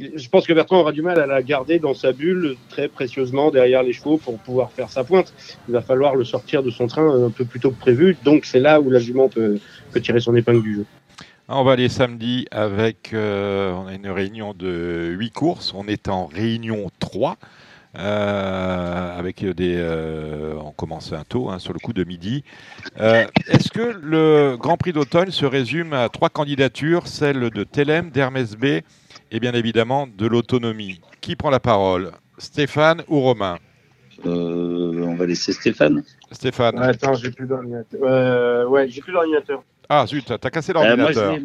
[0.00, 3.50] je pense que Bertrand aura du mal à la garder dans sa bulle très précieusement
[3.50, 5.32] derrière les chevaux pour pouvoir faire sa pointe.
[5.68, 8.16] Il va falloir le sortir de son train un peu plus tôt que prévu.
[8.24, 9.58] Donc c'est là où la jument peut,
[10.00, 10.86] tirer son épingle du jeu.
[11.48, 16.08] On va aller samedi avec, euh, on a une réunion de 8 courses, on est
[16.08, 17.36] en réunion 3.
[17.98, 22.44] Euh, avec des, euh, on commence un tôt hein, sur le coup de midi.
[22.98, 28.56] Est-ce que le Grand Prix d'automne se résume à trois candidatures, celle de Telem, d'Hermès
[28.56, 28.82] B
[29.30, 31.00] et bien évidemment de l'autonomie?
[31.22, 32.12] Qui prend la parole?
[32.36, 33.58] Stéphane ou Romain?
[34.26, 36.02] Euh, On va laisser Stéphane.
[36.32, 36.78] Stéphane.
[36.78, 38.00] attends, j'ai plus d'ordinateur.
[38.02, 39.62] Euh, ouais, j'ai plus d'ordinateur.
[39.88, 41.38] Ah zut, t'as cassé euh, l'ordinateur.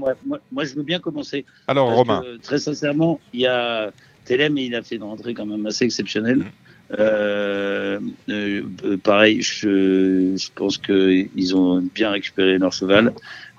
[0.51, 1.45] moi, je veux bien commencer.
[1.67, 2.21] Alors Romain.
[2.41, 3.91] très sincèrement, il y a
[4.25, 6.45] Télém, il a fait une rentrée quand même assez exceptionnelle.
[6.91, 8.97] Mmh.
[9.03, 13.13] pareil, je, je pense qu'ils ont bien récupéré leur cheval.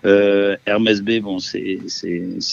[0.05, 1.79] Euh, Hermès B, bon, c'est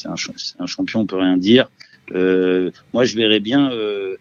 [0.05, 0.15] un,
[0.59, 1.69] un, champion, on peut rien dire.
[2.13, 4.15] Euh, moi, je verrais bien, euh,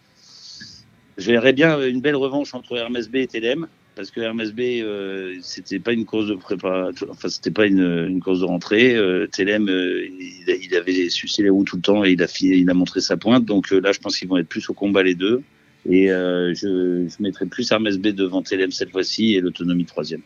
[1.16, 3.66] je verrais bien une belle revanche entre Hermès B et TLM,
[4.00, 8.06] parce que Hermès B, euh, c'était pas une course de préparation, enfin, c'était pas une,
[8.08, 8.94] une, course de rentrée.
[8.96, 12.26] Euh, TLM, euh, il, il, avait sucé les roues tout le temps et il a,
[12.40, 13.44] il a montré sa pointe.
[13.44, 15.42] Donc là, je pense qu'ils vont être plus au combat les deux.
[15.88, 20.22] Et je, je mettrai plus Hermès B devant TLM cette fois-ci et l'autonomie troisième.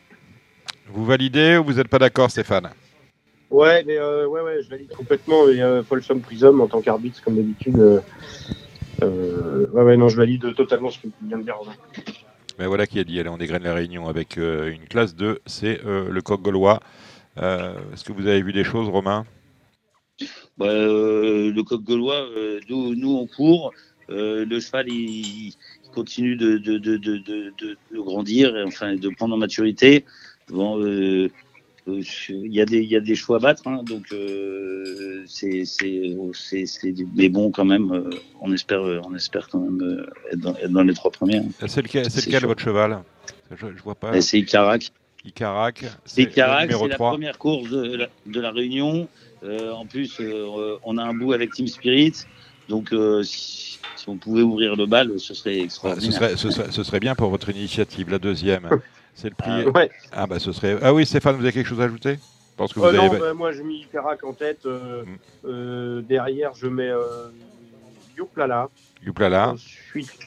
[0.89, 2.71] Vous validez ou vous n'êtes pas d'accord, Stéphane?
[3.51, 5.49] Ouais, mais euh, ouais, ouais, je valide complètement.
[5.49, 7.79] Et euh, Folsom Prism en tant qu'arbitre, comme d'habitude.
[7.79, 8.01] Euh,
[9.03, 11.57] euh, ouais, ouais, non, je valide totalement ce que tu viens de dire.
[12.59, 13.19] Mais voilà qui a dit.
[13.19, 16.81] Allez, on dégraine la réunion avec euh, une classe 2, c'est le coq gaulois.
[17.37, 19.27] Est-ce que vous avez vu des choses, Romain?
[20.57, 22.29] Bah, Le coq gaulois,
[22.69, 23.73] nous, nous, on court.
[24.09, 25.55] le cheval, il,
[25.95, 30.05] continue de, de, de, grandir, enfin, de prendre en maturité.
[31.87, 35.65] Il y, a des, il y a des choix à battre, hein, donc euh, c'est,
[37.15, 40.71] mais bon quand même, euh, on espère, on espère quand même euh, être, dans, être,
[40.71, 41.39] dans, les trois premiers.
[41.39, 41.67] Hein.
[41.67, 43.03] C'est lequel, c'est lequel votre cheval?
[43.51, 44.19] Je, je, vois pas.
[44.23, 44.91] C'est Icarac.
[45.27, 45.85] Icarac.
[46.07, 49.07] C'est Icarac, c'est la première course de la, de la Réunion.
[49.43, 52.15] Euh, en plus, euh, on a un bout avec Team Spirit,
[52.71, 52.95] donc
[53.25, 56.13] si, si, on pouvait ouvrir le bal, ce serait extraordinaire.
[56.13, 58.71] Ce serait, ce serait, ce serait bien pour votre initiative, la deuxième.
[59.15, 59.51] C'est le prix.
[59.75, 60.77] Ah, ah, bah ce serait.
[60.83, 62.19] Ah oui, Stéphane, vous avez quelque chose à ajouter?
[62.57, 63.19] Parce que vous euh, avez...
[63.19, 64.67] Non, bah, moi je mets Carac en tête.
[64.67, 65.19] Euh, mm.
[65.47, 66.91] euh, derrière, je mets
[68.17, 68.69] Youplala.
[69.05, 69.51] Youplala.
[69.53, 70.19] Ensuite,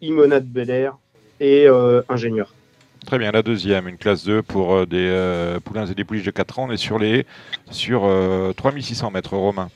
[0.00, 0.96] Imonade Belair
[1.40, 1.66] et
[2.08, 2.52] Ingénieur.
[3.06, 6.58] Très bien, la deuxième, une classe 2 pour des poulains et des pouliches de 4
[6.58, 6.66] ans.
[6.68, 7.26] On est sur les
[7.70, 8.10] sur
[8.56, 9.70] 3600 mètres, Romain.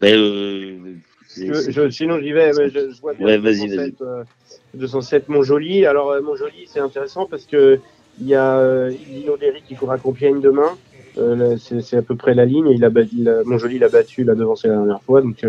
[0.00, 1.00] Ben,
[1.36, 2.52] je, sinon, j'y vais.
[2.52, 3.94] Je, je, vois bien ouais, vas-y, vas-y.
[4.74, 5.86] 207 Montjoli.
[5.86, 7.80] Alors euh, Montjoli, c'est intéressant parce que
[8.20, 10.76] il y a euh, Dino Derry qui court à Compiègne demain.
[11.18, 12.68] Euh, c'est à peu près la ligne.
[12.68, 15.22] Il a, il a Montjoli l'a battu, l'a devancé la dernière fois.
[15.22, 15.44] Donc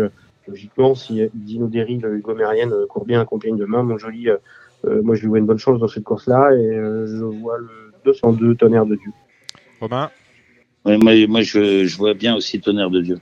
[0.46, 4.28] logiquement, si Dino Derry, le Gomérien, court bien à Compiègne demain, Montjoli,
[4.84, 6.74] moi je lui vois une bonne chance dans cette course-là et
[7.06, 7.68] je vois le
[8.04, 9.10] 202 Tonnerre de Dieu.
[9.80, 10.10] Romain?
[10.84, 13.18] Ouais, moi, moi je, je, vois bien aussi Tonnerre de Dieu.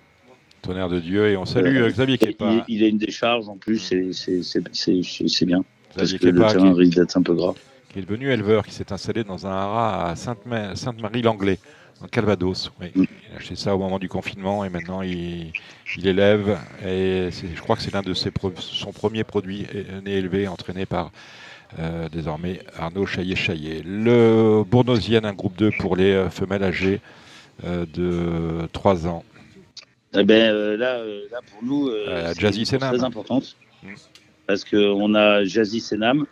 [0.66, 2.64] Tonnerre de Dieu et on salue Xavier Kepa.
[2.68, 3.78] Il, il, a une décharge en plus,
[4.12, 5.64] c'est bien
[5.96, 7.54] parce que le terrain risque d'être un peu gras.
[7.92, 11.58] Qui est devenu éleveur, qui s'est installé dans un haras à Sainte-Marie-Langlais,
[12.02, 12.72] en Calvados.
[12.80, 12.88] Oui.
[12.94, 13.04] Mm.
[13.04, 15.52] Il a acheté ça au moment du confinement et maintenant il,
[15.96, 16.58] il élève.
[16.84, 19.66] Et je crois que c'est l'un de ses son premier produit
[20.04, 21.10] né élevé, entraîné par
[21.78, 23.82] euh, désormais Arnaud Chaillet-Chaillet.
[23.84, 27.00] Le Bournosienne, un groupe 2 pour les euh, femelles âgées
[27.64, 29.24] euh, de 3 ans.
[30.18, 31.90] Eh ben, là, là, pour nous,
[32.64, 33.56] c'est très importante.
[33.82, 33.88] Mm
[34.46, 36.26] parce qu'on a Jazzy Senam,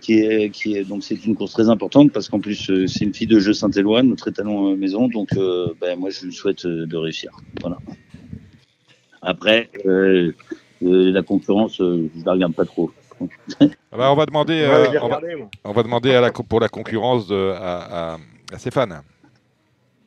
[0.00, 3.04] qui est, qui est donc c'est une course très importante parce qu'en plus euh, c'est
[3.04, 6.32] une fille de jeu Saint-Éloi, notre étalon euh, maison, donc euh, ben, moi je lui
[6.32, 7.32] souhaite de réussir.
[7.60, 7.78] Voilà.
[9.22, 9.70] Après,
[10.80, 12.90] la concurrence, je la regarde pas trop.
[13.92, 14.68] Ah bah, on va demander,
[15.64, 18.18] on, va, demander à la, pour la concurrence de, à,
[18.52, 19.00] à, Stéphane.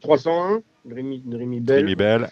[0.02, 0.62] 301,
[0.94, 1.78] Rémi, Rémi Bell.
[1.78, 2.30] Rémi Bell.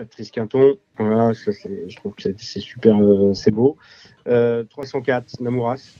[0.00, 0.76] Patrice Quinton.
[0.96, 3.76] Voilà, ça, je trouve que c'est super, euh, c'est beau.
[4.28, 5.94] Euh, 304, Namouras.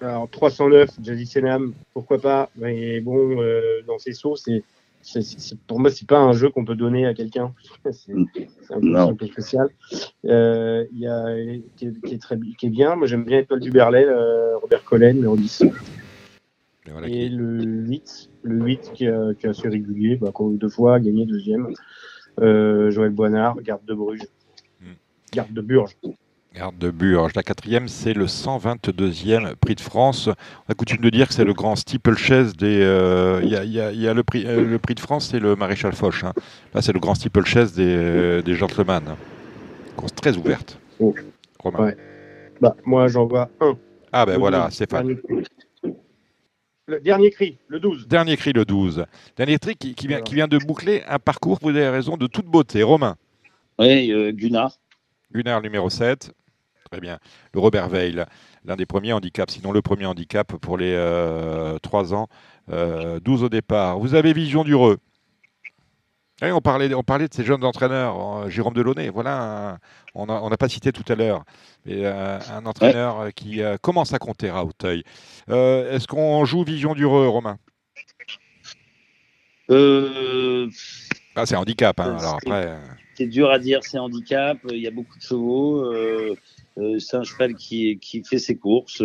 [0.00, 2.50] Alors 309, Jazzy Senam, pourquoi pas?
[2.56, 4.64] Mais bon, euh, dans ces sauts, c'est,
[5.66, 7.54] pour moi, c'est pas un jeu qu'on peut donner à quelqu'un.
[7.92, 8.12] c'est,
[8.70, 9.68] un, peu spécial.
[10.24, 11.36] Euh, il y a
[11.76, 12.96] qui est, qui est, très, qui est bien.
[12.96, 14.06] Moi, j'aime bien Étoile du Berlay,
[14.60, 15.64] Robert Collen, numéro 10.
[17.06, 21.68] Et, le 8, le 8 qui, est assez régulier, bah, deux fois, gagné deuxième.
[22.40, 24.22] Euh, Joël Boinard, garde de Bruges,
[24.80, 24.92] hmm.
[25.32, 25.96] garde de Burge.
[26.54, 27.32] Garde de Burge.
[27.34, 30.28] La quatrième, c'est le 122e prix de France.
[30.28, 32.80] On a coutume de dire que c'est le grand steeplechase des.
[33.42, 36.24] Il y, a, le prix, le prix de France, c'est le maréchal Foch.
[36.24, 36.32] Hein.
[36.74, 39.02] Là, c'est le grand steeplechase des, des gentlemen.
[39.96, 40.80] Course très ouverte.
[40.98, 41.14] Oh.
[41.60, 41.92] Romain.
[42.60, 43.76] Bah, moi, j'en vois un.
[44.12, 45.16] Ah, ben voilà, Stéphane.
[46.90, 48.08] Le dernier cri, le 12.
[48.08, 49.06] Dernier cri, le 12.
[49.36, 52.46] Dernier cri qui, vient, qui vient de boucler un parcours, vous avez raison, de toute
[52.46, 52.82] beauté.
[52.82, 53.14] Romain.
[53.78, 54.72] Oui, euh, Gunnar.
[55.32, 56.32] Gunnar numéro 7.
[56.90, 57.20] Très bien.
[57.54, 58.24] Le Robert Veil,
[58.64, 62.26] l'un des premiers handicaps, sinon le premier handicap pour les euh, 3 ans.
[62.72, 64.00] Euh, 12 au départ.
[64.00, 64.98] Vous avez Vision du Reux.
[66.42, 69.78] Oui, on, parlait, on parlait de ces jeunes entraîneurs, euh, Jérôme Delaunay, voilà,
[70.14, 71.44] on n'a pas cité tout à l'heure,
[71.84, 75.04] mais euh, un entraîneur qui euh, commence à compter à Hauteuil.
[75.48, 77.58] Est-ce qu'on joue Vision Dureux, Romain?
[79.68, 82.74] Ah, C'est handicap, hein, alors après.
[83.14, 85.92] C'est dur à dire, c'est handicap, il y a beaucoup de chevaux,
[86.98, 89.02] c'est un cheval qui, qui fait ses courses.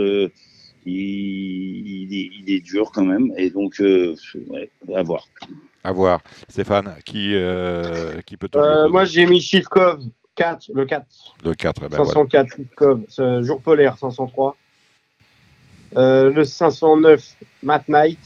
[0.87, 5.27] Il, est, dur quand même, et donc à voir.
[5.85, 6.19] À voir.
[6.49, 10.01] Stéphane, qui, euh, qui peut euh, Moi, j'ai mis Chivkov
[10.33, 11.05] 4, le 4.
[11.43, 13.43] Le 4, eh ben 504 voilà.
[13.43, 14.57] jour polaire 503.
[15.95, 18.19] Euh, le 509, Matt Knight.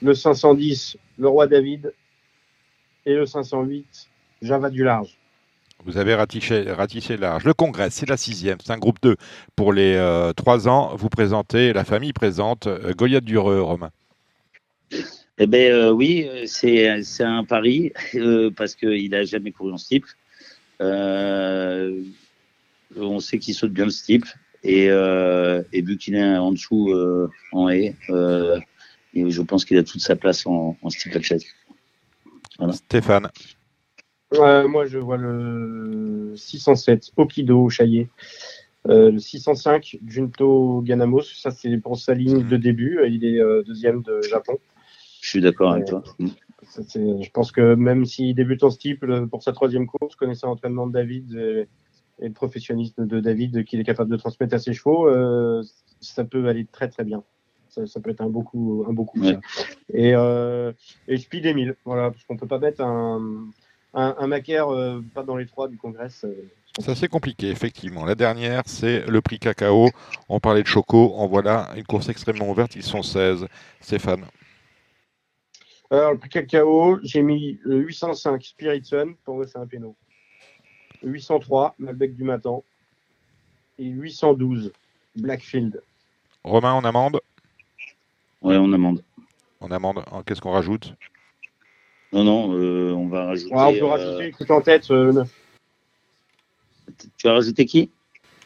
[0.00, 1.92] Le 510, le roi David.
[3.04, 4.08] Et le 508,
[4.40, 5.18] Java du large.
[5.84, 7.44] Vous avez ratissé, ratissé large.
[7.44, 9.16] Le congrès, c'est la sixième, c'est un groupe 2.
[9.54, 13.90] Pour les euh, trois ans, vous présentez, la famille présente Goliath Dureux, Romain.
[15.40, 19.76] Eh bien, euh, oui, euh, c'est, un pari euh, parce qu'il n'a jamais couru en
[19.76, 20.08] steeple.
[20.80, 22.02] on
[23.20, 24.28] sait qu'il saute bien le steeple
[24.64, 26.92] et, et vu qu'il est en dessous
[27.52, 31.20] en haie, je pense qu'il a toute sa place en, en steeple
[32.58, 32.72] voilà.
[32.72, 33.28] Stéphane.
[34.32, 38.08] moi, je vois le 607 Okido Chaillé.
[38.86, 42.98] le 605 Junto Ganamos, ça c'est pour sa ligne de début.
[43.06, 44.58] Il est deuxième de Japon.
[45.20, 46.02] Je suis d'accord avec toi.
[46.76, 50.92] Je pense que même s'il débute en type pour sa troisième course, connaissant l'entraînement de
[50.92, 51.68] David et,
[52.20, 55.62] le professionnalisme de David qu'il est capable de transmettre à ses chevaux, euh,
[56.00, 57.22] ça peut aller très très bien.
[57.68, 58.84] Ça, peut être un beau coup.
[58.88, 59.22] Un beau coup
[59.92, 60.72] et, euh,
[61.06, 63.46] et Speed Emile, voilà, parce qu'on peut pas mettre un,
[63.94, 66.08] un, un macaire euh, pas dans les trois du congrès.
[66.10, 68.04] Ça c'est compliqué, effectivement.
[68.04, 69.90] La dernière, c'est le prix cacao.
[70.28, 71.12] On parlait de Choco.
[71.16, 72.76] En voilà une course extrêmement ouverte.
[72.76, 73.46] Ils sont 16.
[73.80, 74.24] Stéphane.
[75.90, 79.96] Alors, le prix cacao, j'ai mis le 805 Spirit Sun pour c'est un péno.
[81.02, 82.60] 803 Malbec du Matin.
[83.78, 84.72] Et 812
[85.16, 85.82] Blackfield.
[86.44, 87.20] Romain, on amende
[88.42, 89.02] Ouais, on amende.
[89.60, 90.04] On amende.
[90.26, 90.94] Qu'est-ce qu'on rajoute?
[92.12, 93.54] Non, non, euh, on va rajouter.
[93.54, 95.34] on peut rajouter euh, Écoute en tête euh, le 9.
[97.16, 97.90] Tu vas rajouter qui?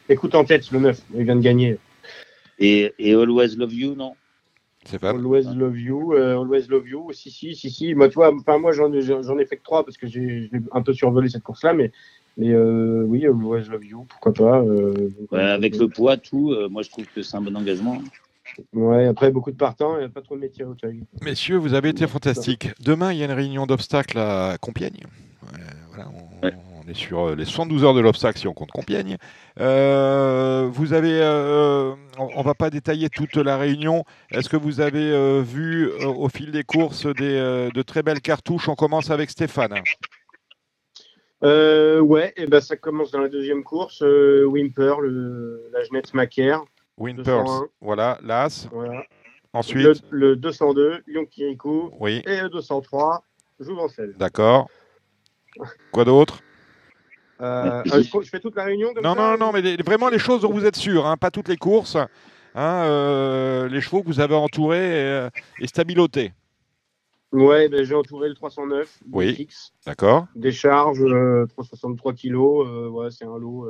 [0.09, 1.01] Écoute en tête le 9.
[1.13, 1.77] Il vient de gagner.
[2.59, 4.15] Et, et Always Love You, non?
[5.01, 7.95] Always Love You, euh, Always Love You, si, si, si, si.
[7.95, 10.93] Moi, tu vois, enfin, moi, j'en ai fait que trois parce que j'ai un peu
[10.93, 11.91] survolé cette course-là, mais,
[12.37, 14.61] mais euh, oui, Always Love You, pourquoi pas.
[14.61, 18.01] Euh, avec le poids, tout, moi, je trouve que c'est un bon engagement.
[18.73, 20.75] Ouais, après, beaucoup de partants, il n'y a pas trop de métier au
[21.21, 22.69] Messieurs, vous avez été fantastiques.
[22.81, 25.05] Demain, il y a une réunion d'obstacles à Compiègne.
[25.89, 26.22] voilà, on,
[26.85, 29.17] on est sur euh, les 72 heures de l'obstacle si on compte Compiègne.
[29.59, 34.03] Euh, vous avez, euh, on ne va pas détailler toute la réunion.
[34.31, 38.69] Est-ce que vous avez vu au fil des courses des, de très belles cartouches?
[38.69, 39.81] On commence avec Stéphane.
[41.41, 44.01] ouais, et ben ça commence dans la deuxième course.
[44.01, 46.63] Wimper, le, la Genette Macaire.
[46.97, 47.43] Wimper,
[47.81, 48.67] voilà, l'As.
[49.53, 50.03] Ensuite.
[50.09, 51.91] Le, 202, Lyon Kirikou.
[51.99, 52.23] Oui.
[52.25, 53.23] Et le 203,
[53.59, 54.13] Jouvencel.
[54.17, 54.67] D'accord.
[55.91, 56.39] Quoi d'autre?
[57.41, 60.51] Euh, euh, je, fais toute la réunion Non, non, non, mais vraiment les choses dont
[60.51, 61.97] vous êtes sûr, hein, pas toutes les courses.
[62.55, 65.27] Hein, euh, les chevaux que vous avez entourés
[65.59, 66.33] et, stabilotés.
[67.31, 68.99] Ouais, ben, j'ai entouré le 309.
[69.11, 69.47] Oui.
[69.87, 70.27] D'accord.
[70.35, 71.03] Des charges,
[71.49, 72.91] 363 kilos.
[72.91, 73.67] ouais, c'est un lot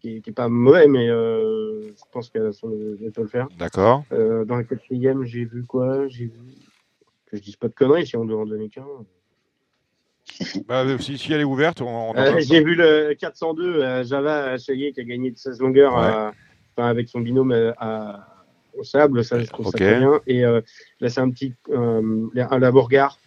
[0.00, 3.48] qui n'est pas mauvais, mais je pense qu'elle peut le faire.
[3.58, 4.04] D'accord.
[4.10, 6.06] dans la quatrième, j'ai vu quoi?
[6.06, 6.40] J'ai vu
[7.26, 8.86] que je dise pas de conneries si on doit en donner qu'un.
[10.66, 15.00] Bah, si, elle est ouverte, on, euh, J'ai vu le 402 euh, Java Chaillet qui
[15.00, 16.30] a gagné de 16 longueurs euh,
[16.76, 17.54] avec son binôme
[18.76, 20.20] au sable, ça je trouve ça très bien.
[20.26, 23.18] Et là c'est un petit un Labourgard,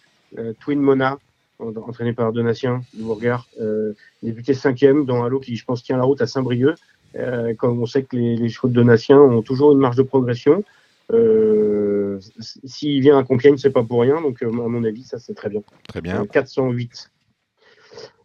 [0.60, 1.18] Twin Mona,
[1.58, 3.48] entraîné par Donatien de Bourgard,
[4.22, 6.76] débuté cinquième dans un lot qui je pense tient la route à Saint-Brieuc.
[7.58, 10.62] comme on sait que les, chevaux de Donatien ont toujours une marge de progression.
[11.12, 12.18] Euh,
[12.64, 14.20] s'il vient à Compiègne, c'est pas pour rien.
[14.20, 15.62] Donc, à mon avis, ça, c'est très bien.
[15.88, 16.26] Très bien.
[16.26, 17.10] 408.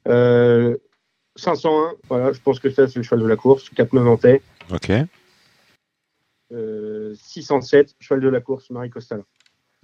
[0.07, 0.77] Euh,
[1.35, 3.69] 501, voilà, je pense que ça, c'est le cheval de la course.
[3.69, 4.41] 4 Nantais.
[4.71, 4.91] Ok.
[7.15, 9.23] 607, cheval de la course, Marie Costala.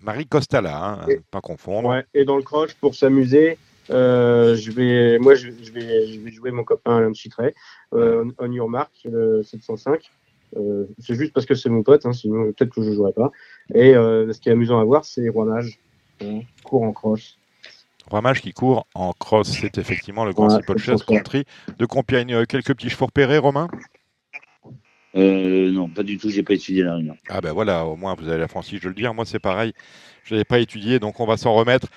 [0.01, 1.89] Marie Costala, hein, pas confondre.
[1.89, 3.57] Ouais, et dans le croche, pour s'amuser,
[3.89, 7.53] euh, je vais, moi, je, vais, je vais jouer mon copain Alain Chitret,
[7.93, 10.11] euh, on your mark, le 705.
[10.57, 13.13] Euh, c'est juste parce que c'est mon pote, hein, sinon peut-être que je ne jouerai
[13.13, 13.31] pas.
[13.73, 15.79] Et ce qui est amusant à voir, c'est Roi Mage,
[16.19, 17.37] qui court en cross.
[18.09, 21.45] Roi Mage qui court en cross, c'est effectivement le Grand ouais, Chess Country
[21.77, 22.45] de Compiègne.
[22.45, 23.67] Quelques petits chevaux repérés, Romain?
[25.15, 27.17] Euh, non, pas du tout, j'ai pas étudié la réunion.
[27.29, 29.13] Ah ben voilà, au moins vous avez la franchise de le dire.
[29.13, 29.73] Moi c'est pareil,
[30.23, 31.87] je n'avais pas étudié, donc on va s'en remettre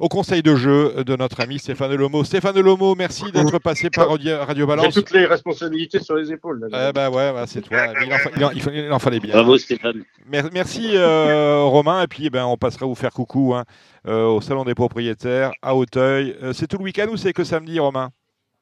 [0.00, 2.24] au conseil de jeu de notre ami Stéphane Lomo.
[2.24, 4.86] Stéphane Lomo, merci d'être passé par Radio Balance.
[4.86, 6.68] J'ai toutes les responsabilités sur les épaules.
[6.72, 7.92] Eh ben ouais, c'est toi.
[8.36, 9.34] Il en, fallait bien.
[9.34, 10.02] Bravo Stéphane.
[10.26, 13.64] Merci euh, Romain, et puis eh ben, on passera vous faire coucou hein,
[14.08, 16.34] euh, au Salon des propriétaires à Hauteuil.
[16.54, 18.10] c'est tout le week-end ou c'est que samedi Romain?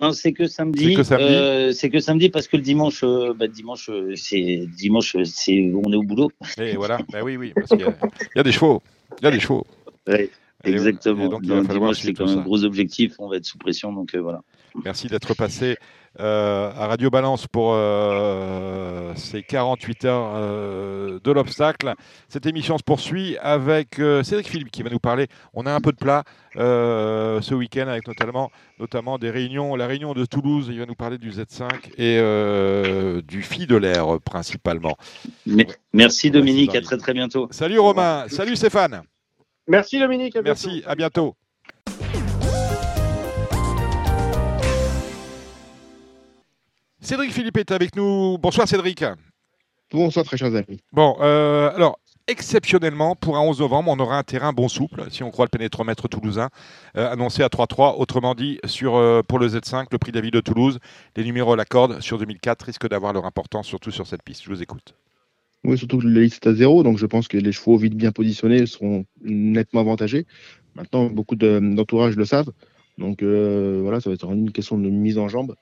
[0.01, 0.95] Non, c'est que samedi.
[1.75, 2.29] C'est que samedi.
[2.29, 6.31] parce que le dimanche, euh, bah, dimanche, euh, c'est dimanche, c'est on est au boulot.
[6.59, 6.99] Et voilà.
[7.11, 8.81] bah oui, oui, parce qu'il y, a des chevaux.
[9.21, 9.67] Il y a des chevaux.
[10.65, 11.29] Exactement.
[11.29, 13.15] donc, dimanche, c'est quand même un gros objectif.
[13.19, 14.41] On va être sous pression, donc euh, voilà.
[14.85, 15.77] Merci d'être passé
[16.21, 21.95] euh, à Radio Balance pour euh, ces 48 heures de l'obstacle.
[22.29, 25.27] Cette émission se poursuit avec Cédric Philippe qui va nous parler.
[25.55, 26.25] On a un peu de plat
[26.55, 29.75] ce week-end avec notamment, notamment des réunions.
[29.75, 31.69] La réunion de Toulouse, il va nous parler du Z5
[31.99, 34.97] et du Phi de l'air principalement.
[35.93, 37.49] Merci Dominique, à très très bientôt.
[37.51, 39.03] Salut Romain, salut Stéphane.
[39.69, 40.37] Merci Dominique.
[40.43, 41.37] Merci, à bientôt.
[47.01, 48.39] Cédric Philippe est avec nous.
[48.39, 49.05] Bonsoir Cédric.
[49.93, 50.81] Bonsoir très chers amis.
[50.93, 55.23] Bon, euh, alors exceptionnellement, pour un 11 novembre, on aura un terrain bon souple, si
[55.23, 56.49] on croit le pénétromètre toulousain,
[56.97, 57.97] euh, annoncé à 3-3.
[57.99, 60.79] Autrement dit, sur, euh, pour le Z5, le prix David de Toulouse,
[61.17, 64.43] les numéros à la corde sur 2004 risquent d'avoir leur importance, surtout sur cette piste.
[64.45, 64.95] Je vous écoute.
[65.65, 67.95] Oui, surtout que la liste est à zéro, donc je pense que les chevaux vite
[67.95, 70.27] bien positionnés seront nettement avantagés.
[70.77, 72.53] Maintenant, beaucoup d'entourage le savent.
[72.97, 75.55] Donc voilà, ça va être une question de mise en jambe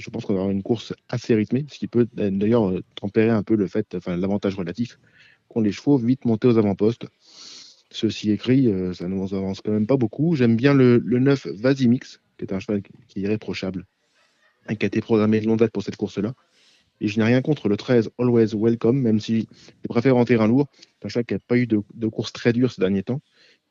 [0.00, 3.42] je pense qu'on aura une course assez rythmée, ce qui peut d'ailleurs euh, tempérer un
[3.42, 4.98] peu le fait, enfin l'avantage relatif
[5.48, 7.06] qu'ont les chevaux vite montés aux avant-postes.
[7.90, 10.36] Ceci écrit, euh, ça ne nous avance quand même pas beaucoup.
[10.36, 13.84] J'aime bien le, le 9 Vasimix, qui est un cheval qui est irréprochable
[14.68, 16.34] et qui a été programmé de longue date pour cette course-là.
[17.00, 19.48] Et je n'ai rien contre le 13 Always Welcome, même si
[19.82, 20.68] je préfère en terrain lourd.
[21.00, 23.20] C'est un cheval qui n'a pas eu de, de course très dure ces derniers temps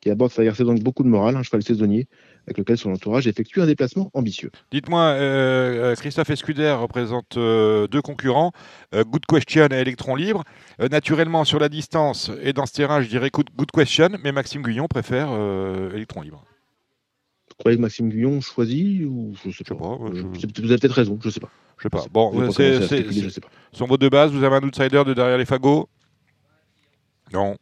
[0.02, 2.08] qui aborde sa saison avec beaucoup de morale, un cheval saisonnier
[2.46, 4.50] avec lequel son entourage effectue un déplacement ambitieux.
[4.72, 8.52] Dites-moi, euh, euh, Christophe Escuder représente euh, deux concurrents,
[8.94, 10.44] Good Question et Electron Libre.
[10.92, 14.88] naturellement, sur la distance et dans ce terrain, je dirais Good, Question, mais Maxime Guyon
[14.88, 15.30] préfère
[15.94, 16.44] Electron Libre.
[17.50, 21.28] Vous croyez que Maxime Guyon choisit ou je sais pas, Vous avez peut-être raison, je
[21.28, 21.52] ne sais pas.
[21.80, 22.04] Je sais pas.
[22.12, 22.80] Bon, c'est
[23.72, 24.32] son vote de base.
[24.32, 25.90] Vous avez un outsider de derrière les fagots?
[27.34, 27.56] Non.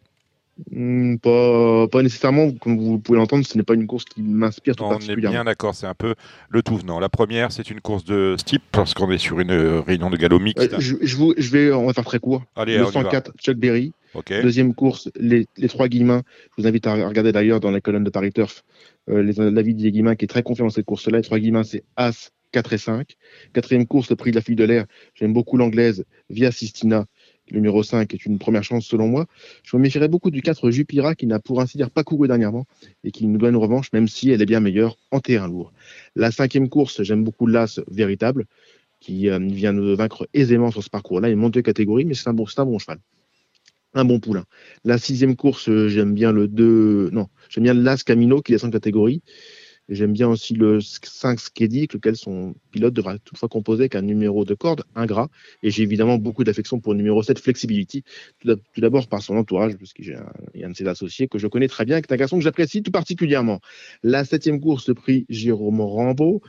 [0.72, 4.76] Hmm, pas, pas, nécessairement, comme vous pouvez l'entendre, ce n'est pas une course qui m'inspire
[4.76, 5.28] tout particulièrement.
[5.28, 6.16] On est bien d'accord, c'est un peu
[6.50, 7.00] le tout venant.
[7.00, 10.18] La première, c'est une course de steep, parce qu'on est sur une euh, réunion de
[10.18, 10.74] galop mixte.
[10.74, 12.44] Euh, je, je, vais, on va faire très court.
[12.56, 13.94] Allez, le 104, Chuck Berry.
[14.42, 16.24] Deuxième course, les, les trois Guillemins.
[16.58, 18.64] Je vous invite à regarder d'ailleurs dans les colonnes de Paris Turf
[19.10, 21.18] euh, l'avis des Guillemins qui est très confiant dans cette course-là.
[21.18, 23.18] Les trois Guillemins, c'est As, 4 et 5.
[23.54, 24.86] Quatrième course, le prix de la fille de l'air.
[25.16, 27.06] J'aime beaucoup l'anglaise Via Sistina
[27.52, 29.26] numéro 5 est une première chance selon moi.
[29.64, 32.66] Je me méfierais beaucoup du 4 Jupira qui n'a pour ainsi dire pas couru dernièrement
[33.04, 35.72] et qui nous donne une revanche même si elle est bien meilleure en terrain lourd.
[36.16, 38.46] La cinquième course, j'aime beaucoup l'As véritable
[39.00, 41.30] qui euh, vient nous vaincre aisément sur ce parcours-là.
[41.30, 43.00] Il monte de catégorie mais c'est un, bon, bon cheval.
[43.94, 44.44] Un bon poulain.
[44.84, 47.10] La sixième course, j'aime bien le 2.
[47.12, 49.22] Non, j'aime bien l'As Camino qui descend de catégorie.
[49.90, 54.44] J'aime bien aussi le 5 Skedi, lequel son pilote devra toutefois composer avec un numéro
[54.44, 55.30] de corde ingrat.
[55.64, 58.04] Et j'ai évidemment beaucoup d'affection pour le numéro 7 Flexibility,
[58.42, 60.18] tout d'abord par son entourage, parce qu'il
[60.56, 62.44] y un de ses associés que je connais très bien, qui est un garçon que
[62.44, 63.62] j'apprécie tout particulièrement.
[64.04, 66.42] La septième course, le prix Jérôme Rambo.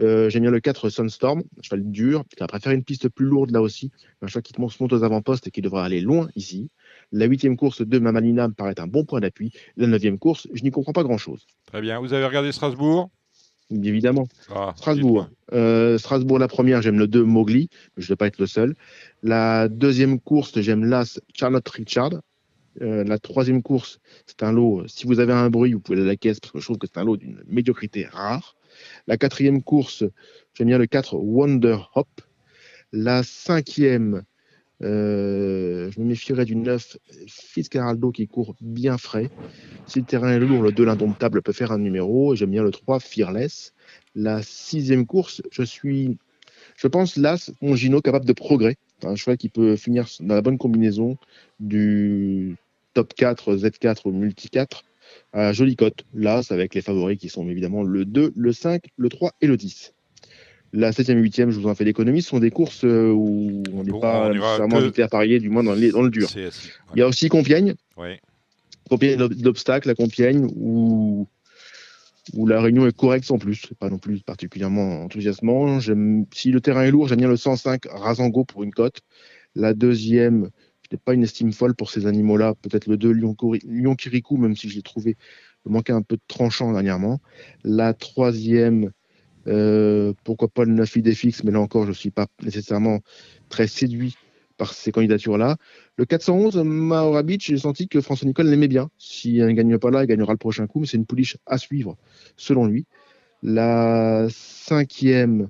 [0.00, 3.26] Euh, j'aime bien le 4 Sunstorm, un cheval dur, qui va préférer une piste plus
[3.26, 3.90] lourde là aussi,
[4.22, 6.70] un cheval qui monte, monte aux avant-postes et qui devra aller loin ici.
[7.12, 9.52] La huitième course de Mamalina me paraît un bon point d'appui.
[9.76, 11.46] La neuvième course, je n'y comprends pas grand-chose.
[11.66, 11.98] Très bien.
[12.00, 13.10] Vous avez regardé Strasbourg?
[13.70, 14.26] Évidemment.
[14.54, 15.28] Ah, Strasbourg.
[15.52, 18.46] Euh, Strasbourg, la première, j'aime le 2 Mowgli, mais je ne vais pas être le
[18.46, 18.74] seul.
[19.22, 22.12] La deuxième course, j'aime l'As Charlotte Richard.
[22.82, 24.86] Euh, la troisième course, c'est un lot.
[24.86, 26.78] Si vous avez un bruit, vous pouvez aller à la caisse parce que je trouve
[26.78, 28.56] que c'est un lot d'une médiocrité rare.
[29.06, 30.04] La quatrième course,
[30.54, 32.08] j'aime bien le 4 Wonder Hop.
[32.92, 34.22] La cinquième,
[34.82, 36.96] Euh, je me méfierais du 9
[37.26, 39.28] Fitzcarraldo qui court bien frais.
[39.86, 42.34] Si le terrain est lourd, le 2 l'indomptable peut faire un numéro.
[42.34, 43.74] J'aime bien le 3 Fearless.
[44.14, 46.18] La sixième course, je suis,
[46.76, 48.76] je pense, là, mon Gino capable de progrès.
[49.02, 51.16] Un cheval qui peut finir dans la bonne combinaison
[51.58, 52.56] du
[52.94, 54.84] top 4, Z4 ou multi 4
[55.32, 56.04] à jolie cote.
[56.14, 59.56] Là, avec les favoris qui sont évidemment le 2, le 5, le 3 et le
[59.56, 59.92] 10.
[60.72, 63.62] La 7e et 8e, je vous en fais l'économie, ce sont des courses euh, où
[63.72, 66.28] on n'est pas nécessairement invité à parier, du moins dans, dans le dur.
[66.36, 67.74] Il y a aussi Compiègne.
[68.88, 71.26] Compiègne, l'obstacle à Compiègne, où,
[72.34, 73.66] où la réunion est correcte sans plus.
[73.80, 75.80] Pas non plus particulièrement enthousiasmant.
[76.32, 79.00] Si le terrain est lourd, j'aime bien le 105 Razango pour une cote.
[79.56, 80.50] La deuxième,
[80.82, 82.54] je n'ai pas une estime folle pour ces animaux-là.
[82.62, 85.16] Peut-être le 2 Lyon, Kirikou, même si je l'ai trouvé
[85.68, 87.20] manquait un peu de tranchant dernièrement.
[87.64, 88.90] La troisième,
[89.46, 93.00] euh, pourquoi pas le 9 Idéfix, mais là encore, je ne suis pas nécessairement
[93.48, 94.16] très séduit
[94.56, 95.56] par ces candidatures-là.
[95.96, 98.90] Le 411, Maora Beach, j'ai senti que François Nicole l'aimait bien.
[98.98, 101.56] S'il ne gagne pas là, il gagnera le prochain coup, mais c'est une pouliche à
[101.56, 101.96] suivre,
[102.36, 102.86] selon lui.
[103.42, 105.48] La cinquième,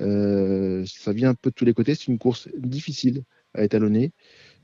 [0.00, 3.22] euh, ça vient un peu de tous les côtés, c'est une course difficile
[3.54, 4.12] à étalonner.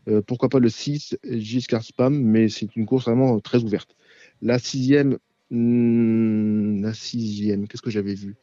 [0.08, 3.96] Euh, pourquoi pas le 6, Giscard Spam, mais c'est une course vraiment très ouverte.
[4.42, 5.18] La sixième,
[5.50, 8.34] Hmm, la sixième, qu'est-ce que j'avais vu?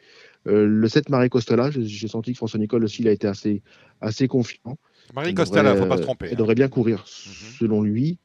[0.47, 3.61] Euh, Le 7, Marie Costala, j'ai senti que François Nicole aussi, il a été assez,
[4.01, 4.77] assez confiant.
[5.13, 6.31] Marie Costala, il ne faut pas se tromper.
[6.31, 6.35] Hein.
[6.37, 7.47] devrait bien courir, mhm.
[7.59, 8.17] selon lui.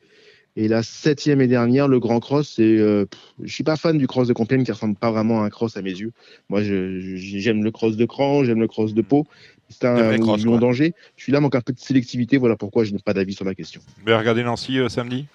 [0.56, 3.04] Et la septième et dernière, le grand cross, c'est, euh,
[3.42, 5.76] je suis pas fan du cross de Compiègne qui ressemble pas vraiment à un cross
[5.76, 6.12] à mes yeux.
[6.48, 9.24] Moi, j'aime le cross de Cran, j'aime le cross de Pau.
[9.68, 10.94] C'est un long danger.
[11.16, 12.38] Je suis là, manque un peu de sélectivité.
[12.38, 13.80] Voilà pourquoi je n'ai pas d'avis sur la question.
[14.04, 15.26] Mais regardez Nancy euh, samedi?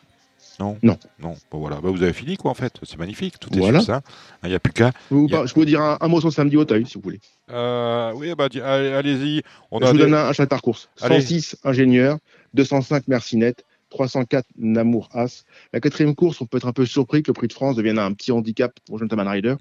[0.59, 0.97] Non Non.
[1.19, 1.35] Non.
[1.51, 1.81] Bon, voilà.
[1.81, 2.73] Bah, vous avez fini, quoi, en fait.
[2.83, 3.39] C'est magnifique.
[3.39, 3.81] Tout est voilà.
[3.81, 4.01] ça.
[4.43, 4.91] Il n'y a plus qu'à.
[5.09, 5.15] Je
[5.53, 7.19] peux vous dire un, mot sur samedi au si vous voulez.
[7.49, 9.41] Euh, oui, bah, allez-y.
[9.71, 10.77] On je vous donne un, chat de parcours.
[10.97, 12.17] 106 ingénieur,
[12.53, 15.45] 205 Mercinette, 304 Namour As.
[15.71, 17.99] La quatrième course, on peut être un peu surpris que le prix de France devienne
[17.99, 19.51] un petit handicap pour Gentleman Rider.
[19.51, 19.57] Mhm.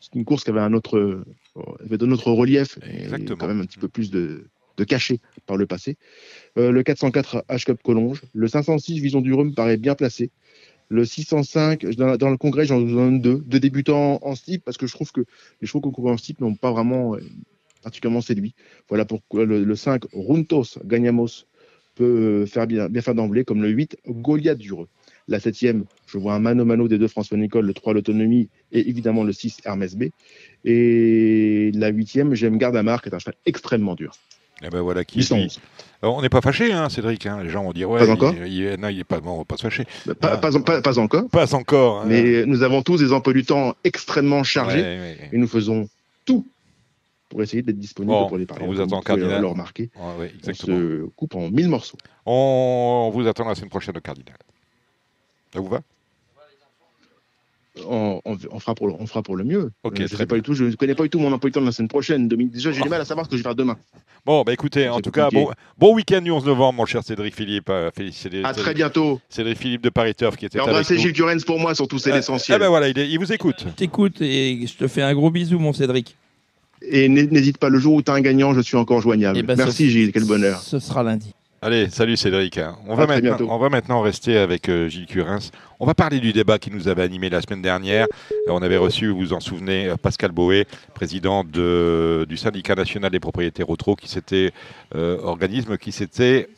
[0.00, 1.24] C'est une course qui avait un autre, euh,
[1.84, 3.34] avait de notre relief, Exactement.
[3.34, 4.46] et quand même un petit peu plus de,
[4.76, 5.96] de cachet par le passé.
[6.58, 8.22] Euh, le 404 H-Cup Collonge.
[8.32, 10.30] Le 506 Vision du Rhum paraît bien placé.
[10.88, 13.42] Le 605, dans, le congrès, j'en donne deux.
[13.46, 15.22] Deux débutants en steep, parce que je trouve que
[15.60, 17.20] les chevaux concourus en steep n'ont pas vraiment euh,
[17.82, 18.54] particulièrement séduit.
[18.88, 21.44] Voilà pourquoi le, 5, Runtos Gagnamos,
[21.96, 24.86] peut euh, faire bien, faire d'emblée, comme le 8, Goliath Dureux.
[25.28, 25.56] La 7
[26.06, 29.62] je vois un mano-mano des deux François Nicole, le 3, l'autonomie, et évidemment le 6,
[29.64, 30.04] Hermès B.
[30.64, 34.12] Et la 8 j'aime Garde à Marque, est un cheval extrêmement dur.
[34.62, 35.22] Eh ben voilà qui
[36.02, 37.26] on n'est pas fâché, hein, Cédric.
[37.26, 37.42] Hein.
[37.42, 38.04] Les gens vont dire ouais.
[38.04, 38.34] Pas encore.
[38.34, 39.20] Il, non, il est pas.
[39.20, 39.86] Bon, on va pas se fâcher.
[40.06, 41.28] Bah, pas, pas, encore.
[41.30, 42.02] Pas encore.
[42.02, 42.04] Hein.
[42.06, 45.88] Mais nous avons tous des emplois du temps extrêmement chargés et nous faisons
[46.24, 46.46] tout
[47.28, 48.64] pour essayer d'être disponible pour les parler.
[48.64, 49.40] On vous attend, Cardinal.
[49.40, 49.90] Le remarquer.
[49.96, 51.98] on se coupe en mille morceaux.
[52.24, 54.36] On vous attend la semaine prochaine au Cardinal.
[55.52, 55.80] Ça vous va?
[57.84, 58.20] On,
[58.58, 59.70] fera pour le, on fera pour le mieux.
[59.84, 61.72] Euh, je ne tout, je connais pas du tout mon emploi de temps de la
[61.72, 62.28] semaine prochaine.
[62.28, 63.76] Déjà, j'ai du mal à savoir ce que je vais faire demain.
[64.24, 67.34] Bon, bah écoutez, en tout cas, bon, bon week-end du 11 novembre, mon cher Cédric
[67.34, 67.68] Philippe.
[67.70, 67.90] Euh,
[68.44, 69.20] à très bientôt.
[69.28, 70.96] Cédric Philippe de Paris Turf qui était avec nous.
[70.96, 72.56] Gilles Curens pour moi, surtout, c'est euh, l'essentiel.
[72.56, 73.64] Eh ben voilà, il, vous écoute.
[73.64, 76.16] Je t'écoute et je te fais un gros bisou, mon Cédric.
[76.82, 79.38] Et n'hésite pas, le jour où tu as un gagnant, je suis encore joignable.
[79.38, 80.60] Eh ben, Merci Gilles, quel bonheur.
[80.60, 81.35] Ce sera lundi.
[81.62, 82.60] Allez, salut Cédric.
[82.86, 85.40] On, va maintenant, on va maintenant, rester avec euh, Gilles Curins.
[85.80, 88.06] On va parler du débat qui nous avait animé la semaine dernière.
[88.30, 93.10] Euh, on avait reçu, vous vous en souvenez, euh, Pascal Boé, président du syndicat national
[93.10, 94.52] des propriétaires auto, qui s'était
[94.94, 96.48] organisme qui s'était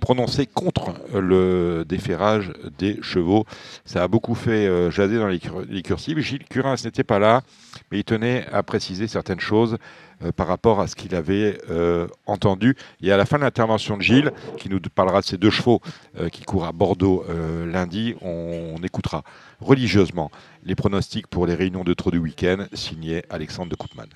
[0.00, 3.44] prononcé contre le déferrage des chevaux.
[3.84, 6.18] Ça a beaucoup fait jaser dans les, les cursives.
[6.20, 7.42] Gilles Curins n'était pas là,
[7.90, 9.78] mais il tenait à préciser certaines choses.
[10.24, 12.76] Euh, par rapport à ce qu'il avait euh, entendu.
[13.00, 15.80] Et à la fin de l'intervention de Gilles, qui nous parlera de ces deux chevaux
[16.18, 17.24] euh, qui courent à Bordeaux
[17.66, 19.22] lundi, on, écoutera
[19.60, 20.30] religieusement
[20.64, 24.06] les pronostics pour les réunions de trop du week-end, signé Alexandre de Koopman.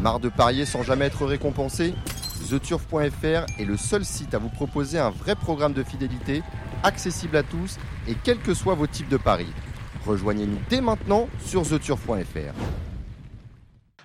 [0.00, 1.94] Marre de parier sans jamais être récompensé?
[2.48, 6.42] TheTurf.fr est le seul site à vous proposer un vrai programme de fidélité,
[6.82, 7.76] accessible à tous
[8.08, 9.52] et quels que soient vos types de paris.
[10.06, 12.89] Rejoignez-nous dès maintenant sur TheTurf.fr.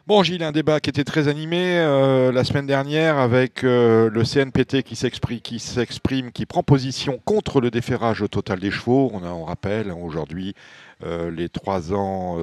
[0.07, 4.21] Bon, Gilles, un débat qui était très animé euh, la semaine dernière avec euh, le
[4.21, 9.09] CNPT qui s'exprime, qui s'exprime, qui prend position contre le déferrage au total des chevaux.
[9.15, 10.53] On, a, on rappelle hein, aujourd'hui
[11.03, 12.37] euh, les trois ans,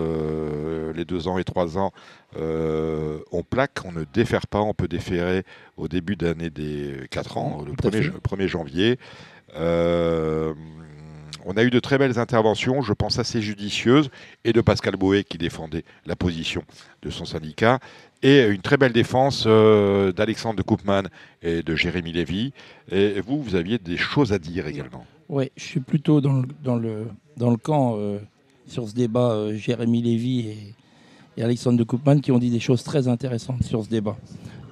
[0.92, 1.92] les deux ans et trois ans,
[2.34, 5.44] on plaque, on ne défère pas, on peut déférer
[5.76, 8.98] au début d'année des quatre ans, le 1er, 1er janvier.
[11.44, 14.10] On a eu de très belles interventions, je pense assez judicieuses,
[14.44, 16.62] et de Pascal Boé qui défendait la position
[17.02, 17.78] de son syndicat.
[18.22, 21.02] et une très belle défense d'Alexandre de Koopman
[21.42, 22.52] et de Jérémy Lévy.
[22.90, 25.04] Et vous, vous aviez des choses à dire également.
[25.28, 27.98] Oui, je suis plutôt dans le, camp
[28.66, 30.74] sur ce débat, Jérémy Lévy
[31.36, 34.16] et, Alexandre de Koopman qui ont dit des choses très intéressantes sur ce débat.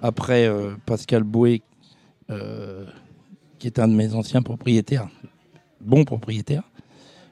[0.03, 1.25] Après, euh, Pascal
[2.31, 2.85] euh,
[3.59, 5.09] qui est un de mes anciens propriétaires,
[5.81, 6.63] bon propriétaire,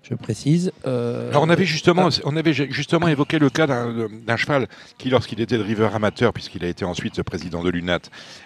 [0.02, 0.72] je précise.
[0.86, 5.40] Euh, Alors on avait justement, on avait justement évoqué le cas d'un cheval qui, lorsqu'il
[5.40, 8.00] était driver amateur, puisqu'il a été ensuite président de l'UNAT,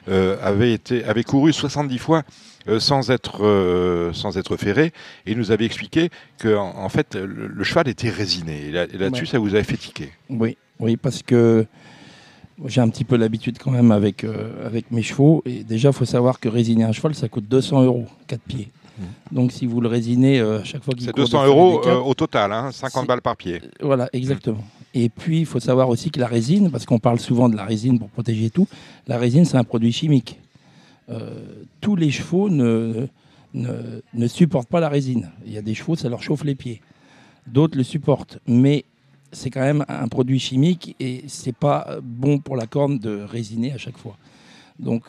[0.08, 2.22] avait, été, avait couru 70 fois
[2.78, 4.92] sans, être, sans être ferré,
[5.26, 8.66] et nous avait expliqué que en, fait le, cheval était résiné.
[8.66, 10.10] Et là-dessus, ça vous avait fait tiquer.
[10.30, 11.66] Oui, oui, parce que
[12.66, 15.42] j'ai un petit peu l'habitude quand même avec, euh, avec mes chevaux.
[15.46, 18.70] Et déjà, il faut savoir que résiner un cheval, ça coûte 200 euros, 4 pieds.
[19.02, 19.34] Mmh.
[19.34, 22.14] Donc si vous le résinez euh, à chaque fois qu'il C'est 200 euros euh, au
[22.14, 23.60] total, hein, 50 balles par pied.
[23.80, 24.64] Voilà, exactement.
[24.94, 27.64] Et puis il faut savoir aussi que la résine, parce qu'on parle souvent de la
[27.64, 28.68] résine pour protéger tout,
[29.06, 30.38] la résine c'est un produit chimique.
[31.80, 33.06] tous les chevaux ne,
[33.54, 35.30] ne, ne, supportent pas la résine.
[35.46, 36.80] Il y a des chevaux, ça leur chauffe les pieds.
[37.46, 38.38] D'autres le supportent.
[38.46, 38.84] Mais
[39.32, 43.72] c'est quand même un produit chimique et c'est pas bon pour la corne de résiner
[43.72, 44.16] à chaque fois.
[44.78, 45.04] Donc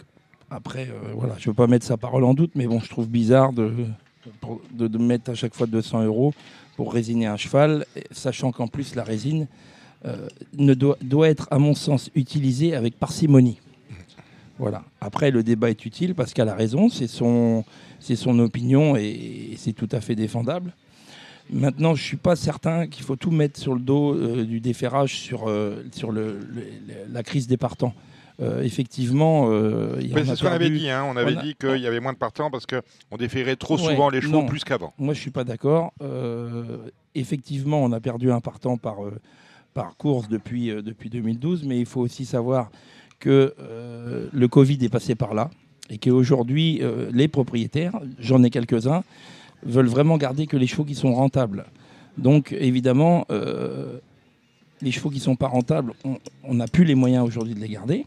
[0.54, 3.08] après, euh, voilà, je veux pas mettre sa parole en doute, mais bon, je trouve
[3.08, 3.74] bizarre de,
[4.72, 6.34] de, mettre à chaque fois 200 euros
[6.76, 9.48] pour résiner un cheval, sachant qu'en plus la résine
[10.06, 10.28] euh,
[10.58, 13.60] ne doit, doit être, à mon sens, utilisée avec parcimonie.
[14.60, 14.84] Voilà.
[15.02, 17.66] Après, le débat est utile parce qu'elle a raison, c'est son,
[18.00, 20.74] son opinion et c'est tout à fait défendable.
[21.50, 24.60] Maintenant, je ne suis pas certain qu'il faut tout mettre sur le dos euh, du
[24.60, 25.52] déferrage sur,
[25.92, 26.40] sur le,
[27.12, 27.94] la crise des partants.
[28.42, 30.90] Euh, effectivement, a c'est ce qu'on avait dit.
[30.90, 31.06] Hein.
[31.08, 34.22] On avait dit qu'il y avait moins de partants parce qu'on déférait trop souvent les
[34.22, 34.94] chevaux plus qu'avant.
[34.98, 35.94] Moi, je ne suis pas d'accord.
[37.16, 38.98] effectivement, on a perdu un partant par,
[39.74, 42.72] par course depuis, depuis 2012, mais il faut aussi savoir
[43.20, 43.54] que
[44.32, 45.50] le Covid est passé par là
[45.90, 46.82] et qu'aujourd'hui,
[47.12, 49.04] les propriétaires, j'en ai quelques-uns,
[49.66, 51.66] veulent vraiment garder que les chevaux qui sont rentables.
[52.18, 53.98] Donc évidemment, euh,
[54.82, 55.94] les chevaux qui ne sont pas rentables,
[56.44, 58.06] on n'a plus les moyens aujourd'hui de les garder.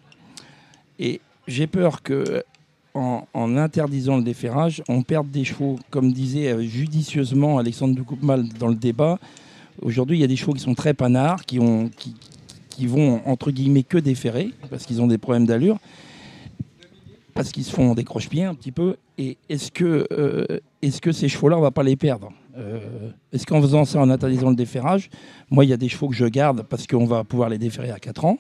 [0.98, 2.42] Et j'ai peur que
[2.94, 8.68] en, interdisant le déferrage, on perde des chevaux, comme disait euh, judicieusement Alexandre Ducoupmal dans
[8.68, 9.18] le débat.
[9.82, 12.14] Aujourd'hui, il y a des chevaux qui sont très panards, qui, ont, qui,
[12.70, 15.78] qui vont entre guillemets que déferrer, parce qu'ils ont des problèmes d'allure
[17.36, 18.96] parce qu'ils se font des croche-pieds un petit peu.
[19.18, 23.46] Et est-ce que, euh, est que ces chevaux-là, on va pas les perdre euh, Est-ce
[23.46, 25.10] qu'en faisant ça, en interdisant le déferrage,
[25.50, 27.90] moi, il y a des chevaux que je garde parce qu'on va pouvoir les déferrer
[27.90, 28.38] à 4 ans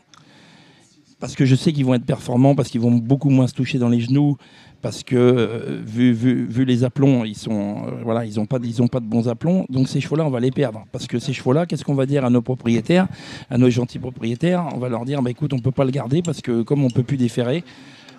[1.18, 3.78] parce que je sais qu'ils vont être performants, parce qu'ils vont beaucoup moins se toucher
[3.78, 4.36] dans les genoux,
[4.82, 9.28] parce que euh, vu, les aplombs, ils sont voilà, ils n'ont pas, pas de bons
[9.28, 9.64] aplombs.
[9.68, 12.24] Donc ces chevaux-là, on va les perdre, parce que ces chevaux-là, qu'est-ce qu'on va dire
[12.24, 13.08] à nos propriétaires,
[13.50, 14.68] à nos gentils propriétaires?
[14.74, 16.90] On va leur dire, bah, écoute, on peut pas le garder parce que comme on
[16.90, 17.64] peut plus déferrer,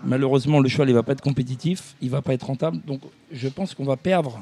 [0.04, 2.80] Malheureusement, le cheval ne va pas être compétitif, il ne va pas être rentable.
[2.86, 3.02] Donc
[3.32, 4.40] je pense qu'on va perdre,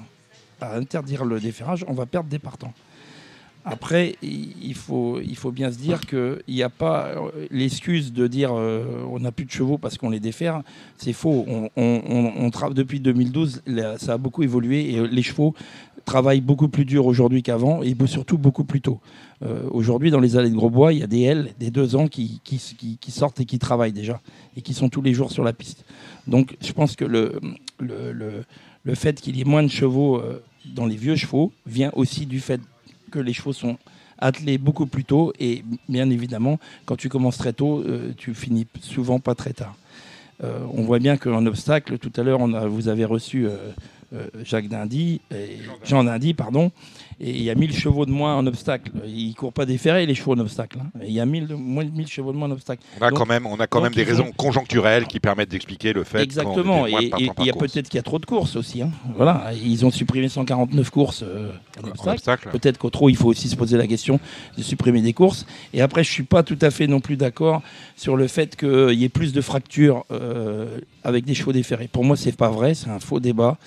[0.62, 2.74] à interdire le déferrage, on va perdre des partants.
[3.68, 5.20] Après, il faut,
[5.52, 9.46] bien se dire qu'il n'y a pas euh, l'excuse de dire euh, on n'a plus
[9.46, 10.62] de chevaux parce qu'on les défère.
[10.98, 11.46] C'est faux.
[11.48, 13.64] On, on, depuis 2012,
[13.98, 15.56] ça a beaucoup évolué et les chevaux
[16.06, 19.00] travaillent beaucoup plus dur aujourd'hui qu'avant et surtout beaucoup plus tôt.
[19.42, 22.08] Euh, aujourd'hui, dans les allées de Grosbois, il y a des L, des deux ans
[22.08, 22.40] qui,
[23.08, 24.22] sortent et qui travaillent déjà
[24.56, 25.86] et qui sont tous les jours sur la piste.
[26.28, 30.22] Donc, je pense que le fait qu'il y ait moins de chevaux
[30.66, 32.62] dans les vieux chevaux vient aussi du fait
[33.20, 33.78] les chevaux sont
[34.20, 38.68] attelés beaucoup plus tôt et bien évidemment, quand tu commences très tôt, euh, tu finis
[38.82, 39.76] souvent pas très tard.
[40.44, 45.22] Euh, on voit bien qu'en obstacle, tout à l'heure, vous avez reçu euh, Jacques Dindy,
[45.84, 46.72] Jean Dindy, pardon,
[47.20, 48.92] et il y a 1000 chevaux de moins en obstacle.
[49.06, 50.80] Ils ne courent pas déferrés, les chevaux en obstacle.
[50.82, 51.00] Hein.
[51.02, 52.84] Il y a 1000, moins de 1000 chevaux de moins en obstacle.
[53.00, 56.04] On a quand même, on a quand même des raisons conjoncturelles qui permettent d'expliquer le
[56.04, 56.86] fait Exactement.
[56.88, 58.82] Et il y a peut-être qu'il y a trop de courses aussi.
[58.82, 58.92] Hein.
[59.16, 59.52] Voilà.
[59.64, 61.52] Ils ont supprimé 149 courses euh,
[61.82, 62.50] en, obstacle.
[62.52, 64.20] Peut-être qu'au trop, il faut aussi se poser la question
[64.58, 65.46] de supprimer des courses.
[65.74, 67.62] Et après, je ne suis pas tout à fait non plus d'accord
[67.96, 71.88] sur le fait qu'il y ait plus de fractures euh, avec des chevaux déferrés.
[71.88, 72.74] Pour moi, ce n'est pas vrai.
[72.74, 73.58] C'est un faux débat.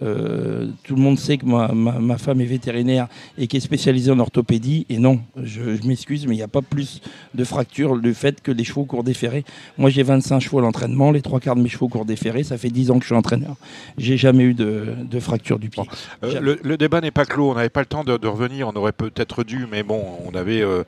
[0.00, 4.10] Euh, tout le monde sait que ma, ma, femme est vétérinaire et qui est spécialisée
[4.10, 4.86] en orthopédie.
[4.88, 7.02] Et non, je, m'excuse, mais il n'y a pas plus
[7.34, 9.44] de fractures du fait que les chevaux courent déferrés.
[9.76, 11.10] Moi, j'ai 25 chevaux à l'entraînement.
[11.10, 12.42] Les trois quarts de mes chevaux courent déferrés.
[12.42, 13.56] Ça fait 10 ans que je suis entraîneur.
[13.98, 15.82] J'ai jamais eu de, de, fracture du pied.
[16.24, 17.50] Euh, le, débat n'est pas clos.
[17.50, 18.68] On n'avait pas le temps de, revenir.
[18.68, 20.84] On aurait peut-être dû, mais bon, on avait euh,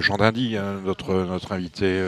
[0.00, 2.00] Jean Dindy, hein, notre, notre invité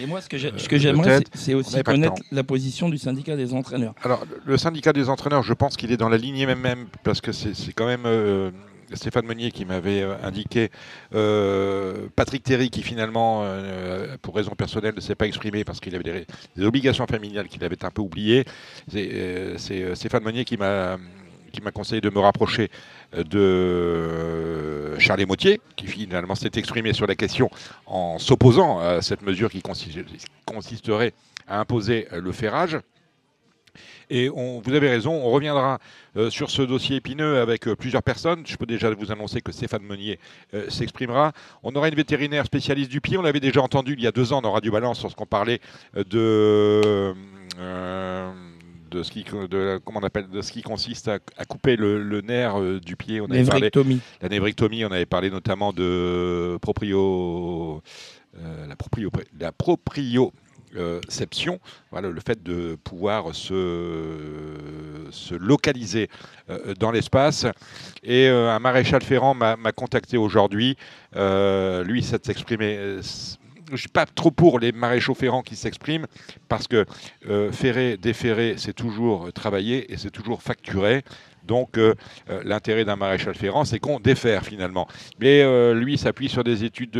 [0.00, 3.94] et moi, ce que j'aimerais, c'est aussi connaître la position du syndicat des entraîneurs.
[4.02, 7.20] Alors, le syndicat des entraîneurs, je pense qu'il est dans la lignée même, même parce
[7.20, 8.06] que c'est quand même.
[8.06, 8.50] Euh,
[8.94, 10.70] Stéphane Meunier qui m'avait indiqué
[12.16, 13.44] Patrick Terry qui finalement,
[14.22, 16.24] pour raison personnelle, ne s'est pas exprimé parce qu'il avait
[16.56, 18.46] des, obligations familiales qu'il avait un peu oubliées.
[18.90, 20.96] C'est Stéphane Meunier qui m'a
[21.52, 22.70] qui m'a conseillé de me rapprocher
[23.16, 27.50] de Charles Motier, qui finalement s'est exprimé sur la question
[27.86, 29.62] en s'opposant à cette mesure qui
[30.44, 31.12] consisterait
[31.46, 32.78] à imposer le ferrage.
[34.10, 35.78] Et vous avez raison, on reviendra
[36.16, 38.42] euh, sur ce dossier épineux avec euh, plusieurs personnes.
[38.46, 40.18] Je peux déjà vous annoncer que Stéphane Meunier
[40.54, 41.32] euh, s'exprimera.
[41.62, 43.18] On aura une vétérinaire spécialiste du pied.
[43.18, 45.60] On l'avait déjà entendu il y a deux ans dans Radio Balance lorsqu'on parlait
[45.94, 47.14] de
[48.90, 52.60] de ce qui, de, comment on appelle, de ce qui consiste à, couper le, nerf
[52.80, 53.20] du pied.
[53.20, 54.00] On névrectomie.
[54.20, 57.82] la névrectomie, on avait parlé notamment de proprio,
[58.68, 60.32] la proprio, la proprio
[60.76, 61.00] euh,
[61.90, 66.08] voilà, le fait de pouvoir se, se localiser
[66.50, 67.46] euh, dans l'espace.
[68.02, 70.76] Et euh, un maréchal Ferrand m'a contacté aujourd'hui.
[71.14, 72.98] lui, ça s'exprimait
[73.70, 76.06] je suis pas trop pour les maréchaux ferrants qui s'expriment,
[76.48, 76.86] parce que
[77.52, 81.04] ferrer, déferrer, c'est toujours travailler et c'est toujours facturé.
[81.48, 81.94] Donc euh,
[82.30, 84.86] euh, l'intérêt d'un maréchal ferrant, c'est qu'on défère finalement.
[85.18, 86.90] Mais euh, lui s'appuie sur des études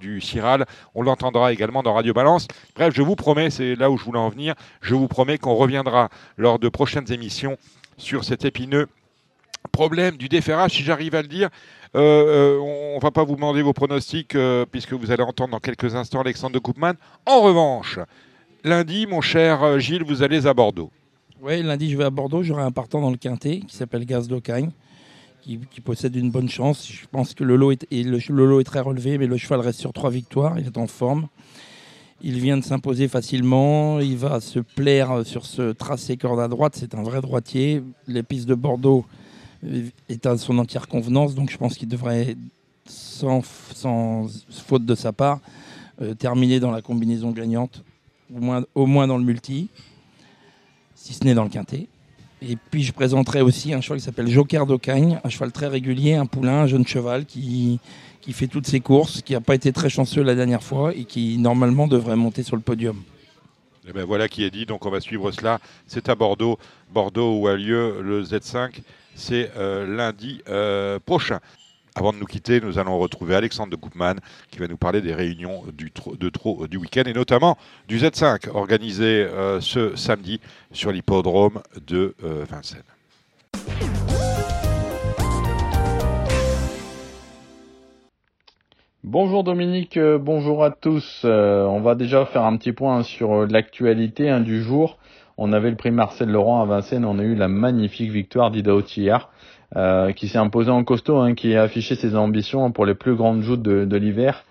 [0.00, 0.66] du CIRAL.
[0.94, 2.48] On l'entendra également dans Radio Balance.
[2.74, 5.54] Bref, je vous promets, c'est là où je voulais en venir, je vous promets qu'on
[5.54, 7.56] reviendra lors de prochaines émissions
[7.96, 8.88] sur cet épineux
[9.76, 11.50] problème du déferrage, si j'arrive à le dire.
[11.94, 14.36] On ne va pas vous demander vos pronostics
[14.70, 16.94] puisque vous allez entendre dans quelques instants Alexandre de Koopman.
[17.26, 17.98] En revanche,
[18.64, 20.90] lundi, mon cher Gilles, vous allez à Bordeaux.
[21.42, 22.42] Oui, lundi, je vais à Bordeaux.
[22.42, 24.70] J'aurai un partant dans le Quintet qui s'appelle Gaz d'Ocagne,
[25.42, 26.88] qui, possède une bonne chance.
[26.90, 29.78] Je pense que le lot, est, le, lot est très relevé, mais le cheval reste
[29.78, 30.58] sur trois victoires.
[30.58, 31.28] Il est en forme.
[32.22, 34.00] Il vient de s'imposer facilement.
[34.00, 36.74] Il va se plaire sur ce tracé corde à droite.
[36.76, 37.82] C'est un vrai droitier.
[38.08, 39.04] Les pistes de Bordeaux
[40.08, 41.34] est à son entière convenance.
[41.34, 42.36] Donc je pense qu'il devrait,
[42.86, 45.40] sans, faute de sa part,
[46.00, 47.82] euh, terminer dans la combinaison gagnante,
[48.34, 49.68] au moins, au moins dans le multi
[51.06, 51.86] si ce n'est dans le quintet.
[52.42, 56.14] Et puis je présenterai aussi un cheval qui s'appelle Joker d'Ocagne, un cheval très régulier,
[56.14, 57.78] un poulain, un jeune cheval qui,
[58.20, 61.04] qui fait toutes ses courses, qui n'a pas été très chanceux la dernière fois et
[61.04, 63.00] qui normalement devrait monter sur le podium.
[63.88, 65.60] Eh ben voilà qui est dit, donc on va suivre cela.
[65.86, 66.58] C'est à Bordeaux,
[66.92, 68.80] Bordeaux où a lieu le Z5,
[69.16, 71.40] c'est euh, lundi euh, prochain.
[71.96, 73.78] Avant de nous quitter, nous allons retrouver Alexandre de
[74.50, 77.56] qui va nous parler des réunions du, de trop du week-end et notamment
[77.88, 80.38] du Z5 organisé euh, ce samedi
[80.72, 82.82] sur l'hippodrome de Vincennes.
[89.02, 91.20] Bonjour Dominique, bonjour à tous.
[91.24, 94.98] on va déjà faire un petit point sur l'actualité hein, du jour.
[95.38, 98.72] On avait le prix Marcel Laurent à Vincennes, on a eu la magnifique victoire d'Ida
[98.96, 99.28] hier.
[99.74, 103.16] Euh, qui s'est imposé en costaud, hein, qui a affiché ses ambitions pour les plus
[103.16, 104.44] grandes joutes de, l'hiver.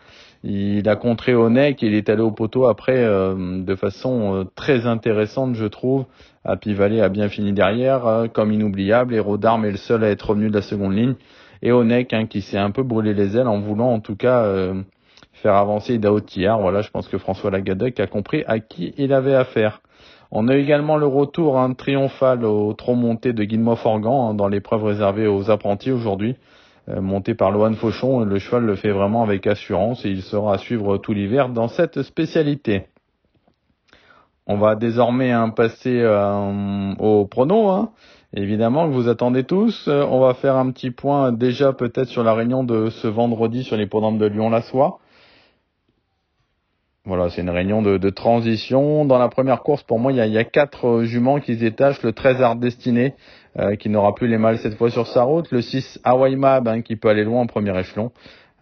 [0.43, 4.85] Il a contré au il est allé au poteau après euh, de façon euh, très
[4.85, 6.05] intéressante, je trouve.
[6.43, 10.29] Happy Valley a bien fini derrière, comme inoubliable, et Rodarm est le seul à être
[10.29, 11.15] revenu de la seconde ligne.
[11.63, 14.45] Et Onek, hein, qui s'est un peu brûlé les ailes en voulant en tout cas
[15.33, 16.19] faire avancer Dao
[16.59, 19.81] Voilà, je pense que François Lagadec a compris à qui il avait affaire.
[20.31, 24.47] On a également le retour hein, triomphal au trot monté de Guillemot Organ hein, dans
[24.47, 26.35] l'épreuve réservée aux apprentis aujourd'hui,
[26.89, 28.21] euh, monté par Lohan Fauchon.
[28.21, 31.67] Le cheval le fait vraiment avec assurance et il sera à suivre tout l'hiver dans
[31.67, 32.87] cette spécialité.
[34.47, 37.89] On va désormais hein, passer euh, au prono.
[38.33, 39.87] Évidemment que vous attendez tous.
[39.87, 43.63] Euh, on va faire un petit point déjà peut-être sur la réunion de ce vendredi
[43.63, 44.99] sur les programmes de Lyon-la-Soie.
[47.07, 49.05] Voilà, c'est une réunion de, transition.
[49.05, 52.01] Dans la première course, pour moi, il y a, quatre euh, juments qui se détachent.
[52.01, 53.13] Le 13 Art Destiné,
[53.59, 55.51] euh, qui n'aura plus les mâles cette fois sur sa route.
[55.51, 58.11] Le 6 Hawaii Mab, hein, qui peut aller loin en premier échelon.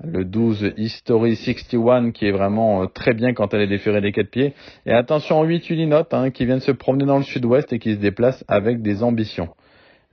[0.04, 4.12] Le 12 History 61, qui est vraiment euh, très bien quand elle est déférée des
[4.12, 4.54] quatre pieds.
[4.86, 8.00] Et attention, 8 Ulinote, hein, qui vient se promener dans le sud-ouest et qui se
[8.00, 9.48] déplace avec des ambitions.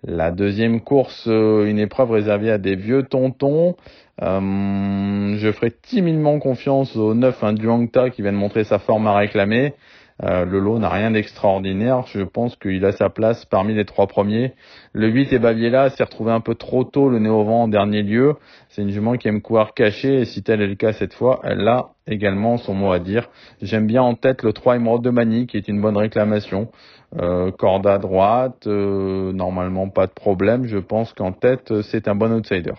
[0.03, 3.77] La deuxième course, une épreuve réservée à des vieux tontons.
[4.23, 9.07] Euh, je ferai timidement confiance au 9 hein, Duangta qui vient de montrer sa forme
[9.07, 9.75] à réclamer.
[10.23, 12.05] Euh, le lot n'a rien d'extraordinaire.
[12.07, 14.53] Je pense qu'il a sa place parmi les trois premiers.
[14.93, 17.69] Le 8 et Baviera s'est retrouvé un peu trop tôt le nez au vent en
[17.69, 18.35] dernier lieu.
[18.69, 21.41] C'est une jument qui aime courir caché et si tel est le cas cette fois,
[21.43, 23.31] elle a également son mot à dire.
[23.63, 26.69] J'aime bien en tête le 3 Emerald de Mani qui est une bonne réclamation.
[27.19, 30.67] Euh, corde à droite, euh, normalement pas de problème.
[30.67, 32.75] Je pense qu'en tête c'est un bon outsider.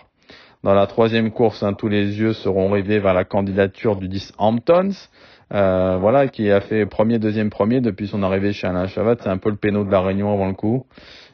[0.62, 4.32] Dans la troisième course, hein, tous les yeux seront rivés vers la candidature du 10
[4.38, 4.92] Hamptons.
[5.52, 9.16] Euh, voilà, qui a fait premier, deuxième, premier depuis son arrivée chez Alain Chavat.
[9.20, 10.86] C'est un peu le péno de la Réunion avant le coup.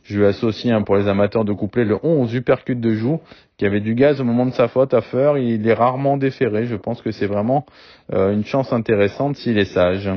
[0.03, 3.21] Je lui associe hein, pour les amateurs de couplet le 11 Uppercut de joue
[3.59, 5.39] qui avait du gaz au moment de sa faute à faire.
[5.39, 6.65] Il est rarement déféré.
[6.65, 7.67] Je pense que c'est vraiment
[8.13, 10.11] euh, une chance intéressante s'il est sage.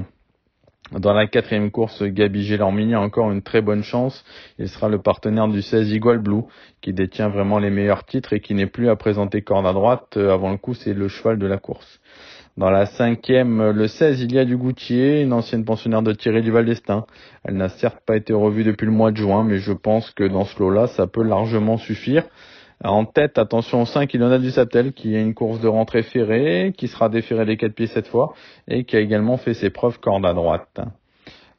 [0.99, 4.25] Dans la quatrième course, Gabi Gélormini a encore une très bonne chance.
[4.59, 6.43] Il sera le partenaire du 16 Igual Blue,
[6.81, 10.17] qui détient vraiment les meilleurs titres et qui n'est plus à présenter corde à droite.
[10.17, 12.01] Euh, avant le coup, c'est le cheval de la course.
[12.57, 16.41] Dans la cinquième, le 16, il y a du Goutier, une ancienne pensionnaire de Thierry
[16.41, 17.05] du Val d'Estaing.
[17.45, 20.25] Elle n'a certes pas été revue depuis le mois de juin, mais je pense que
[20.25, 22.25] dans ce lot-là, ça peut largement suffire.
[22.83, 25.67] En tête, attention au 5, il en a du Satel, qui a une course de
[25.67, 28.33] rentrée ferrée, qui sera déféré des quatre pieds cette fois,
[28.67, 30.79] et qui a également fait ses preuves corde à droite.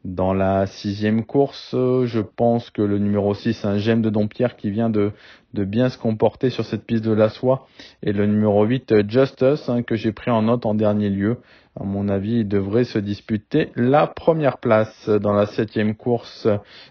[0.04, 4.72] Dans la sixième course, je pense que le numéro 6, un Gemme de Dompierre qui
[4.72, 5.12] vient de,
[5.54, 7.68] de bien se comporter sur cette piste de la soie,
[8.02, 11.36] et le numéro 8, Justice, hein, que j'ai pris en note en dernier lieu.
[11.80, 15.08] À mon avis, il devrait se disputer la première place.
[15.08, 16.46] Dans la septième course,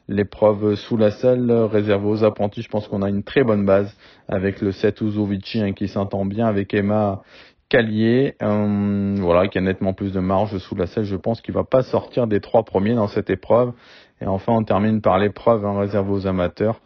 [0.07, 3.95] l'épreuve sous la selle réservée aux apprentis, je pense qu'on a une très bonne base
[4.27, 7.21] avec le 7 Uzovici hein, qui s'entend bien avec Emma
[7.69, 11.05] Calier, euh, voilà, qui a nettement plus de marge sous la selle.
[11.05, 13.73] Je pense qu'il va pas sortir des trois premiers dans cette épreuve.
[14.19, 16.81] Et enfin, on termine par l'épreuve hein, réservée aux amateurs.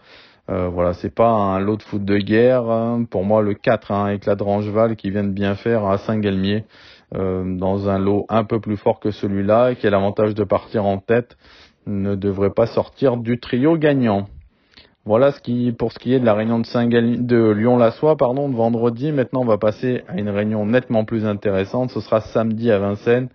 [0.50, 2.70] Euh, voilà, c'est pas un lot de foot de guerre.
[2.70, 3.06] Hein.
[3.10, 6.66] Pour moi, le 4 hein, avec la Drangeval qui vient de bien faire à Saint-Galmier
[7.14, 10.98] dans un lot un peu plus fort que celui-là qui a l'avantage de partir en
[10.98, 11.38] tête
[11.86, 14.28] ne devrait pas sortir du trio gagnant.
[15.08, 18.50] Voilà ce qui, pour ce qui est de la réunion de, Saint de Lyon-la-Soie, pardon,
[18.50, 19.12] de vendredi.
[19.12, 21.92] Maintenant, on va passer à une réunion nettement plus intéressante.
[21.92, 23.30] Ce sera samedi à Vincennes.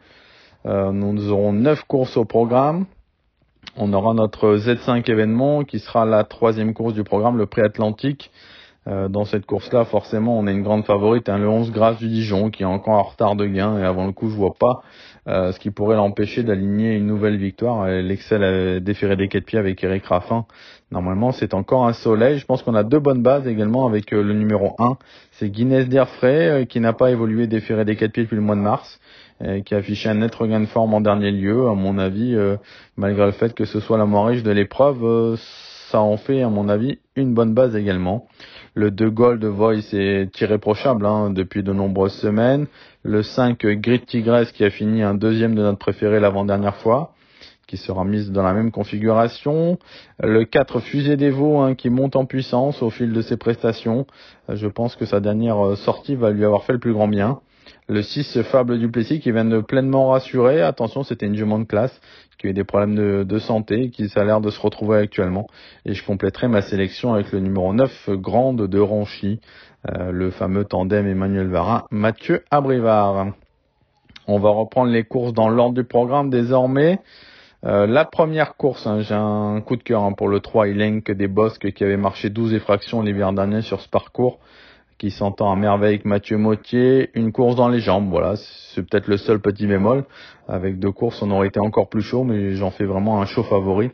[0.67, 2.87] Euh, nous aurons neuf courses au programme.
[3.77, 8.33] On aura notre Z5 événement qui sera la troisième course du programme, le pré-atlantique.
[8.89, 12.09] Euh, dans cette course-là, forcément, on a une grande favorite, hein, le 11 Grâce du
[12.09, 13.79] Dijon, qui est encore en retard de gain.
[13.79, 14.83] Et avant le coup, je vois pas
[15.29, 17.87] euh, ce qui pourrait l'empêcher d'aligner une nouvelle victoire.
[17.87, 20.47] L'Excel a déféré des quatre pieds avec Eric Raffin.
[20.91, 22.39] Normalement, c'est encore un soleil.
[22.39, 24.97] Je pense qu'on a deux bonnes bases également avec euh, le numéro 1.
[25.33, 28.63] C'est Guinness Derfray, qui n'a pas évolué déféré des quatre pieds depuis le mois de
[28.63, 28.99] mars.
[29.65, 31.69] qui a affiché un net regain de forme en dernier lieu.
[31.69, 32.37] À mon avis,
[32.97, 35.39] malgré le fait que ce soit la moins riche de l'épreuve,
[35.91, 38.27] ça en fait, à mon avis, une bonne base également.
[38.81, 42.67] Le 2 Gold Voice est irréprochable hein, depuis de nombreuses semaines.
[43.03, 47.13] Le 5 Grid Tigress qui a fini un deuxième de notre préféré l'avant-dernière fois
[47.67, 49.79] qui sera mise dans la même configuration.
[50.23, 54.07] Le 4 Fusée des Vaux hein, qui monte en puissance au fil de ses prestations.
[54.49, 57.41] Je pense que sa dernière euh, sortie va lui avoir fait le plus grand bien.
[57.87, 60.63] Le 6 Fable du Plessis qui vient de pleinement rassurer.
[60.63, 62.01] Attention, c'était une jument de classe
[62.41, 62.95] qui a eu des problèmes
[63.25, 65.47] de, santé qui a l'air de se retrouver actuellement.
[65.85, 69.41] Et je compléterai ma sélection avec le numéro 9 Grande de Ranchy,
[69.91, 73.27] euh, le fameux tandem Emmanuel Varin, Mathieu Abrivard.
[74.27, 77.01] On va reprendre les courses dans l'ordre du programme désormais.
[77.67, 81.11] Euh, la première course, hein, j'ai un coup de cœur hein, pour le 3 Ilenk
[81.11, 84.39] des Bosques qui avait marché 12 effractions l'hiver dernier sur ce parcours
[85.01, 89.09] qui s'entend à merveille avec Mathieu Mautier, une course dans les jambes, voilà, c'est peut-être
[89.09, 90.05] le seul petit bémol.
[90.47, 93.43] Avec deux courses, on aurait été encore plus chaud, mais j'en fais vraiment un chaud
[93.43, 93.91] favori.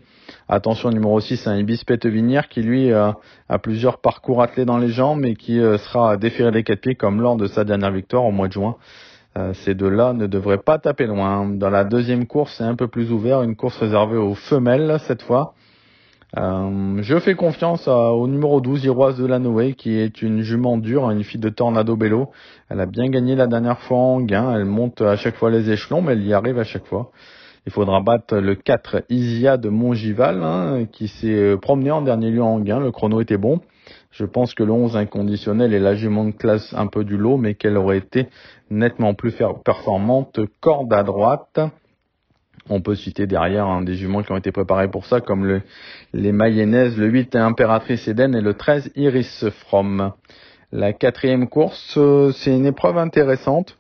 [0.48, 3.14] Attention, numéro 6, un Ibis Petevinière qui lui a
[3.62, 7.20] plusieurs parcours attelés dans les jambes et qui euh, sera déféré des quatre pieds comme
[7.20, 8.74] lors de sa dernière victoire au mois de juin.
[9.36, 11.46] Euh, ces deux-là ne devraient pas taper loin.
[11.46, 15.22] Dans la deuxième course, c'est un peu plus ouvert, une course réservée aux femelles cette
[15.22, 15.54] fois.
[16.36, 21.10] Euh, je fais confiance au numéro 12, Iroise de Lanoé, qui est une jument dure,
[21.10, 22.30] une fille de Tornado Bello.
[22.68, 24.54] Elle a bien gagné la dernière fois en gain.
[24.54, 27.10] Elle monte à chaque fois les échelons, mais elle y arrive à chaque fois.
[27.66, 32.42] Il faudra battre le 4 Isia de Montgival, hein, qui s'est promené en dernier lieu
[32.42, 32.80] en gain.
[32.80, 33.60] Le chrono était bon.
[34.10, 37.36] Je pense que le 11 inconditionnel est la jument de classe un peu du lot,
[37.38, 38.28] mais qu'elle aurait été
[38.70, 39.34] nettement plus
[39.64, 40.40] performante.
[40.60, 41.60] Corde à droite.
[42.68, 45.62] On peut citer derrière hein, des juments qui ont été préparés pour ça, comme le,
[46.12, 50.12] les Mayennaises, le 8 Impératrice Eden et le 13 Iris From.
[50.72, 53.76] La quatrième course, euh, c'est une épreuve intéressante.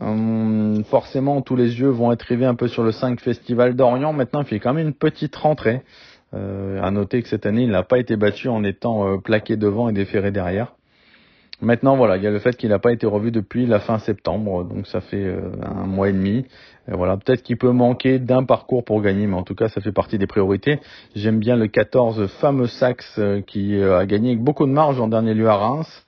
[0.00, 4.12] Hum, forcément, tous les yeux vont être rivés un peu sur le 5 Festival d'Orient.
[4.12, 5.82] Maintenant, il fait quand même une petite rentrée.
[6.34, 9.56] Euh, à noter que cette année, il n'a pas été battu en étant euh, plaqué
[9.56, 10.74] devant et déféré derrière.
[11.60, 13.98] Maintenant, voilà, il y a le fait qu'il n'a pas été revu depuis la fin
[13.98, 16.44] septembre, donc ça fait euh, un mois et demi.
[16.88, 19.92] Voilà, peut-être qu'il peut manquer d'un parcours pour gagner, mais en tout cas, ça fait
[19.92, 20.80] partie des priorités.
[21.14, 25.00] J'aime bien le 14 fameux Saxe euh, qui euh, a gagné avec beaucoup de marge
[25.00, 26.06] en dernier lieu à Reims.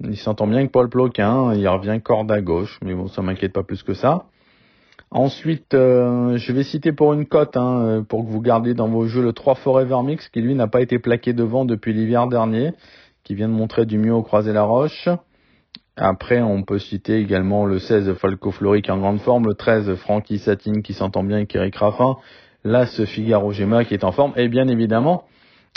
[0.00, 3.52] Il s'entend bien avec Paul Ploquin, il revient corde à gauche, mais bon, ça m'inquiète
[3.52, 4.24] pas plus que ça.
[5.12, 9.22] Ensuite, je vais citer pour une cote, hein, pour que vous gardiez dans vos jeux
[9.22, 12.72] le 3 Forever Mix, qui lui n'a pas été plaqué devant depuis l'hiver dernier
[13.24, 15.08] qui vient de montrer du mieux au croisé la roche.
[15.96, 19.54] Après, on peut citer également le 16 Falco Flori qui est en grande forme, le
[19.54, 22.16] 13 Frankie Satine qui s'entend bien avec Eric Raffin,
[22.64, 25.22] là ce Figaro Gemma qui est en forme, et bien évidemment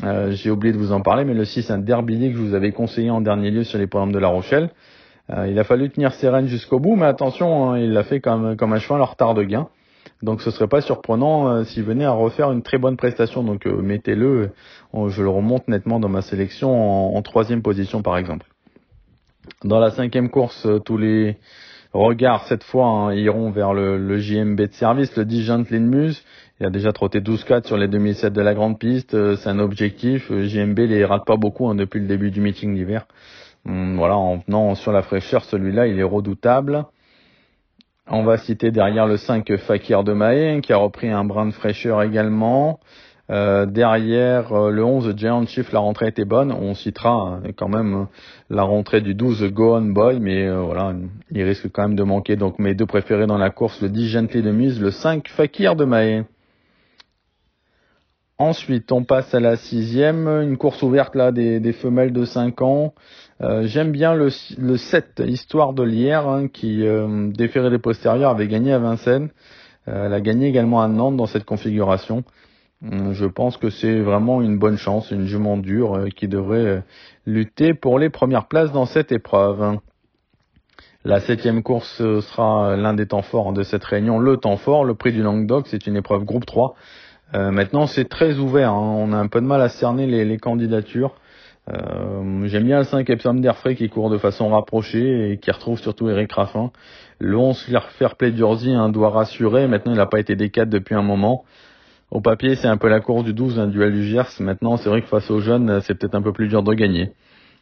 [0.02, 2.72] J'ai oublié de vous en parler, mais le 6, un derby que je vous avais
[2.72, 4.72] conseillé en dernier lieu sur les programmes de La Rochelle.
[5.30, 8.56] il a fallu tenir ses rênes jusqu'au bout, mais attention, hein, il l'a fait comme,
[8.58, 9.68] comme un cheval en retard de gain.
[10.24, 13.44] Donc ce serait pas surprenant s'il venait à refaire une très bonne prestation.
[13.44, 14.50] Donc mettez-le,
[15.10, 18.48] je le remonte nettement dans ma sélection en troisième position par exemple.
[19.64, 21.38] Dans la cinquième course, tous les
[21.94, 26.24] regards cette fois hein, iront vers le, JMB de service, le 10 Gentleman Muse.
[26.60, 29.14] Il a déjà trotté 12-4 sur les 2007 de la grande piste.
[29.14, 30.32] Euh, c'est un objectif.
[30.32, 33.06] Euh, JMB les rate pas beaucoup hein, depuis le début du meeting d'hiver.
[33.66, 36.86] Hum, voilà, en venant sur la fraîcheur, celui-là, il est redoutable.
[38.10, 41.52] On va citer derrière le 5 Fakir de Mahé, qui a repris un brin de
[41.52, 42.80] fraîcheur également.
[43.30, 46.52] Euh, derrière euh, le 11 Giant Chief, la rentrée était bonne.
[46.52, 48.08] On citera euh, quand même
[48.50, 50.94] la rentrée du 12 Go Boy, mais voilà,
[51.32, 52.36] il risque quand même de manquer.
[52.36, 55.76] Donc mes deux préférés dans la course, le 10 Gently de Mise, le 5 Fakir
[55.76, 56.24] de Mahé.
[58.40, 62.94] Ensuite, on passe à la sixième, une course ouverte là des, femelles de 5 ans.
[63.42, 64.30] J'aime bien le,
[64.60, 66.86] le 7, Histoire de Lierre, hein, qui
[67.34, 69.30] déféré des postérieurs avait gagné à Vincennes.
[69.88, 72.24] elle a gagné également à Nantes dans cette configuration.
[72.84, 76.58] Hum, je pense que c'est vraiment une bonne chance, une jument dure euh, qui devrait
[76.58, 76.82] euh,
[77.26, 79.80] lutter pour les premières places dans cette épreuve.
[81.04, 84.94] La septième course sera l'un des temps forts de cette réunion, le temps fort, le
[84.94, 86.76] prix du Languedoc, c'est une épreuve groupe 3.
[87.34, 88.96] Euh, maintenant c'est très ouvert, hein.
[88.98, 91.16] on a un peu de mal à cerner les, candidatures.
[92.46, 96.10] J'aime bien le 5 Epsom d'Airfray qui court de façon rapprochée et qui retrouve surtout
[96.10, 96.72] Eric Raffin.
[97.20, 97.66] Le 11
[97.98, 101.44] Fairplay d'Urzy hein, doit rassurer, maintenant il n'a pas été décade depuis un moment.
[102.10, 104.40] Au papier, c'est un peu la course du 12, un duel du Gers.
[104.40, 107.12] Maintenant, c'est vrai que face aux jeunes, c'est peut-être un peu plus dur de gagner.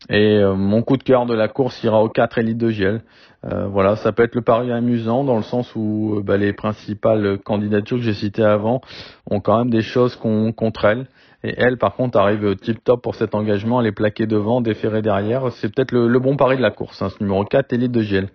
[0.10, 3.02] Et euh, mon coup de cœur de la course ira aux 4 élites de Giel.
[3.46, 6.54] Euh, voilà, ça peut être le pari amusant dans le sens où euh, bah, les
[6.54, 8.82] principales candidatures que j'ai citées avant
[9.30, 11.08] ont quand même des choses contre elles.
[11.44, 13.82] Et elle, par contre, arrive tip top pour cet engagement.
[13.82, 15.52] Elle est plaquée devant, déférée derrière.
[15.54, 17.02] C'est peut-être le, bon pari de la course.
[17.02, 18.30] Hein, ce numéro 4, élite de Giel.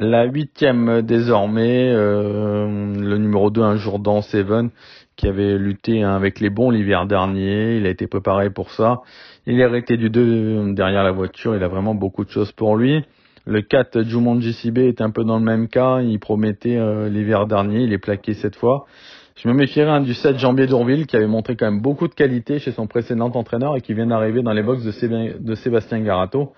[0.00, 4.70] La huitième désormais, euh, le numéro 2, un Jourdan Seven,
[5.16, 7.78] qui avait lutté hein, avec les bons l'hiver dernier.
[7.78, 9.00] Il a été préparé pour ça.
[9.46, 11.56] Il est arrêté du 2 derrière la voiture.
[11.56, 13.04] Il a vraiment beaucoup de choses pour lui.
[13.44, 16.00] Le 4, Jumanji CB est un peu dans le même cas.
[16.00, 17.80] Il promettait euh, l'hiver dernier.
[17.80, 18.86] Il est plaqué cette fois.
[19.34, 22.14] Je me méfierais hein, du 7 Jambier d'Ourville qui avait montré quand même beaucoup de
[22.14, 26.52] qualité chez son précédent entraîneur et qui vient d'arriver dans les box de, Sébastien Garato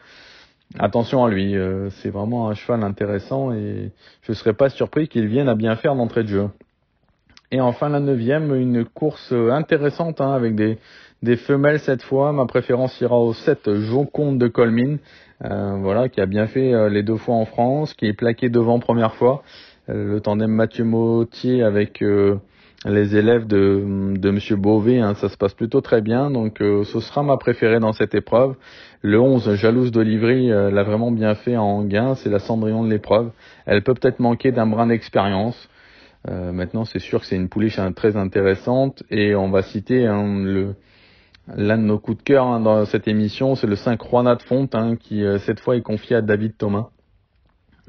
[0.78, 1.56] attention à lui.
[1.56, 3.90] Euh, c'est vraiment un cheval intéressant et
[4.22, 6.48] je ne serais pas surpris qu'il vienne à bien faire l'entrée de jeu.
[7.50, 10.78] Et enfin la neuvième, une course intéressante hein, avec des,
[11.36, 12.32] femelles cette fois.
[12.32, 14.98] Ma préférence ira au 7 Joconde de Colmine,
[15.44, 18.48] euh, voilà, qui a bien fait euh, les deux fois en France, qui est plaqué
[18.50, 19.42] devant première fois.
[19.88, 22.04] le tandem Mathieu Mautier avec
[22.86, 27.00] les élèves de, de Monsieur Beauvais, hein, ça se passe plutôt très bien, donc ce
[27.00, 28.56] sera ma préférée dans cette épreuve.
[29.02, 32.90] Le 11, Jalouse d'Olivry, euh, l'a vraiment bien fait en gain, c'est la Cendrillon de
[32.90, 33.30] l'épreuve.
[33.64, 35.68] Elle peut peut-être manquer d'un brin d'expérience.
[36.28, 40.42] Euh, maintenant, c'est sûr que c'est une pouliche très intéressante et on va citer hein,
[40.44, 40.74] le
[41.56, 44.42] l'un de nos coups de cœur hein, dans cette émission, c'est le 5 Juana de
[44.42, 46.90] Fonte hein, qui euh, cette fois est confié à David Thomas.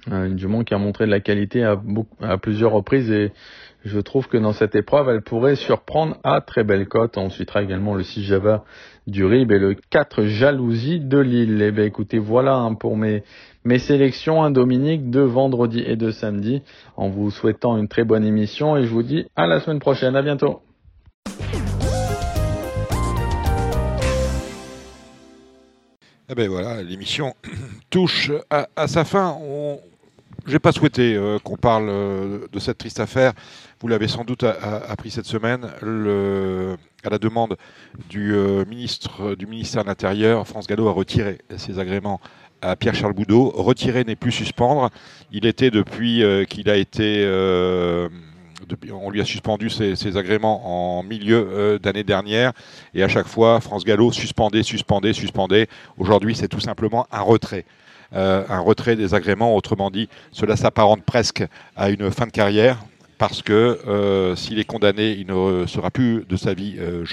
[0.07, 1.79] une jument qui a montré de la qualité à,
[2.21, 3.33] à plusieurs reprises et
[3.83, 7.17] je trouve que dans cette épreuve, elle pourrait surprendre à très belle cote.
[7.17, 8.63] On citera également le 6 Java
[9.07, 11.61] du RIB et le 4 Jalousie de Lille.
[11.61, 13.23] Eh bien écoutez, voilà hein, pour mes,
[13.63, 16.61] mes sélections, hein, Dominique, de vendredi et de samedi,
[16.95, 20.15] en vous souhaitant une très bonne émission et je vous dis à la semaine prochaine.
[20.15, 20.61] À bientôt.
[26.29, 27.33] Eh ben voilà, l'émission
[27.89, 29.37] touche à, sa fin.
[30.47, 33.33] N'ai pas souhaité euh, qu'on parle euh, de cette triste affaire.
[33.79, 35.65] Vous l'avez sans doute appris cette semaine.
[37.03, 37.57] à la demande
[38.09, 42.21] du euh, ministre du ministère de l'Intérieur, France Gallo a retiré ses agréments
[42.61, 43.49] à Pierre-Charles Boudot.
[43.49, 44.91] Retirer n'est plus suspendre.
[45.31, 47.25] Il était depuis qu'il a été
[48.93, 52.53] on lui a suspendu ses, agréments en milieu d'année dernière.
[52.93, 55.67] Et à chaque fois, France Gallo suspendait, suspendait, suspendait.
[55.97, 57.65] Aujourd'hui, c'est tout simplement un retrait.
[58.13, 59.55] Euh, un retrait des agréments.
[59.55, 61.43] Autrement dit, cela s'apparente presque
[61.75, 62.83] à une fin de carrière
[63.17, 67.05] parce que euh, s'il est condamné, il ne sera plus de sa vie euh,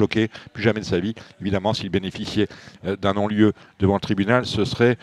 [0.54, 1.14] plus jamais de sa vie.
[1.40, 2.48] Évidemment, s'il bénéficiait
[2.82, 4.96] d'un non-lieu devant le tribunal, ce serait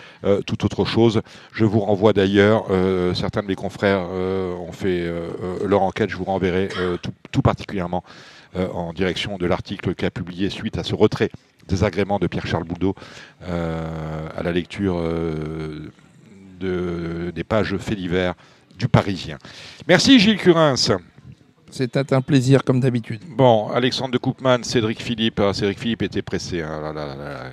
[0.47, 1.21] tout autre chose.
[1.53, 2.65] Je vous renvoie d'ailleurs,
[3.13, 5.07] certains de mes confrères ont fait
[5.63, 6.69] leur enquête, je vous renverrai
[7.31, 8.03] tout, particulièrement
[8.55, 11.29] en direction de l'article qu'a publié suite à ce retrait
[11.67, 12.95] désagrément de Pierre-Charles Boudot
[13.43, 15.91] euh, à la lecture euh,
[16.59, 18.35] de, des pages faits divers
[18.77, 19.37] du Parisien.
[19.87, 20.75] Merci Gilles Curins.
[21.71, 23.21] C'était un plaisir comme d'habitude.
[23.27, 25.39] Bon, Alexandre de Koopman, Cédric Philippe.
[25.39, 26.61] Hein, Cédric Philippe était pressé.
[26.61, 26.93] Hein.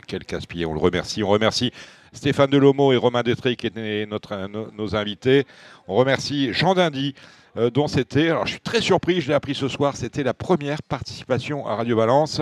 [0.07, 0.65] quel casse-pied.
[0.65, 1.23] On le remercie.
[1.23, 1.73] On remercie
[2.13, 5.45] Stéphane Delomo et Romain Détré qui étaient notre, nos invités.
[5.89, 7.15] On remercie Jean Dindy.
[7.59, 10.33] Euh, dont c'était, alors je suis très surpris, je l'ai appris ce soir, c'était la
[10.33, 12.41] première participation à Radio Balance,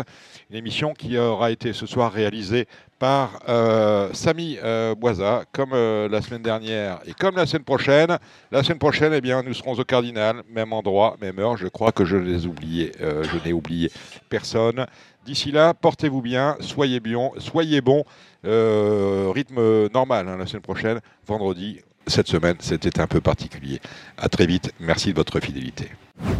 [0.50, 2.68] une émission qui aura été ce soir réalisée
[3.00, 8.18] par euh, Samy euh, Boisa, comme la semaine dernière et comme la semaine prochaine.
[8.52, 11.56] La semaine prochaine, eh bien, nous serons au Cardinal, même endroit, même heure.
[11.56, 12.16] Je crois que je
[12.46, 13.90] oublié, je n'ai oublié
[14.28, 14.86] personne.
[15.24, 18.04] D'ici là, portez-vous bien, soyez bien, soyez bons.
[18.44, 23.80] rythme normal hein, la semaine prochaine, vendredi cette semaine, c'était un peu particulier.
[24.16, 24.72] À très vite.
[24.80, 25.90] Merci de votre fidélité.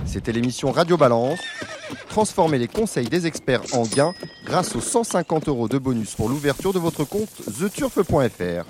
[0.05, 1.39] C'était l'émission Radio Balance.
[2.09, 4.15] Transformez les conseils des experts en gains
[4.45, 8.65] grâce aux 150 euros de bonus pour l'ouverture de votre compte theturf.fr.